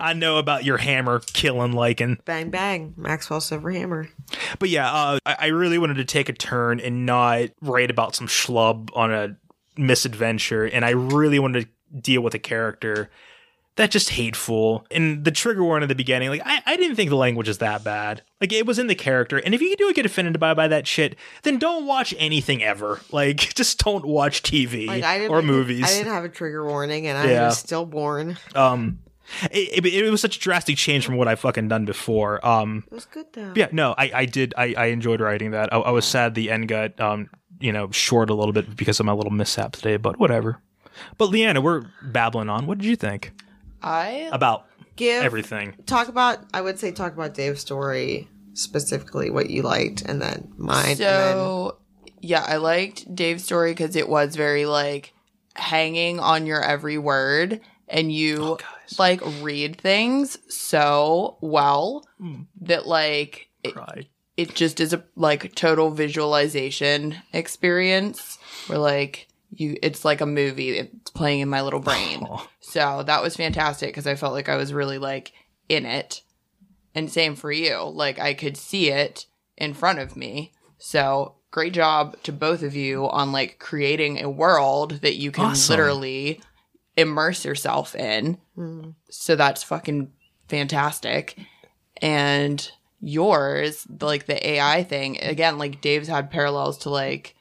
I 0.00 0.12
know 0.12 0.38
about 0.38 0.64
your 0.64 0.76
hammer 0.76 1.20
killing 1.20 1.72
Lycan. 1.72 2.24
Bang 2.24 2.50
bang, 2.50 2.94
Maxwell 2.96 3.40
Silverhammer. 3.40 4.08
But 4.58 4.68
yeah, 4.68 4.92
uh, 4.92 5.18
I, 5.26 5.36
I 5.40 5.46
really 5.46 5.78
wanted 5.78 5.94
to 5.94 6.04
take 6.04 6.28
a 6.28 6.32
turn 6.32 6.80
and 6.80 7.06
not 7.06 7.50
write 7.60 7.90
about 7.90 8.14
some 8.14 8.26
schlub 8.26 8.90
on 8.94 9.12
a 9.12 9.36
misadventure, 9.76 10.64
and 10.64 10.84
I 10.84 10.90
really 10.90 11.38
wanted 11.38 11.62
to 11.62 11.68
deal 11.98 12.20
with 12.22 12.34
a 12.34 12.38
character 12.38 13.10
that 13.76 13.90
just 13.90 14.10
hateful. 14.10 14.86
And 14.92 15.24
the 15.24 15.32
trigger 15.32 15.64
warning 15.64 15.84
at 15.84 15.88
the 15.88 15.94
beginning, 15.96 16.28
like 16.30 16.42
I, 16.44 16.60
I 16.64 16.76
didn't 16.76 16.94
think 16.96 17.10
the 17.10 17.16
language 17.16 17.48
is 17.48 17.58
that 17.58 17.82
bad. 17.82 18.22
Like 18.40 18.52
it 18.52 18.66
was 18.66 18.78
in 18.78 18.86
the 18.86 18.94
character, 18.94 19.38
and 19.38 19.52
if 19.54 19.60
you 19.60 19.74
do 19.76 19.92
get 19.92 20.06
offended 20.06 20.38
by 20.38 20.54
by 20.54 20.68
that 20.68 20.86
shit, 20.86 21.16
then 21.42 21.58
don't 21.58 21.84
watch 21.86 22.14
anything 22.18 22.62
ever. 22.62 23.00
Like 23.10 23.36
just 23.54 23.78
don't 23.84 24.04
watch 24.04 24.42
TV 24.42 24.86
Like 24.86 25.28
or 25.30 25.42
movies. 25.42 25.84
I 25.84 25.88
didn't 25.88 26.12
have 26.12 26.24
a 26.24 26.28
trigger 26.28 26.64
warning, 26.64 27.06
and 27.08 27.18
I 27.18 27.30
Yeah. 27.32 27.46
was 27.46 27.58
stillborn. 27.58 28.36
um, 28.54 29.00
it, 29.50 29.84
it, 29.84 30.04
it 30.04 30.10
was 30.10 30.20
such 30.20 30.36
a 30.36 30.40
drastic 30.40 30.76
change 30.76 31.04
from 31.06 31.16
what 31.16 31.26
I've 31.26 31.40
fucking 31.40 31.66
done 31.68 31.84
before. 31.86 32.46
Um, 32.46 32.84
It 32.88 32.94
was 32.94 33.06
good 33.06 33.26
though. 33.32 33.54
yeah, 33.56 33.68
no, 33.72 33.94
I, 33.98 34.10
I 34.14 34.24
did. 34.26 34.52
I, 34.56 34.74
I 34.76 34.84
enjoyed 34.86 35.20
writing 35.20 35.50
that. 35.52 35.72
I, 35.72 35.78
I 35.78 35.90
was 35.90 36.04
sad 36.04 36.34
the 36.34 36.50
end 36.50 36.68
got, 36.68 37.00
um, 37.00 37.30
you 37.58 37.72
know, 37.72 37.90
short 37.90 38.28
a 38.30 38.34
little 38.34 38.52
bit 38.52 38.76
because 38.76 39.00
of 39.00 39.06
my 39.06 39.12
little 39.12 39.32
mishap 39.32 39.72
today, 39.72 39.96
but 39.96 40.18
whatever. 40.20 40.60
But 41.18 41.26
Alina, 41.26 41.60
we're 41.60 41.84
babbling 42.02 42.48
on. 42.48 42.66
What 42.66 42.78
did 42.78 42.86
you 42.86 42.96
think 42.96 43.32
I 43.82 44.28
about 44.32 44.66
Give 44.96 45.22
everything? 45.22 45.74
talk 45.86 46.08
about. 46.08 46.38
I 46.54 46.60
would 46.60 46.78
say 46.78 46.92
talk 46.92 47.12
about 47.14 47.34
Dave's 47.34 47.60
story 47.60 48.28
specifically, 48.52 49.30
what 49.30 49.50
you 49.50 49.62
liked, 49.62 50.02
and 50.02 50.20
then 50.22 50.52
mine. 50.56 50.90
and 50.90 50.98
So 50.98 51.78
yeah, 52.20 52.44
I 52.46 52.56
liked 52.56 53.12
Dave's 53.14 53.44
story 53.44 53.72
because 53.72 53.96
it 53.96 54.08
was 54.08 54.36
very 54.36 54.66
like 54.66 55.12
hanging 55.56 56.20
on 56.20 56.46
your 56.46 56.62
every 56.62 56.98
word, 56.98 57.60
and 57.88 58.12
you 58.12 58.38
Oh, 58.40 58.58
like 58.98 59.20
read 59.42 59.80
things 59.80 60.38
so 60.48 61.38
well 61.40 62.06
Hmm. 62.18 62.42
that 62.62 62.86
like 62.86 63.48
it, 63.64 63.74
it 64.36 64.54
just 64.54 64.78
is 64.80 64.92
a 64.92 65.04
like 65.16 65.54
total 65.54 65.90
visualization 65.90 67.16
experience 67.32 68.38
where 68.68 68.78
like 68.78 69.26
you 69.56 69.76
it's 69.82 70.04
like 70.04 70.20
a 70.20 70.26
movie 70.26 70.70
it's 70.78 71.10
playing 71.10 71.40
in 71.40 71.48
my 71.48 71.62
little 71.62 71.80
brain 71.80 72.26
Oh. 72.30 72.48
so 72.60 73.02
that 73.04 73.22
was 73.22 73.36
fantastic 73.36 73.88
because 73.90 74.06
i 74.06 74.14
felt 74.14 74.32
like 74.32 74.48
i 74.48 74.56
was 74.56 74.72
really 74.72 74.98
like 74.98 75.32
in 75.68 75.86
it 75.86 76.22
and 76.94 77.10
same 77.10 77.34
for 77.36 77.50
you 77.52 77.82
like 77.84 78.18
i 78.18 78.34
could 78.34 78.56
see 78.56 78.90
it 78.90 79.26
in 79.56 79.74
front 79.74 79.98
of 79.98 80.16
me 80.16 80.52
so 80.78 81.34
great 81.50 81.72
job 81.72 82.16
to 82.24 82.32
both 82.32 82.62
of 82.62 82.74
you 82.74 83.08
on 83.08 83.30
like 83.32 83.58
creating 83.58 84.20
a 84.22 84.28
world 84.30 85.00
that 85.02 85.16
you 85.16 85.30
can 85.30 85.44
Awesome. 85.44 85.72
literally 85.72 86.40
immerse 86.96 87.44
yourself 87.44 87.94
in 87.94 88.38
then 88.56 88.94
so 89.10 89.36
that's 89.36 89.62
fucking 89.62 90.10
fantastic. 90.48 91.36
And 92.02 92.70
yours, 93.00 93.86
like 94.00 94.26
the 94.26 94.46
AI 94.46 94.82
thing, 94.84 95.18
again, 95.22 95.58
like 95.58 95.80
Dave's 95.80 96.08
had 96.08 96.30
parallels 96.30 96.78
to 96.78 96.90
like 96.90 97.34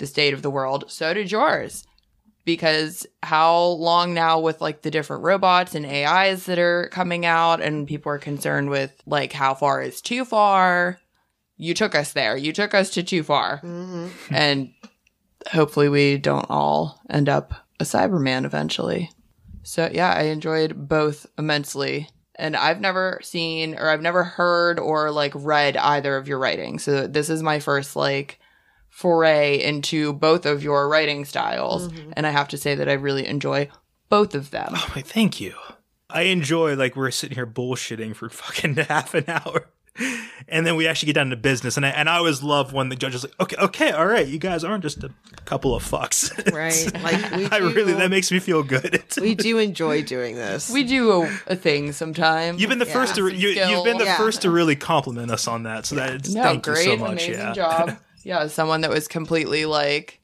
the 0.00 0.06
state 0.06 0.34
of 0.34 0.42
the 0.42 0.50
world. 0.50 0.86
So 0.88 1.14
did 1.14 1.30
yours. 1.30 1.86
Because 2.44 3.06
how 3.22 3.58
long 3.62 4.14
now 4.14 4.40
with 4.40 4.60
like 4.60 4.82
the 4.82 4.90
different 4.90 5.22
robots 5.22 5.74
and 5.74 5.86
AIs 5.86 6.46
that 6.46 6.58
are 6.58 6.88
coming 6.90 7.24
out, 7.24 7.60
and 7.60 7.86
people 7.86 8.10
are 8.10 8.18
concerned 8.18 8.70
with 8.70 8.92
like 9.06 9.32
how 9.32 9.54
far 9.54 9.80
is 9.82 10.00
too 10.00 10.24
far? 10.24 10.98
You 11.56 11.74
took 11.74 11.94
us 11.94 12.12
there. 12.14 12.36
You 12.36 12.52
took 12.52 12.74
us 12.74 12.90
to 12.90 13.02
too 13.02 13.22
far. 13.22 13.58
hmm 13.58 14.08
And 14.30 14.72
hopefully 15.52 15.88
we 15.88 16.16
don't 16.16 16.46
all 16.48 16.98
end 17.08 17.28
up 17.28 17.52
a 17.78 17.84
Cyberman 17.84 18.44
eventually. 18.44 19.10
So 19.62 19.90
yeah, 19.92 20.12
I 20.12 20.22
enjoyed 20.24 20.88
both 20.88 21.26
immensely. 21.38 22.08
And 22.36 22.56
I've 22.56 22.80
never 22.80 23.20
seen 23.22 23.74
or 23.74 23.90
I've 23.90 24.00
never 24.00 24.24
heard 24.24 24.78
or 24.80 25.10
like 25.10 25.32
read 25.34 25.76
either 25.76 26.16
of 26.16 26.26
your 26.26 26.38
writing. 26.38 26.78
So 26.78 27.06
this 27.06 27.28
is 27.28 27.42
my 27.42 27.60
first 27.60 27.96
like 27.96 28.40
foray 28.90 29.62
into 29.62 30.12
both 30.12 30.44
of 30.44 30.62
your 30.62 30.88
writing 30.88 31.24
styles. 31.24 31.88
Mm-hmm. 31.88 32.12
And 32.14 32.26
I 32.26 32.30
have 32.30 32.48
to 32.48 32.58
say 32.58 32.74
that 32.74 32.88
I 32.88 32.92
really 32.92 33.26
enjoy 33.26 33.68
both 34.10 34.34
of 34.34 34.50
them. 34.50 34.72
Oh, 34.74 34.92
my, 34.94 35.00
thank 35.02 35.40
you. 35.40 35.54
I 36.10 36.22
enjoy 36.22 36.74
like 36.74 36.96
we're 36.96 37.10
sitting 37.12 37.36
here 37.36 37.46
bullshitting 37.46 38.14
for 38.16 38.28
fucking 38.30 38.74
half 38.76 39.14
an 39.14 39.24
hour. 39.28 39.68
And 40.48 40.66
then 40.66 40.76
we 40.76 40.86
actually 40.86 41.06
get 41.06 41.14
down 41.14 41.30
to 41.30 41.36
business, 41.36 41.76
and 41.76 41.84
I 41.84 41.90
and 41.90 42.08
I 42.08 42.16
always 42.16 42.42
love 42.42 42.72
when 42.72 42.88
the 42.88 42.96
judge 42.96 43.14
is 43.14 43.24
like, 43.24 43.34
"Okay, 43.40 43.56
okay, 43.56 43.90
all 43.90 44.06
right, 44.06 44.26
you 44.26 44.38
guys 44.38 44.64
aren't 44.64 44.82
just 44.82 45.02
a 45.04 45.10
couple 45.44 45.74
of 45.74 45.82
fucks." 45.82 46.30
Right. 46.54 46.90
Like 47.02 47.30
we 47.36 47.46
I 47.46 47.58
do, 47.58 47.72
really 47.74 47.92
that 47.94 48.08
makes 48.08 48.30
me 48.32 48.38
feel 48.38 48.62
good. 48.62 49.02
we 49.20 49.34
do 49.34 49.58
enjoy 49.58 50.02
doing 50.02 50.36
this. 50.36 50.70
We 50.70 50.84
do 50.84 51.10
a, 51.22 51.38
a 51.48 51.56
thing 51.56 51.92
sometimes. 51.92 52.60
You've 52.60 52.70
been 52.70 52.78
the 52.78 52.86
Yeah. 52.86 52.92
first 52.92 53.16
to 53.16 53.24
re- 53.24 53.34
you, 53.34 53.48
you've 53.48 53.84
been 53.84 53.98
the 53.98 54.04
Yeah. 54.04 54.16
first 54.16 54.42
to 54.42 54.50
really 54.50 54.76
compliment 54.76 55.30
us 55.30 55.46
on 55.46 55.64
that. 55.64 55.86
So 55.86 55.96
that 55.96 56.26
No, 56.28 56.42
thank 56.42 56.64
great, 56.64 56.86
you 56.86 56.92
so 56.92 56.96
much. 56.96 57.10
amazing 57.24 57.32
yeah. 57.34 57.52
job. 57.52 57.96
Yeah, 58.22 58.46
someone 58.48 58.80
that 58.82 58.90
was 58.90 59.08
completely 59.08 59.64
like 59.66 60.20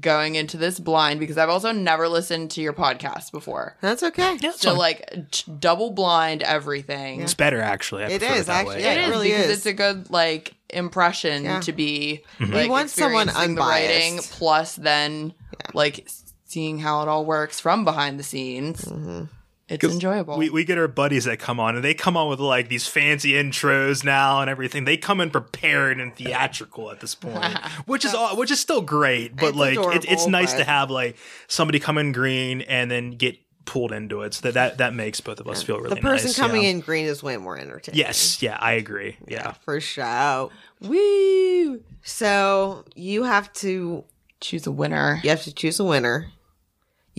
going 0.00 0.36
into 0.36 0.56
this 0.56 0.78
blind 0.78 1.18
because 1.18 1.36
I've 1.36 1.48
also 1.48 1.72
never 1.72 2.08
listened 2.08 2.52
to 2.52 2.60
your 2.60 2.72
podcast 2.72 3.32
before. 3.32 3.76
That's 3.80 4.02
okay. 4.04 4.36
Yeah, 4.40 4.50
it's 4.50 4.60
So 4.60 4.70
fine. 4.70 4.78
like 4.78 5.30
t- 5.32 5.52
double 5.58 5.90
blind 5.90 6.42
everything. 6.42 7.20
it's 7.22 7.34
better 7.34 7.60
actually. 7.60 8.04
I 8.04 8.08
It 8.10 8.20
prefer 8.20 8.34
is, 8.36 8.46
that 8.46 8.66
actually. 8.66 8.82
Yeah, 8.84 8.92
It 8.92 8.98
it 8.98 9.02
is 9.04 9.10
really 9.10 9.28
because 9.30 9.46
is. 9.46 9.56
it's 9.58 9.66
a 9.66 9.72
good 9.72 10.08
like 10.10 10.54
impression 10.68 11.42
Yeah. 11.44 11.60
to 11.60 11.72
be 11.72 12.22
Mm-hmm. 12.38 12.52
like 12.52 12.70
want 12.70 12.90
someone 12.90 13.28
experiencing 13.28 13.56
the 13.56 13.62
unbiased. 13.62 13.90
writing 13.90 14.18
plus 14.38 14.76
then 14.76 15.34
like 15.74 16.06
seeing 16.44 16.78
how 16.78 17.02
it 17.02 17.08
all 17.08 17.24
works 17.24 17.58
from 17.58 17.84
behind 17.84 18.18
the 18.18 18.22
scenes. 18.24 18.84
Mm-hmm. 18.84 19.24
It's 19.70 19.84
enjoyable. 19.84 20.36
We, 20.36 20.50
we 20.50 20.64
get 20.64 20.78
our 20.78 20.88
buddies 20.88 21.24
that 21.24 21.38
come 21.38 21.60
on 21.60 21.76
and 21.76 21.84
they 21.84 21.94
come 21.94 22.16
on 22.16 22.28
with 22.28 22.40
like 22.40 22.68
these 22.68 22.86
fancy 22.86 23.32
intros 23.32 24.04
now 24.04 24.40
and 24.40 24.50
everything. 24.50 24.84
They 24.84 24.96
come 24.96 25.20
in 25.20 25.30
prepared 25.30 26.00
and 26.00 26.14
theatrical 26.14 26.90
at 26.90 27.00
this 27.00 27.14
point, 27.14 27.56
which 27.86 28.04
is 28.04 28.14
all, 28.14 28.36
which 28.36 28.50
is 28.50 28.58
still 28.60 28.80
great. 28.82 29.36
But 29.36 29.50
It's 29.50 29.56
like 29.56 29.78
it, 29.78 30.04
it's 30.10 30.26
nice 30.26 30.52
but- 30.52 30.58
to 30.58 30.64
have 30.64 30.90
like 30.90 31.16
somebody 31.46 31.78
come 31.78 31.98
in 31.98 32.12
green 32.12 32.62
and 32.62 32.90
then 32.90 33.12
get 33.12 33.38
pulled 33.64 33.92
into 33.92 34.22
it. 34.22 34.34
So 34.34 34.48
that 34.50 34.54
that, 34.54 34.78
that 34.78 34.94
makes 34.94 35.20
both 35.20 35.38
of 35.38 35.46
us 35.46 35.62
feel 35.62 35.78
really 35.78 35.94
the 35.94 36.00
person 36.00 36.28
nice, 36.28 36.36
coming 36.36 36.62
yeah. 36.62 36.70
in 36.70 36.80
green 36.80 37.06
is 37.06 37.22
way 37.22 37.36
more 37.36 37.56
entertaining. 37.56 37.98
Yes, 37.98 38.42
yeah, 38.42 38.58
I 38.60 38.72
agree. 38.72 39.16
Yeah. 39.28 39.52
For 39.64 39.80
sure. 39.80 40.50
Woo! 40.80 41.80
So 42.02 42.84
you 42.96 43.22
have 43.24 43.52
to 43.54 44.04
Choose 44.40 44.66
a 44.66 44.72
winner. 44.72 45.20
you 45.22 45.30
have 45.30 45.42
to 45.42 45.52
choose 45.52 45.78
a 45.78 45.84
winner. 45.84 46.26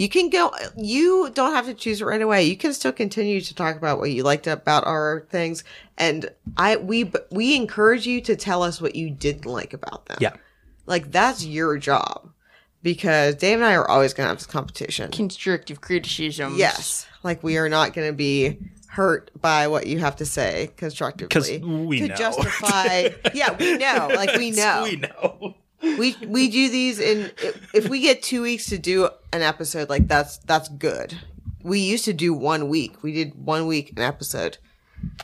You 0.02 0.10
can 0.10 0.30
go 0.30 0.52
you 0.78 1.30
don't 1.34 1.54
have 1.54 1.66
to 1.68 1.74
choose 1.76 2.02
it 2.02 2.06
right 2.06 2.22
away. 2.22 2.44
You 2.44 2.58
can 2.58 2.74
still 2.74 2.92
continue 2.92 3.40
to 3.40 3.54
talk 3.56 3.76
about 3.76 4.00
what 4.00 4.10
you 4.12 4.24
liked 4.24 4.48
about 4.48 4.88
our 4.88 5.28
things 5.30 5.64
and 5.98 6.30
I 6.58 6.78
we 6.78 7.12
we 7.30 7.56
encourage 7.56 8.08
you 8.08 8.20
to 8.22 8.36
tell 8.36 8.64
us 8.64 8.82
what 8.82 8.96
you 8.96 9.12
didn't 9.12 9.46
like 9.46 9.74
about 9.74 10.08
them. 10.08 10.18
Yeah. 10.20 10.34
Like 10.88 11.12
that's 11.12 11.46
your 11.46 11.78
job. 11.78 12.30
Because 12.84 13.36
Dave 13.36 13.58
and 13.58 13.66
I 13.66 13.76
are 13.76 13.88
always 13.88 14.12
going 14.16 14.26
to 14.26 14.30
have 14.30 14.40
this 14.40 14.48
competition. 14.48 15.12
Constructive 15.12 15.82
criticism. 15.82 16.56
Yes. 16.58 17.06
Like 17.22 17.44
we 17.44 17.58
are 17.60 17.70
not 17.70 17.94
going 17.94 18.08
to 18.08 18.14
be 18.14 18.58
hurt 18.88 19.30
by 19.40 19.68
what 19.68 19.86
you 19.86 20.00
have 20.00 20.16
to 20.16 20.26
say 20.26 20.72
constructively. 20.78 21.30
'Cause 21.30 21.50
we 21.88 22.00
to 22.00 22.08
know. 22.08 22.16
justify. 22.16 23.10
yeah, 23.36 23.56
we 23.56 23.78
know. 23.78 24.10
Like 24.16 24.36
we 24.36 24.50
know. 24.50 24.82
We 24.84 24.96
know. 24.96 25.56
We 25.82 26.16
we 26.28 26.50
do 26.50 26.70
these 26.70 27.00
in 27.00 27.32
if 27.74 27.90
we 27.90 28.02
get 28.02 28.22
2 28.22 28.42
weeks 28.42 28.66
to 28.68 28.78
do 28.78 29.10
an 29.34 29.42
episode 29.42 29.90
like 29.90 30.08
that's 30.08 30.38
that's 30.40 30.70
good. 30.70 31.18
We 31.64 31.80
used 31.80 32.06
to 32.06 32.14
do 32.14 32.34
one 32.34 32.70
week. 32.70 33.04
We 33.04 33.12
did 33.14 33.36
one 33.36 33.68
week 33.68 33.92
an 33.92 34.00
episode. 34.00 34.58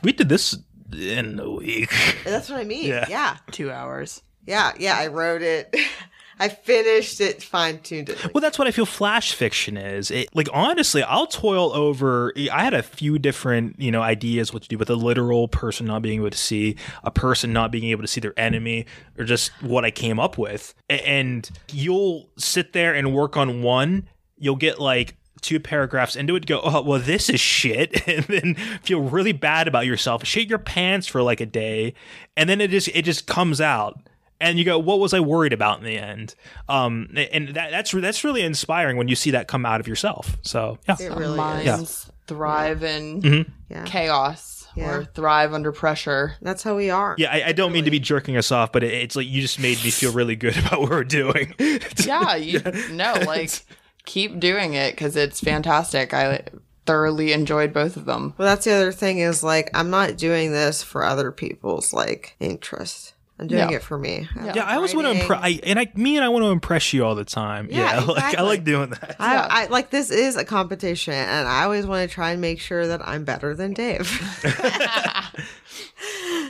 We 0.02 0.12
did 0.12 0.28
this 0.28 0.56
in 0.92 1.38
a 1.40 1.50
week. 1.50 1.92
That's 2.24 2.48
what 2.48 2.60
I 2.60 2.64
mean. 2.64 2.86
Yeah. 2.86 3.06
Yeah. 3.08 3.36
Two 3.50 3.70
hours. 3.70 4.22
Yeah, 4.46 4.72
yeah, 4.78 4.96
I 4.96 5.08
wrote 5.08 5.42
it. 5.42 5.74
I 6.38 6.48
finished 6.48 7.20
it, 7.20 7.42
fine 7.42 7.80
tuned 7.80 8.10
it. 8.10 8.32
Well, 8.32 8.40
that's 8.40 8.58
what 8.58 8.68
I 8.68 8.70
feel 8.70 8.86
flash 8.86 9.32
fiction 9.32 9.76
is. 9.76 10.10
It 10.10 10.28
like 10.34 10.48
honestly, 10.52 11.02
I'll 11.02 11.26
toil 11.26 11.72
over. 11.74 12.32
I 12.52 12.62
had 12.62 12.74
a 12.74 12.82
few 12.82 13.18
different 13.18 13.78
you 13.80 13.90
know 13.90 14.02
ideas 14.02 14.52
what 14.52 14.62
to 14.62 14.68
do 14.68 14.78
with 14.78 14.90
a 14.90 14.94
literal 14.94 15.48
person 15.48 15.86
not 15.86 16.02
being 16.02 16.20
able 16.20 16.30
to 16.30 16.38
see, 16.38 16.76
a 17.02 17.10
person 17.10 17.52
not 17.52 17.72
being 17.72 17.84
able 17.84 18.02
to 18.02 18.08
see 18.08 18.20
their 18.20 18.38
enemy, 18.38 18.86
or 19.18 19.24
just 19.24 19.50
what 19.62 19.84
I 19.84 19.90
came 19.90 20.20
up 20.20 20.38
with. 20.38 20.74
And 20.88 21.48
you'll 21.72 22.28
sit 22.36 22.72
there 22.72 22.94
and 22.94 23.14
work 23.14 23.36
on 23.36 23.62
one. 23.62 24.08
You'll 24.38 24.56
get 24.56 24.78
like 24.78 25.16
two 25.40 25.60
paragraphs 25.60 26.16
into 26.16 26.36
it, 26.36 26.46
go, 26.46 26.60
oh 26.62 26.82
well, 26.82 27.00
this 27.00 27.28
is 27.28 27.40
shit, 27.40 28.06
and 28.08 28.24
then 28.24 28.54
feel 28.82 29.00
really 29.00 29.32
bad 29.32 29.68
about 29.68 29.86
yourself, 29.86 30.24
shit 30.24 30.48
your 30.48 30.58
pants 30.58 31.06
for 31.06 31.22
like 31.22 31.40
a 31.40 31.46
day, 31.46 31.94
and 32.36 32.48
then 32.48 32.60
it 32.60 32.70
just 32.70 32.88
it 32.88 33.02
just 33.02 33.26
comes 33.26 33.60
out 33.60 34.00
and 34.40 34.58
you 34.58 34.64
go, 34.64 34.78
"What 34.78 34.98
was 35.00 35.12
I 35.14 35.20
worried 35.20 35.52
about 35.52 35.78
in 35.78 35.84
the 35.84 35.98
end?" 35.98 36.34
Um, 36.68 37.08
and 37.32 37.48
that, 37.48 37.70
that's 37.70 37.90
that's 37.92 38.24
really 38.24 38.42
inspiring 38.42 38.96
when 38.96 39.08
you 39.08 39.14
see 39.16 39.30
that 39.32 39.48
come 39.48 39.64
out 39.66 39.80
of 39.80 39.88
yourself. 39.88 40.36
So 40.42 40.78
yeah, 40.88 40.96
It 41.00 41.12
really 41.14 41.36
Minds 41.36 41.80
is. 41.82 42.10
thrive 42.26 42.82
in 42.82 43.22
Mm-hmm. 43.22 43.50
Yeah. 43.70 43.84
chaos 43.84 44.66
Yeah. 44.76 44.90
or 44.94 45.04
thrive 45.04 45.52
under 45.52 45.72
pressure. 45.72 46.36
That's 46.40 46.62
how 46.62 46.76
we 46.76 46.88
are. 46.90 47.14
yeah. 47.18 47.30
I, 47.32 47.48
I 47.48 47.52
don't 47.52 47.72
mean 47.72 47.84
to 47.84 47.90
be 47.90 47.98
jerking 48.00 48.36
us 48.36 48.50
off, 48.52 48.70
but 48.72 48.82
it, 48.84 48.92
it's 48.94 49.16
like 49.16 49.26
you 49.26 49.40
just 49.42 49.58
made 49.58 49.82
me 49.84 49.90
feel 49.90 50.12
really 50.12 50.36
good 50.36 50.56
about 50.66 50.80
what 50.80 50.90
we're 50.90 51.04
doing. 51.04 51.54
Yeah, 52.04 52.36
you 52.36 52.60
no, 52.92 53.12
like 53.26 53.50
keep 54.06 54.38
doing 54.40 54.74
it 54.74 54.92
because 54.92 55.16
it's 55.16 55.40
fantastic. 55.40 56.14
I 56.14 56.44
thoroughly 56.86 57.32
enjoyed 57.34 57.72
both 57.74 57.96
of 57.98 58.06
them. 58.06 58.32
Well, 58.38 58.48
that's 58.48 58.64
the 58.64 58.72
other 58.72 58.92
thing 58.92 59.18
is 59.18 59.42
like 59.42 59.70
I'm 59.74 59.90
not 59.90 60.16
doing 60.16 60.52
this 60.52 60.82
for 60.82 61.04
other 61.04 61.30
people's 61.32 61.92
like 61.92 62.34
interest. 62.40 63.12
I'm 63.40 63.46
doing 63.46 63.70
Yeah. 63.70 63.76
it 63.76 63.82
for 63.82 63.96
me. 63.98 64.28
yeah, 64.36 64.64
I 64.64 64.74
always 64.76 64.94
want 64.94 65.06
to 65.06 65.12
impress. 65.20 65.40
I 65.42 65.60
and 65.62 65.78
I 65.78 65.90
me 65.94 66.16
and 66.16 66.24
I 66.24 66.28
want 66.28 66.44
to 66.44 66.48
impress 66.50 66.92
you 66.92 67.04
all 67.04 67.14
the 67.14 67.24
time. 67.24 67.68
Yeah, 67.70 68.00
Yeah, 68.00 68.04
like 68.12 68.36
I 68.36 68.42
like 68.42 68.64
doing 68.64 68.90
that. 68.90 69.16
I, 69.20 69.34
Yeah. 69.34 69.46
I 69.48 69.66
like 69.66 69.90
this 69.90 70.10
is 70.10 70.36
a 70.36 70.44
competition, 70.44 71.14
and 71.14 71.46
I 71.46 71.62
always 71.64 71.86
want 71.86 72.08
to 72.08 72.12
try 72.14 72.32
and 72.32 72.40
make 72.40 72.58
sure 72.60 72.86
that 72.88 73.00
I'm 73.06 73.24
better 73.24 73.54
than 73.54 73.74
Dave. 73.74 74.10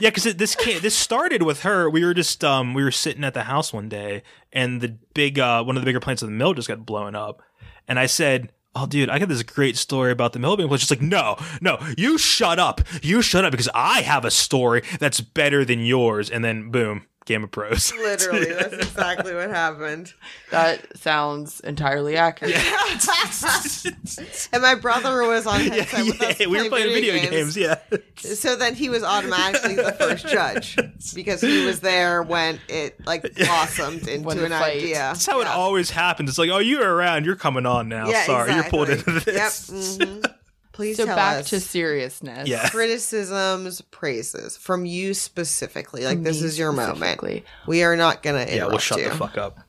Yeah, 0.01 0.11
because 0.11 0.23
this 0.35 0.55
came, 0.55 0.79
this 0.81 0.95
started 0.95 1.43
with 1.43 1.63
her. 1.63 1.89
We 1.89 2.05
were 2.05 2.13
just 2.13 2.41
um 2.43 2.73
we 2.73 2.83
were 2.83 2.91
sitting 2.91 3.23
at 3.25 3.33
the 3.33 3.43
house 3.43 3.73
one 3.73 3.89
day, 3.89 4.23
and 4.53 4.79
the 4.79 4.95
big 5.13 5.37
uh 5.37 5.61
one 5.63 5.75
of 5.75 5.81
the 5.81 5.85
bigger 5.85 5.99
plants 5.99 6.21
of 6.21 6.29
the 6.29 6.33
mill 6.33 6.53
just 6.53 6.69
got 6.69 6.85
blown 6.85 7.15
up, 7.15 7.41
and 7.87 7.99
I 7.99 8.05
said. 8.05 8.51
Oh, 8.75 8.85
dude, 8.85 9.09
I 9.09 9.17
got 9.17 9.29
this 9.29 9.41
great 9.41 9.77
story 9.77 10.11
about 10.11 10.33
the 10.33 10.39
being 10.39 10.55
blown. 10.55 10.77
She's 10.77 10.91
like, 10.91 11.01
no, 11.01 11.37
no, 11.59 11.79
you 11.97 12.17
shut 12.17 12.59
up. 12.59 12.81
You 13.01 13.21
shut 13.21 13.43
up 13.43 13.51
because 13.51 13.69
I 13.73 14.01
have 14.01 14.25
a 14.25 14.31
story 14.31 14.83
that's 14.99 15.21
better 15.21 15.65
than 15.65 15.79
yours. 15.79 16.29
And 16.29 16.45
then, 16.45 16.69
boom, 16.69 17.07
Game 17.25 17.43
of 17.43 17.51
Pros. 17.51 17.93
Literally, 17.97 18.45
that's 18.51 18.73
exactly 18.73 19.35
what 19.35 19.49
happened. 19.49 20.13
That 20.51 20.97
sounds 20.97 21.59
entirely 21.59 22.17
accurate. 22.17 22.55
And 24.51 24.61
my 24.63 24.75
brother 24.75 25.23
was 25.23 25.45
on 25.45 25.63
yeah, 25.63 25.73
headset 25.73 26.05
with 26.05 26.21
us 26.21 26.39
yeah, 26.39 26.47
we 26.47 26.63
were 26.63 26.69
playing 26.69 26.93
video 26.93 27.29
games. 27.29 27.55
Yeah. 27.55 27.79
So 28.17 28.55
then 28.55 28.73
he 28.75 28.89
was 28.89 29.03
automatically 29.03 29.75
the 29.75 29.91
first 29.93 30.27
judge 30.27 30.75
because 31.13 31.41
he 31.41 31.65
was 31.65 31.79
there 31.81 32.23
when 32.23 32.59
it 32.67 33.05
like 33.05 33.33
blossomed 33.35 34.07
into 34.07 34.25
When 34.27 34.39
an 34.39 34.49
fight- 34.51 34.77
idea. 34.77 34.95
That's 34.95 35.25
how 35.25 35.41
it 35.41 35.47
always 35.47 35.91
happens. 35.91 36.29
It's 36.29 36.39
like, 36.39 36.49
oh, 36.49 36.57
you're 36.57 36.95
around. 36.95 37.25
You're 37.25 37.35
coming 37.35 37.65
on 37.65 37.89
now. 37.89 38.09
Yeah, 38.09 38.25
Sorry, 38.25 38.53
you're 38.53 38.63
pulled 38.63 38.89
into 38.89 39.11
this. 39.19 39.69
Yep. 39.69 40.09
mhm. 40.09 40.33
Please 40.79 40.95
So 40.95 41.05
tell 41.05 41.15
back 41.17 41.39
us 41.39 41.49
to 41.49 41.59
seriousness. 41.59 42.47
Yeah. 42.47 42.69
criticisms, 42.69 43.81
praises 43.81 44.55
from 44.55 44.85
you 44.85 45.13
specifically. 45.13 46.05
Like 46.05 46.23
this 46.23 46.39
Me 46.39 46.47
is 46.47 46.57
your 46.57 46.71
moment. 46.71 46.95
specifically. 46.97 47.43
We 47.67 47.83
are 47.83 47.97
not 47.97 48.23
gonna 48.23 48.39
interrupt 48.43 48.55
Yeah, 48.55 48.65
we'll 48.67 48.77
shut 48.77 48.99
you. 48.99 49.09
the 49.09 49.15
fuck 49.15 49.37
up. 49.37 49.59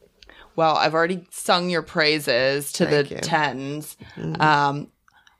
Well, 0.54 0.76
I've 0.76 0.94
already 0.94 1.26
sung 1.30 1.68
your 1.68 1.82
praises 1.82 2.70
to 2.74 2.86
Thank 2.86 3.08
the 3.08 3.14
you. 3.16 3.20
tens. 3.22 3.96
Um, 4.38 4.88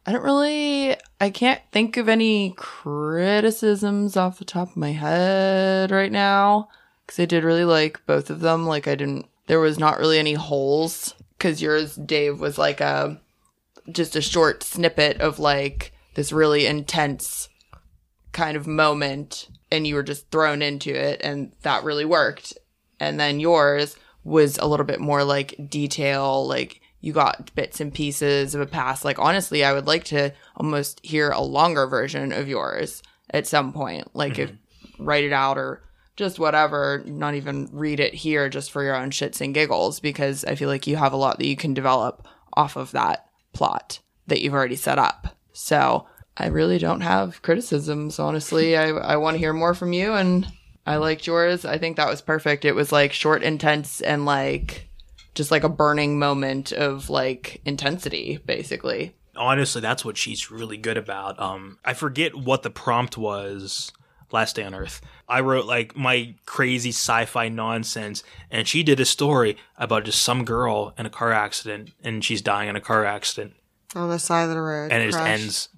I 0.07 0.13
don't 0.13 0.23
really, 0.25 0.97
I 1.21 1.31
can't 1.31 1.61
think 1.71 1.97
of 1.97 2.09
any 2.09 2.53
criticisms 2.57 4.17
off 4.17 4.39
the 4.39 4.45
top 4.45 4.71
of 4.71 4.77
my 4.77 4.91
head 4.93 5.91
right 5.93 6.11
now 6.11 6.69
because 7.07 7.21
I 7.21 7.27
did 7.27 7.45
really 7.45 7.65
like 7.65 8.05
both 8.07 8.29
of 8.31 8.41
them. 8.41 8.67
Like, 8.67 8.89
I 8.89 8.95
didn't, 8.97 9.27
there 9.47 9.61
was 9.61 9.79
not 9.79 9.99
really 10.01 10.19
any 10.19 10.35
holes 10.35 11.15
because 11.39 11.63
yours, 11.63 11.95
Dave, 11.95 12.41
was 12.41 12.59
like 12.59 12.81
a 12.81 13.21
just 13.93 14.17
a 14.17 14.21
short 14.21 14.63
snippet 14.63 15.21
of 15.21 15.39
like 15.39 15.93
this 16.15 16.33
really 16.33 16.67
intense 16.67 17.49
kind 18.33 18.57
of 18.57 18.67
moment 18.67 19.49
and 19.71 19.87
you 19.87 19.95
were 19.95 20.03
just 20.03 20.31
thrown 20.31 20.63
into 20.63 20.93
it 20.93 21.21
and 21.23 21.53
that 21.63 21.85
really 21.85 22.05
worked. 22.05 22.57
And 22.99 23.19
then 23.19 23.41
yours 23.41 23.97
was 24.25 24.59
a 24.59 24.67
little 24.67 24.87
bit 24.87 25.01
more 25.01 25.25
like 25.25 25.55
detail 25.69 26.47
like 26.47 26.81
you 27.01 27.15
got 27.15 27.55
bits 27.55 27.81
and 27.81 27.95
pieces 27.95 28.55
of 28.55 28.61
a 28.61 28.67
past. 28.67 29.05
Like 29.05 29.19
honestly 29.19 29.65
i 29.65 29.73
would 29.73 29.87
like 29.87 30.05
to 30.05 30.33
almost 30.57 31.05
hear 31.05 31.31
a 31.31 31.41
longer 31.41 31.87
version 31.87 32.33
of 32.33 32.49
yours 32.49 33.03
at 33.31 33.47
some 33.47 33.73
point. 33.73 34.15
Like 34.15 34.39
if 34.39 34.51
mm-hmm. 34.51 35.05
write 35.05 35.25
it 35.25 35.33
out 35.33 35.57
or 35.59 35.83
just 36.17 36.39
whatever 36.39 37.03
not 37.07 37.35
even 37.35 37.67
read 37.73 37.99
it 37.99 38.13
here 38.13 38.51
just 38.51 38.71
for 38.71 38.83
your 38.83 38.95
own 38.95 39.11
shits 39.11 39.41
and 39.41 39.55
giggles 39.55 40.01
because 40.01 40.45
i 40.45 40.55
feel 40.55 40.69
like 40.69 40.87
you 40.87 40.97
have 40.97 41.15
a 41.15 41.17
lot 41.17 41.39
that 41.39 41.47
you 41.47 41.57
can 41.57 41.73
develop 41.73 42.29
off 42.53 42.77
of 42.77 42.91
that 42.91 43.30
plot 43.53 44.01
that 44.27 44.41
you've 44.41 44.55
already 44.55 44.77
set 44.77 44.99
up 44.99 45.37
so 45.53 46.07
i 46.37 46.47
really 46.47 46.79
don't 46.79 47.01
have 47.01 47.43
criticisms 47.43 48.19
honestly 48.19 48.77
i, 48.77 48.89
I 48.89 49.17
want 49.17 49.35
to 49.35 49.39
hear 49.39 49.53
more 49.53 49.75
from 49.75 49.93
you 49.93 50.13
and 50.15 50.47
I 50.87 50.97
liked 50.97 51.27
yours. 51.27 51.67
I 51.67 51.77
think 51.79 51.99
that 51.99 52.09
was 52.09 52.23
perfect. 52.23 52.65
It 52.65 52.75
was 52.75 52.91
like 52.91 53.13
short, 53.13 53.43
intense, 53.43 54.01
and 54.01 54.25
like 54.25 54.89
just 55.35 55.51
like 55.51 55.63
a 55.63 55.69
burning 55.69 56.19
moment 56.19 56.73
of 56.73 57.11
like 57.11 57.61
intensity, 57.67 58.41
basically. 58.47 59.15
honestly 59.37 59.81
that's 59.81 60.05
what 60.05 60.17
she's 60.17 60.51
really 60.51 60.77
good 60.77 60.97
about 60.97 61.39
um 61.39 61.79
i 61.85 61.95
forget 61.95 62.35
what 62.35 62.63
the 62.63 62.71
prompt 62.71 63.17
was 63.17 63.93
last 64.33 64.57
day 64.57 64.65
on 64.65 64.75
earth 64.75 65.01
i 65.31 65.41
wrote 65.41 65.65
like 65.65 65.97
my 65.97 66.35
crazy 66.45 66.91
sci-fi 66.91 67.49
nonsense 67.49 68.23
and 68.51 68.69
she 68.69 68.83
did 68.83 69.01
a 69.01 69.05
story 69.05 69.57
about 69.79 70.05
just 70.05 70.21
some 70.21 70.45
girl 70.45 70.93
in 70.99 71.07
a 71.07 71.11
car 71.11 71.33
accident 71.33 71.91
and 72.03 72.25
she's 72.25 72.43
dying 72.43 72.69
in 72.69 72.77
a 72.77 72.81
car 72.81 73.05
accident. 73.05 73.55
On 73.95 74.09
the 74.09 74.19
side 74.19 74.43
of 74.45 74.51
the 74.51 74.61
road. 74.61 74.93
and 74.93 75.03
it 75.03 75.07
just 75.07 75.19
ends 75.19 75.69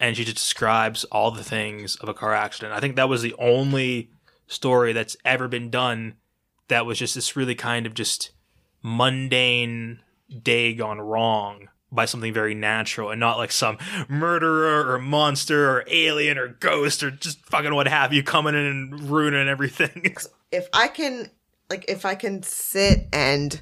and 0.00 0.16
she 0.16 0.24
just 0.24 0.36
describes 0.36 1.04
all 1.04 1.30
the 1.30 1.42
things 1.42 1.96
of 1.96 2.08
a 2.08 2.14
car 2.14 2.34
accident. 2.34 2.72
I 2.72 2.80
think 2.80 2.96
that 2.96 3.08
was 3.08 3.22
the 3.22 3.34
only 3.38 4.10
story 4.46 4.92
that's 4.92 5.16
ever 5.24 5.48
been 5.48 5.70
done 5.70 6.14
that 6.68 6.86
was 6.86 6.98
just 6.98 7.14
this 7.14 7.36
really 7.36 7.54
kind 7.54 7.86
of 7.86 7.94
just 7.94 8.30
mundane 8.82 10.00
day 10.42 10.74
gone 10.74 11.00
wrong 11.00 11.68
by 11.90 12.04
something 12.04 12.32
very 12.32 12.54
natural 12.54 13.10
and 13.10 13.20
not 13.20 13.38
like 13.38 13.52
some 13.52 13.78
murderer 14.08 14.92
or 14.92 14.98
monster 14.98 15.70
or 15.70 15.84
alien 15.88 16.36
or 16.36 16.48
ghost 16.48 17.02
or 17.02 17.10
just 17.10 17.44
fucking 17.46 17.74
what 17.74 17.88
have 17.88 18.12
you 18.12 18.22
coming 18.22 18.54
in 18.54 18.60
and 18.60 19.10
ruining 19.10 19.48
everything. 19.48 20.14
if 20.52 20.68
I 20.72 20.88
can 20.88 21.30
like 21.70 21.84
if 21.88 22.04
I 22.04 22.14
can 22.14 22.42
sit 22.42 23.08
and 23.12 23.60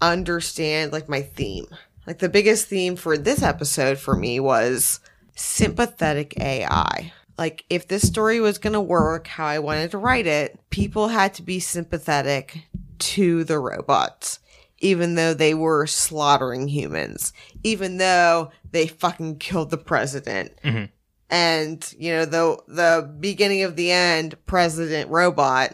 understand 0.00 0.92
like 0.92 1.08
my 1.08 1.22
theme. 1.22 1.66
Like 2.06 2.18
the 2.18 2.28
biggest 2.28 2.68
theme 2.68 2.96
for 2.96 3.16
this 3.16 3.42
episode 3.42 3.98
for 3.98 4.14
me 4.14 4.38
was 4.38 5.00
sympathetic 5.34 6.38
AI. 6.38 7.12
Like 7.38 7.64
if 7.70 7.88
this 7.88 8.06
story 8.06 8.40
was 8.40 8.58
going 8.58 8.74
to 8.74 8.80
work 8.80 9.26
how 9.26 9.46
I 9.46 9.58
wanted 9.58 9.90
to 9.92 9.98
write 9.98 10.26
it, 10.26 10.58
people 10.70 11.08
had 11.08 11.34
to 11.34 11.42
be 11.42 11.58
sympathetic 11.58 12.66
to 12.98 13.44
the 13.44 13.58
robots 13.58 14.38
even 14.80 15.14
though 15.14 15.34
they 15.34 15.54
were 15.54 15.86
slaughtering 15.86 16.68
humans, 16.68 17.32
even 17.62 17.96
though 17.98 18.50
they 18.70 18.86
fucking 18.86 19.38
killed 19.38 19.70
the 19.70 19.78
president. 19.78 20.52
Mm-hmm. 20.62 20.84
And, 21.30 21.94
you 21.98 22.12
know, 22.12 22.24
the 22.26 22.58
the 22.68 23.16
beginning 23.20 23.62
of 23.62 23.76
the 23.76 23.90
end, 23.90 24.36
President 24.46 25.10
Robot 25.10 25.72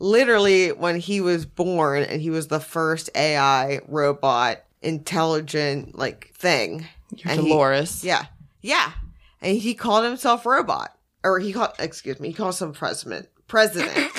literally 0.00 0.70
when 0.72 0.98
he 1.00 1.20
was 1.20 1.44
born 1.46 2.02
and 2.04 2.20
he 2.20 2.30
was 2.30 2.48
the 2.48 2.60
first 2.60 3.10
AI 3.14 3.80
robot 3.88 4.58
intelligent 4.82 5.96
like 5.98 6.32
thing. 6.34 6.86
You're 7.16 7.32
And 7.32 7.40
he- 7.40 7.48
Dolores. 7.48 8.04
yeah. 8.04 8.26
Yeah. 8.60 8.92
And 9.40 9.56
he 9.56 9.74
called 9.74 10.04
himself 10.04 10.44
robot. 10.46 10.94
Or 11.24 11.38
he 11.38 11.52
called 11.52 11.70
excuse 11.78 12.20
me, 12.20 12.28
he 12.28 12.34
called 12.34 12.54
himself 12.54 12.76
president. 12.78 13.28
President. 13.48 14.12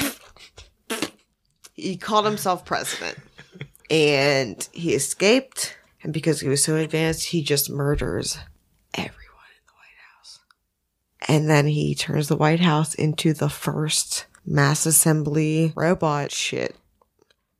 he 1.74 1.96
called 1.98 2.26
himself 2.26 2.66
president. 2.66 3.18
And 3.90 4.68
he 4.72 4.94
escaped. 4.94 5.76
And 6.04 6.14
because 6.14 6.40
he 6.42 6.48
was 6.48 6.64
so 6.64 6.76
advanced, 6.76 7.28
he 7.28 7.42
just 7.44 7.70
murders 7.70 8.38
everyone 8.94 9.16
in 9.18 9.66
the 9.68 9.74
White 9.74 10.00
House. 10.16 10.40
And 11.28 11.50
then 11.50 11.68
he 11.68 11.94
turns 11.96 12.28
the 12.28 12.38
White 12.38 12.62
House 12.62 12.94
into 12.96 13.34
the 13.34 13.50
first 13.50 14.26
mass 14.46 14.86
assembly 14.86 15.74
robot 15.76 16.32
shit. 16.32 16.76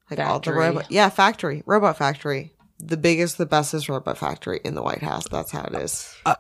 Like 0.10 0.20
all 0.20 0.40
the 0.40 0.54
robot 0.54 0.90
Yeah, 0.90 1.10
factory. 1.10 1.64
Robot 1.66 1.98
factory. 1.98 2.54
The 2.80 2.98
biggest, 2.98 3.38
the 3.38 3.46
bestest 3.46 3.90
robot 3.90 4.18
factory 4.18 4.62
in 4.64 4.74
the 4.74 4.82
White 4.82 5.04
House. 5.04 5.28
That's 5.30 5.52
how 5.52 5.64
it 5.66 5.76
is. 5.76 6.16
Uh, 6.26 6.36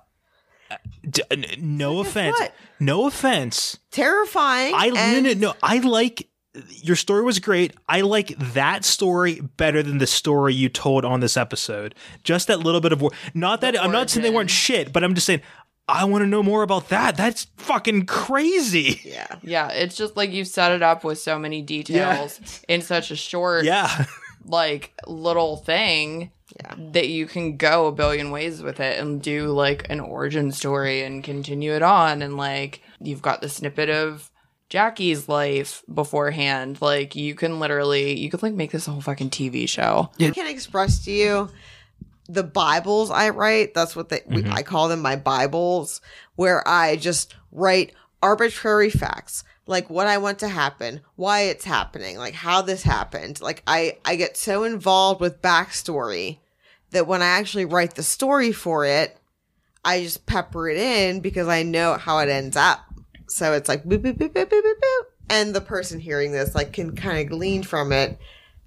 uh, 0.71 0.77
d- 1.07 1.23
n- 1.29 1.45
no 1.59 1.99
offense. 1.99 2.39
what? 2.39 2.53
No 2.79 3.07
offense. 3.07 3.77
Terrifying. 3.91 4.73
I 4.73 4.91
and 4.95 5.23
no, 5.25 5.33
no. 5.33 5.53
I 5.61 5.79
like 5.79 6.29
your 6.69 6.95
story 6.95 7.23
was 7.23 7.39
great. 7.39 7.73
I 7.87 8.01
like 8.01 8.29
that 8.53 8.83
story 8.85 9.41
better 9.57 9.81
than 9.83 9.97
the 9.97 10.07
story 10.07 10.53
you 10.53 10.69
told 10.69 11.05
on 11.05 11.19
this 11.19 11.37
episode. 11.37 11.95
Just 12.23 12.47
that 12.47 12.59
little 12.59 12.81
bit 12.81 12.91
of 12.91 13.01
wor- 13.01 13.11
not 13.33 13.61
that 13.61 13.79
I'm 13.81 13.91
not 13.91 14.09
saying 14.09 14.23
they 14.23 14.29
weren't 14.29 14.49
shit, 14.51 14.91
but 14.93 15.03
I'm 15.03 15.13
just 15.15 15.27
saying 15.27 15.41
I 15.87 16.05
want 16.05 16.21
to 16.21 16.27
know 16.27 16.43
more 16.43 16.61
about 16.61 16.89
that. 16.89 17.17
That's 17.17 17.47
fucking 17.57 18.05
crazy. 18.05 19.01
Yeah. 19.03 19.35
Yeah, 19.41 19.69
it's 19.69 19.95
just 19.95 20.15
like 20.15 20.31
you 20.31 20.45
set 20.45 20.71
it 20.71 20.83
up 20.83 21.03
with 21.03 21.17
so 21.19 21.39
many 21.39 21.61
details 21.63 22.39
in 22.67 22.81
such 22.81 23.09
a 23.11 23.15
short, 23.15 23.65
Yeah. 23.65 24.05
like 24.45 24.93
little 25.07 25.57
thing 25.57 26.31
Yeah. 26.63 26.75
that 26.93 27.07
you 27.09 27.25
can 27.25 27.57
go 27.57 27.87
a 27.87 27.91
billion 27.91 28.29
ways 28.31 28.61
with 28.61 28.79
it 28.79 28.99
and 28.99 29.21
do 29.21 29.47
like 29.47 29.87
an 29.89 29.99
origin 29.99 30.51
story 30.51 31.01
and 31.03 31.23
continue 31.23 31.73
it 31.73 31.81
on. 31.81 32.21
And 32.21 32.37
like 32.37 32.81
you've 33.01 33.21
got 33.23 33.41
the 33.41 33.49
snippet 33.49 33.89
of 33.89 34.29
Jackie's 34.69 35.27
life 35.27 35.83
beforehand. 35.93 36.79
Like 36.81 37.15
you 37.15 37.35
can 37.35 37.59
literally, 37.59 38.17
you 38.19 38.29
could 38.29 38.43
like 38.43 38.53
make 38.53 38.71
this 38.71 38.87
a 38.87 38.91
whole 38.91 39.01
fucking 39.01 39.31
TV 39.31 39.67
show. 39.67 40.11
I 40.19 40.29
can 40.31 40.47
express 40.47 41.03
to 41.05 41.11
you 41.11 41.49
the 42.27 42.43
Bibles 42.43 43.09
I 43.09 43.29
write. 43.29 43.73
That's 43.73 43.95
what 43.95 44.09
they, 44.09 44.19
Mm-hmm. 44.19 44.53
I 44.53 44.61
call 44.61 44.87
them 44.87 45.01
my 45.01 45.15
Bibles, 45.15 46.01
where 46.35 46.65
I 46.67 46.95
just 46.95 47.35
write 47.51 47.93
arbitrary 48.21 48.91
facts, 48.91 49.43
like 49.65 49.89
what 49.89 50.05
I 50.07 50.19
want 50.19 50.39
to 50.39 50.47
happen, 50.47 51.01
why 51.15 51.41
it's 51.41 51.65
happening, 51.65 52.17
like 52.17 52.35
how 52.35 52.61
this 52.61 52.83
happened. 52.83 53.41
Like 53.41 53.63
I, 53.65 53.97
I 54.05 54.15
get 54.15 54.37
so 54.37 54.63
involved 54.63 55.19
with 55.19 55.41
backstory 55.41 56.37
that 56.91 57.07
when 57.07 57.21
I 57.23 57.27
actually 57.27 57.65
write 57.65 57.95
the 57.95 58.03
story 58.03 58.51
for 58.51 58.85
it, 58.85 59.17
I 59.83 60.03
just 60.03 60.25
pepper 60.25 60.69
it 60.69 60.77
in 60.77 61.21
because 61.21 61.47
I 61.47 61.63
know 61.63 61.95
how 61.95 62.19
it 62.19 62.29
ends 62.29 62.57
up. 62.57 62.85
So 63.29 63.53
it's 63.53 63.69
like 63.69 63.83
boop 63.83 63.99
boop 63.99 64.17
boop 64.17 64.33
boop 64.33 64.45
boop 64.45 64.61
boop 64.61 64.79
boop, 64.79 65.05
and 65.29 65.53
the 65.53 65.61
person 65.61 65.99
hearing 65.99 66.31
this 66.31 66.55
like 66.55 66.73
can 66.73 66.95
kind 66.95 67.19
of 67.19 67.29
glean 67.29 67.63
from 67.63 67.91
it. 67.91 68.17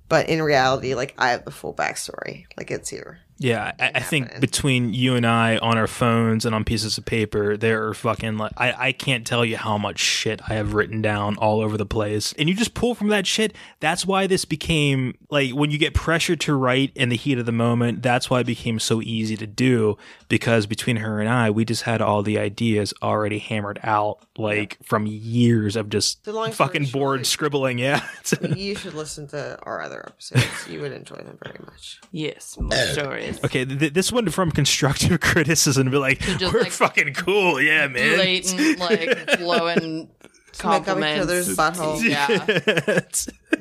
But 0.08 0.28
in 0.28 0.42
reality, 0.42 0.94
like 0.94 1.14
I 1.18 1.30
have 1.30 1.44
the 1.44 1.50
full 1.50 1.74
backstory. 1.74 2.46
Like 2.56 2.70
it's 2.70 2.88
here. 2.88 3.20
Yeah, 3.42 3.72
I, 3.78 3.92
I 3.96 4.00
think 4.00 4.40
between 4.40 4.94
you 4.94 5.16
and 5.16 5.26
I 5.26 5.58
on 5.58 5.76
our 5.76 5.86
phones 5.86 6.46
and 6.46 6.54
on 6.54 6.64
pieces 6.64 6.96
of 6.98 7.04
paper, 7.04 7.56
there 7.56 7.86
are 7.88 7.94
fucking 7.94 8.38
like 8.38 8.52
I, 8.56 8.88
I 8.88 8.92
can't 8.92 9.26
tell 9.26 9.44
you 9.44 9.56
how 9.56 9.76
much 9.78 9.98
shit 9.98 10.40
I 10.48 10.54
have 10.54 10.74
written 10.74 11.02
down 11.02 11.36
all 11.36 11.60
over 11.60 11.76
the 11.76 11.86
place. 11.86 12.32
And 12.38 12.48
you 12.48 12.54
just 12.54 12.74
pull 12.74 12.94
from 12.94 13.08
that 13.08 13.26
shit. 13.26 13.54
That's 13.80 14.06
why 14.06 14.26
this 14.26 14.44
became 14.44 15.16
like 15.30 15.50
when 15.52 15.70
you 15.70 15.78
get 15.78 15.92
pressured 15.94 16.40
to 16.42 16.54
write 16.54 16.92
in 16.94 17.08
the 17.08 17.16
heat 17.16 17.38
of 17.38 17.46
the 17.46 17.52
moment, 17.52 18.02
that's 18.02 18.30
why 18.30 18.40
it 18.40 18.46
became 18.46 18.78
so 18.78 19.02
easy 19.02 19.36
to 19.36 19.46
do 19.46 19.96
because 20.28 20.66
between 20.66 20.96
her 20.96 21.20
and 21.20 21.28
I, 21.28 21.50
we 21.50 21.64
just 21.64 21.82
had 21.82 22.00
all 22.00 22.22
the 22.22 22.38
ideas 22.38 22.94
already 23.02 23.38
hammered 23.38 23.80
out 23.82 24.18
like 24.38 24.78
from 24.82 25.06
years 25.06 25.76
of 25.76 25.88
just 25.88 26.24
The 26.24 26.32
long 26.32 26.52
story 26.52 26.68
fucking 26.68 26.84
bored 26.86 27.18
short- 27.20 27.26
scribbling. 27.26 27.78
Yeah. 27.78 28.06
you 28.56 28.74
should 28.74 28.94
listen 28.94 29.26
to 29.28 29.58
our 29.62 29.82
other 29.82 30.04
episodes. 30.06 30.68
You 30.68 30.80
would 30.80 30.92
enjoy 30.92 31.16
them 31.16 31.38
very 31.42 31.58
much. 31.64 32.00
Yes, 32.12 32.56
more 32.58 32.72
stories. 32.72 33.31
Okay, 33.44 33.64
th- 33.64 33.92
this 33.92 34.10
one 34.12 34.28
from 34.30 34.50
constructive 34.50 35.20
criticism 35.20 35.90
be 35.90 35.96
like, 35.98 36.20
just, 36.20 36.52
we're 36.52 36.60
like, 36.60 36.72
fucking 36.72 37.14
cool, 37.14 37.60
yeah, 37.60 37.86
man. 37.88 38.16
Blatant, 38.16 38.78
like 38.78 39.30
flowing 39.38 40.10
Smack 40.52 40.88
up 40.88 40.98
each 40.98 41.18
other's 41.20 41.56
butthole. 41.56 42.02
Yeah, 42.02 42.28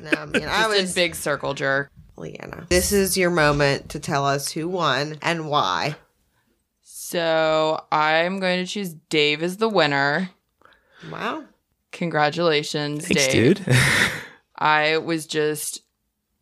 No, 0.02 0.10
I 0.22 0.26
mean, 0.26 0.48
I 0.48 0.66
was 0.68 0.92
a 0.92 0.94
big 0.94 1.14
circle 1.14 1.54
jerk. 1.54 1.90
Alina. 2.18 2.66
This 2.68 2.92
is 2.92 3.16
your 3.16 3.30
moment 3.30 3.88
to 3.90 3.98
tell 4.00 4.26
us 4.26 4.50
who 4.52 4.68
won 4.68 5.18
and 5.22 5.48
why. 5.48 5.96
So 6.82 7.82
I'm 7.90 8.38
going 8.40 8.64
to 8.64 8.70
choose 8.70 8.92
Dave 8.94 9.42
as 9.42 9.56
the 9.56 9.68
winner. 9.68 10.30
Wow. 11.10 11.44
Congratulations, 11.90 13.06
Thanks, 13.06 13.26
Dave. 13.28 13.64
dude. 13.64 13.76
I 14.56 14.98
was 14.98 15.26
just 15.26 15.82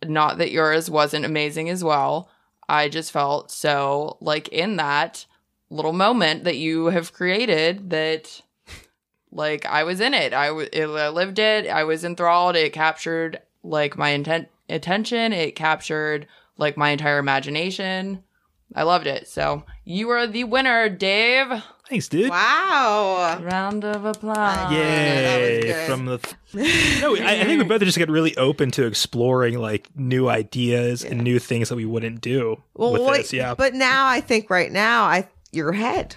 not 0.04 0.38
that 0.38 0.50
yours 0.50 0.90
wasn't 0.90 1.24
amazing 1.24 1.68
as 1.70 1.82
well. 1.84 2.30
I 2.70 2.88
just 2.88 3.10
felt 3.10 3.50
so 3.50 4.16
like 4.20 4.46
in 4.48 4.76
that 4.76 5.26
little 5.70 5.92
moment 5.92 6.44
that 6.44 6.56
you 6.56 6.86
have 6.86 7.12
created 7.12 7.90
that 7.90 8.42
like 9.32 9.66
I 9.66 9.82
was 9.82 10.00
in 10.00 10.14
it. 10.14 10.32
I, 10.32 10.56
it, 10.72 10.86
I 10.86 11.08
lived 11.08 11.40
it. 11.40 11.66
I 11.66 11.82
was 11.82 12.04
enthralled. 12.04 12.54
It 12.54 12.72
captured 12.72 13.40
like 13.64 13.98
my 13.98 14.10
intent 14.10 14.48
attention. 14.68 15.32
It 15.32 15.56
captured 15.56 16.28
like 16.58 16.76
my 16.76 16.90
entire 16.90 17.18
imagination. 17.18 18.22
I 18.72 18.84
loved 18.84 19.08
it. 19.08 19.26
So 19.26 19.64
you 19.84 20.08
are 20.10 20.28
the 20.28 20.44
winner, 20.44 20.88
Dave. 20.88 21.64
Thanks, 21.90 22.06
dude. 22.08 22.30
Wow. 22.30 23.40
Round 23.42 23.84
of 23.84 24.04
applause. 24.04 24.68
Oh, 24.70 24.74
yeah, 24.74 25.36
Yay! 25.36 25.62
good. 25.62 25.88
From 25.90 26.06
the 26.06 26.18
no, 27.00 27.16
I, 27.16 27.40
I 27.40 27.44
think 27.44 27.60
we 27.60 27.68
both 27.68 27.82
just 27.82 27.98
get 27.98 28.08
really 28.08 28.36
open 28.36 28.70
to 28.72 28.86
exploring 28.86 29.58
like 29.58 29.88
new 29.96 30.28
ideas 30.28 31.04
and 31.04 31.22
new 31.22 31.38
things 31.40 31.68
that 31.68 31.74
we 31.76 31.84
wouldn't 31.84 32.20
do 32.20 32.62
Well, 32.74 32.92
with 32.92 33.02
wait, 33.02 33.16
this. 33.22 33.32
Yeah, 33.32 33.54
but 33.54 33.74
now 33.74 34.06
I 34.06 34.20
think 34.20 34.50
right 34.50 34.70
now 34.70 35.02
I 35.04 35.28
you're 35.52 35.70
ahead. 35.70 36.14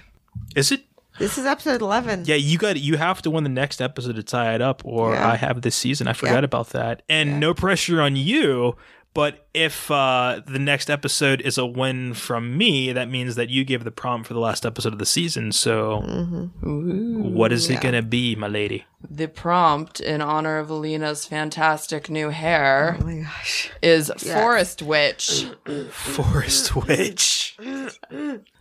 is 0.56 0.72
it? 0.72 0.84
This 1.20 1.38
is 1.38 1.46
episode 1.46 1.82
eleven. 1.82 2.24
Yeah, 2.26 2.36
you 2.36 2.58
got 2.58 2.80
you 2.80 2.98
have 2.98 3.22
to 3.24 3.30
win 3.32 3.44
the 3.44 3.50
next 3.50 3.82
episode 3.82 4.16
to 4.16 4.24
tie 4.24 4.56
it 4.56 4.62
up, 4.62 4.82
or 4.86 5.14
Yeah. 5.14 5.28
I 5.32 5.36
have 5.38 5.62
this 5.64 5.76
season. 5.76 6.08
I 6.08 6.14
forgot 6.14 6.42
Yeah. 6.42 6.46
about 6.46 6.70
that. 6.70 7.02
And 7.10 7.40
no 7.40 7.54
pressure 7.54 8.02
on 8.02 8.16
you, 8.16 8.76
but 9.14 9.48
if 9.54 9.92
uh, 9.92 10.42
the 10.48 10.60
next 10.60 10.90
episode 10.90 11.40
is 11.42 11.58
a 11.58 11.66
win 11.66 12.14
from 12.14 12.58
me, 12.58 12.92
that 12.94 13.10
means 13.10 13.36
that 13.36 13.50
you 13.50 13.64
gave 13.64 13.84
the 13.84 13.92
prompt 13.92 14.28
for 14.28 14.34
the 14.34 14.40
last 14.40 14.66
episode 14.66 14.94
of 14.94 15.00
the 15.00 15.06
season. 15.06 15.52
So, 15.52 16.04
Ooh. 16.66 17.20
what 17.24 17.52
is 17.52 17.70
it 17.70 17.82
gonna 17.82 18.02
be, 18.02 18.36
my 18.36 18.48
lady? 18.48 18.86
The 19.10 19.28
prompt 19.28 20.00
in 20.00 20.22
honor 20.22 20.58
of 20.58 20.70
Alina's 20.70 21.26
fantastic 21.26 22.10
new 22.10 22.30
hair 22.30 22.98
Oh 23.00 23.06
my 23.06 23.18
gosh. 23.20 23.72
is 23.82 24.12
Forest 24.18 24.82
Witch. 24.82 25.46
Forest 25.92 26.76
Witch. 26.76 27.58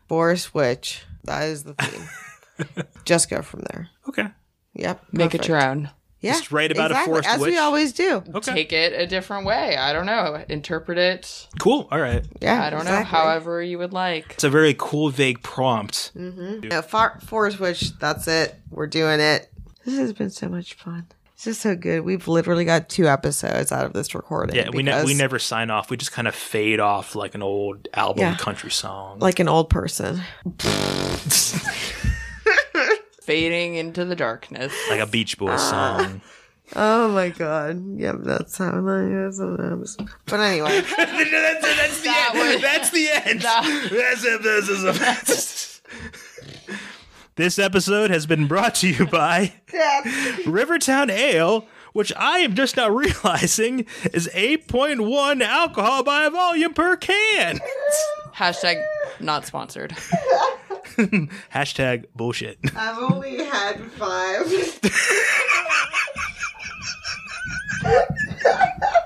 Forest 0.09 0.55
Witch. 0.55 1.05
That 1.25 1.45
is 1.45 1.63
the 1.65 1.75
theme. 1.75 2.85
Just 3.05 3.31
go 3.31 3.41
from 3.43 3.61
there. 3.73 3.89
Okay. 4.09 4.29
Yep. 4.75 5.05
Make 5.13 5.35
it 5.35 5.49
your 5.49 5.63
own. 5.63 5.91
Yeah. 6.23 6.33
Just 6.33 6.53
write 6.53 6.71
about 6.73 6.91
a 6.93 6.95
exactly, 6.95 7.11
forest 7.13 7.29
as 7.29 7.41
witch. 7.41 7.51
we 7.51 7.59
always 7.59 7.93
do. 7.93 8.23
Okay. 8.35 8.53
Take 8.55 8.73
it 8.73 8.93
a 8.99 9.07
different 9.07 9.45
way. 9.45 9.77
I 9.77 9.93
don't 9.93 10.07
know. 10.07 10.43
Interpret 10.49 10.97
it. 10.97 11.49
Cool. 11.59 11.89
All 11.91 12.01
right. 12.01 12.25
Yeah. 12.41 12.63
I 12.65 12.71
don't 12.71 12.85
know. 12.85 13.03
However 13.03 13.61
you 13.63 13.79
would 13.79 13.93
like. 13.93 14.33
It's 14.35 14.45
a 14.45 14.49
very 14.51 14.75
cool, 14.79 15.11
vague 15.11 15.43
prompt. 15.43 16.13
Mm-hmm. 16.17 16.69
No, 16.69 16.81
Far- 16.81 17.19
Forest 17.21 17.59
Witch, 17.61 17.99
that's 17.99 18.27
it. 18.29 18.55
We're 18.71 18.87
doing 18.87 19.19
it. 19.21 19.51
This 19.85 19.99
has 19.99 20.13
been 20.13 20.31
so 20.31 20.49
much 20.49 20.75
fun. 20.75 21.09
This 21.37 21.57
is 21.57 21.59
so 21.59 21.75
good. 21.75 22.03
We've 22.03 22.29
literally 22.29 22.65
got 22.65 22.89
two 22.89 23.09
episodes 23.09 23.73
out 23.73 23.85
of 23.85 23.93
this 23.95 24.15
recording. 24.15 24.55
Yeah, 24.55 24.69
we 24.73 24.85
ne- 24.85 25.03
we 25.05 25.15
never 25.15 25.41
sign 25.41 25.71
off. 25.71 25.91
We 25.91 25.97
just 25.97 26.13
kind 26.13 26.29
of 26.29 26.37
fade 26.37 26.79
off 26.79 27.17
like 27.17 27.35
an 27.35 27.43
old 27.43 27.89
album 27.95 28.21
Yeah. 28.21 28.37
country 28.37 28.71
song. 28.71 29.19
like 29.19 29.41
an 29.41 29.49
old 29.49 29.69
person. 29.69 30.21
Fading 33.25 33.75
into 33.77 34.05
the 34.05 34.17
darkness. 34.17 34.73
like 34.91 35.01
a 35.01 35.07
Beach 35.07 35.39
Boys 35.39 35.61
ah. 35.61 35.99
song. 35.99 36.21
Oh 36.75 37.09
my 37.09 37.29
god. 37.29 37.99
Yep, 37.99 38.17
that's 38.21 38.57
how 38.59 38.71
I 38.89 39.27
is 39.27 39.37
sometimes. 39.37 39.97
But 40.27 40.41
anyway. 40.41 40.81
that's, 40.81 40.97
that's 40.97 42.01
the 42.01 42.09
That 42.09 42.31
end. 42.35 42.53
was- 42.55 42.63
that's 42.63 42.91
the 42.91 43.09
end. 43.11 43.41
that- 43.43 43.89
That's 43.93 44.25
it. 44.25 44.43
This 44.43 44.69
is 44.69 44.85
a- 44.85 45.73
This 47.37 47.59
episode 47.59 48.11
has 48.11 48.27
been 48.27 48.47
brought 48.47 48.75
to 48.77 48.89
you 48.89 49.07
by 49.07 49.55
Rivertown 50.47 51.09
Ale, 51.11 51.67
which 51.93 52.13
I 52.17 52.39
am 52.41 52.55
just 52.55 52.77
now 52.77 52.89
realizing 52.91 53.87
is 54.13 54.29
8.1 54.35 55.43
alcohol 55.43 56.03
by 56.03 56.29
volume 56.29 56.75
per 56.75 56.97
can. 56.97 57.59
Hashtag 58.35 58.83
not 59.21 59.47
sponsored. 59.47 59.95
Hashtag 61.55 62.07
bullshit. 62.15 62.59
I've 62.77 62.99
only 62.99 63.45
had 63.45 63.81
five. 63.93 64.47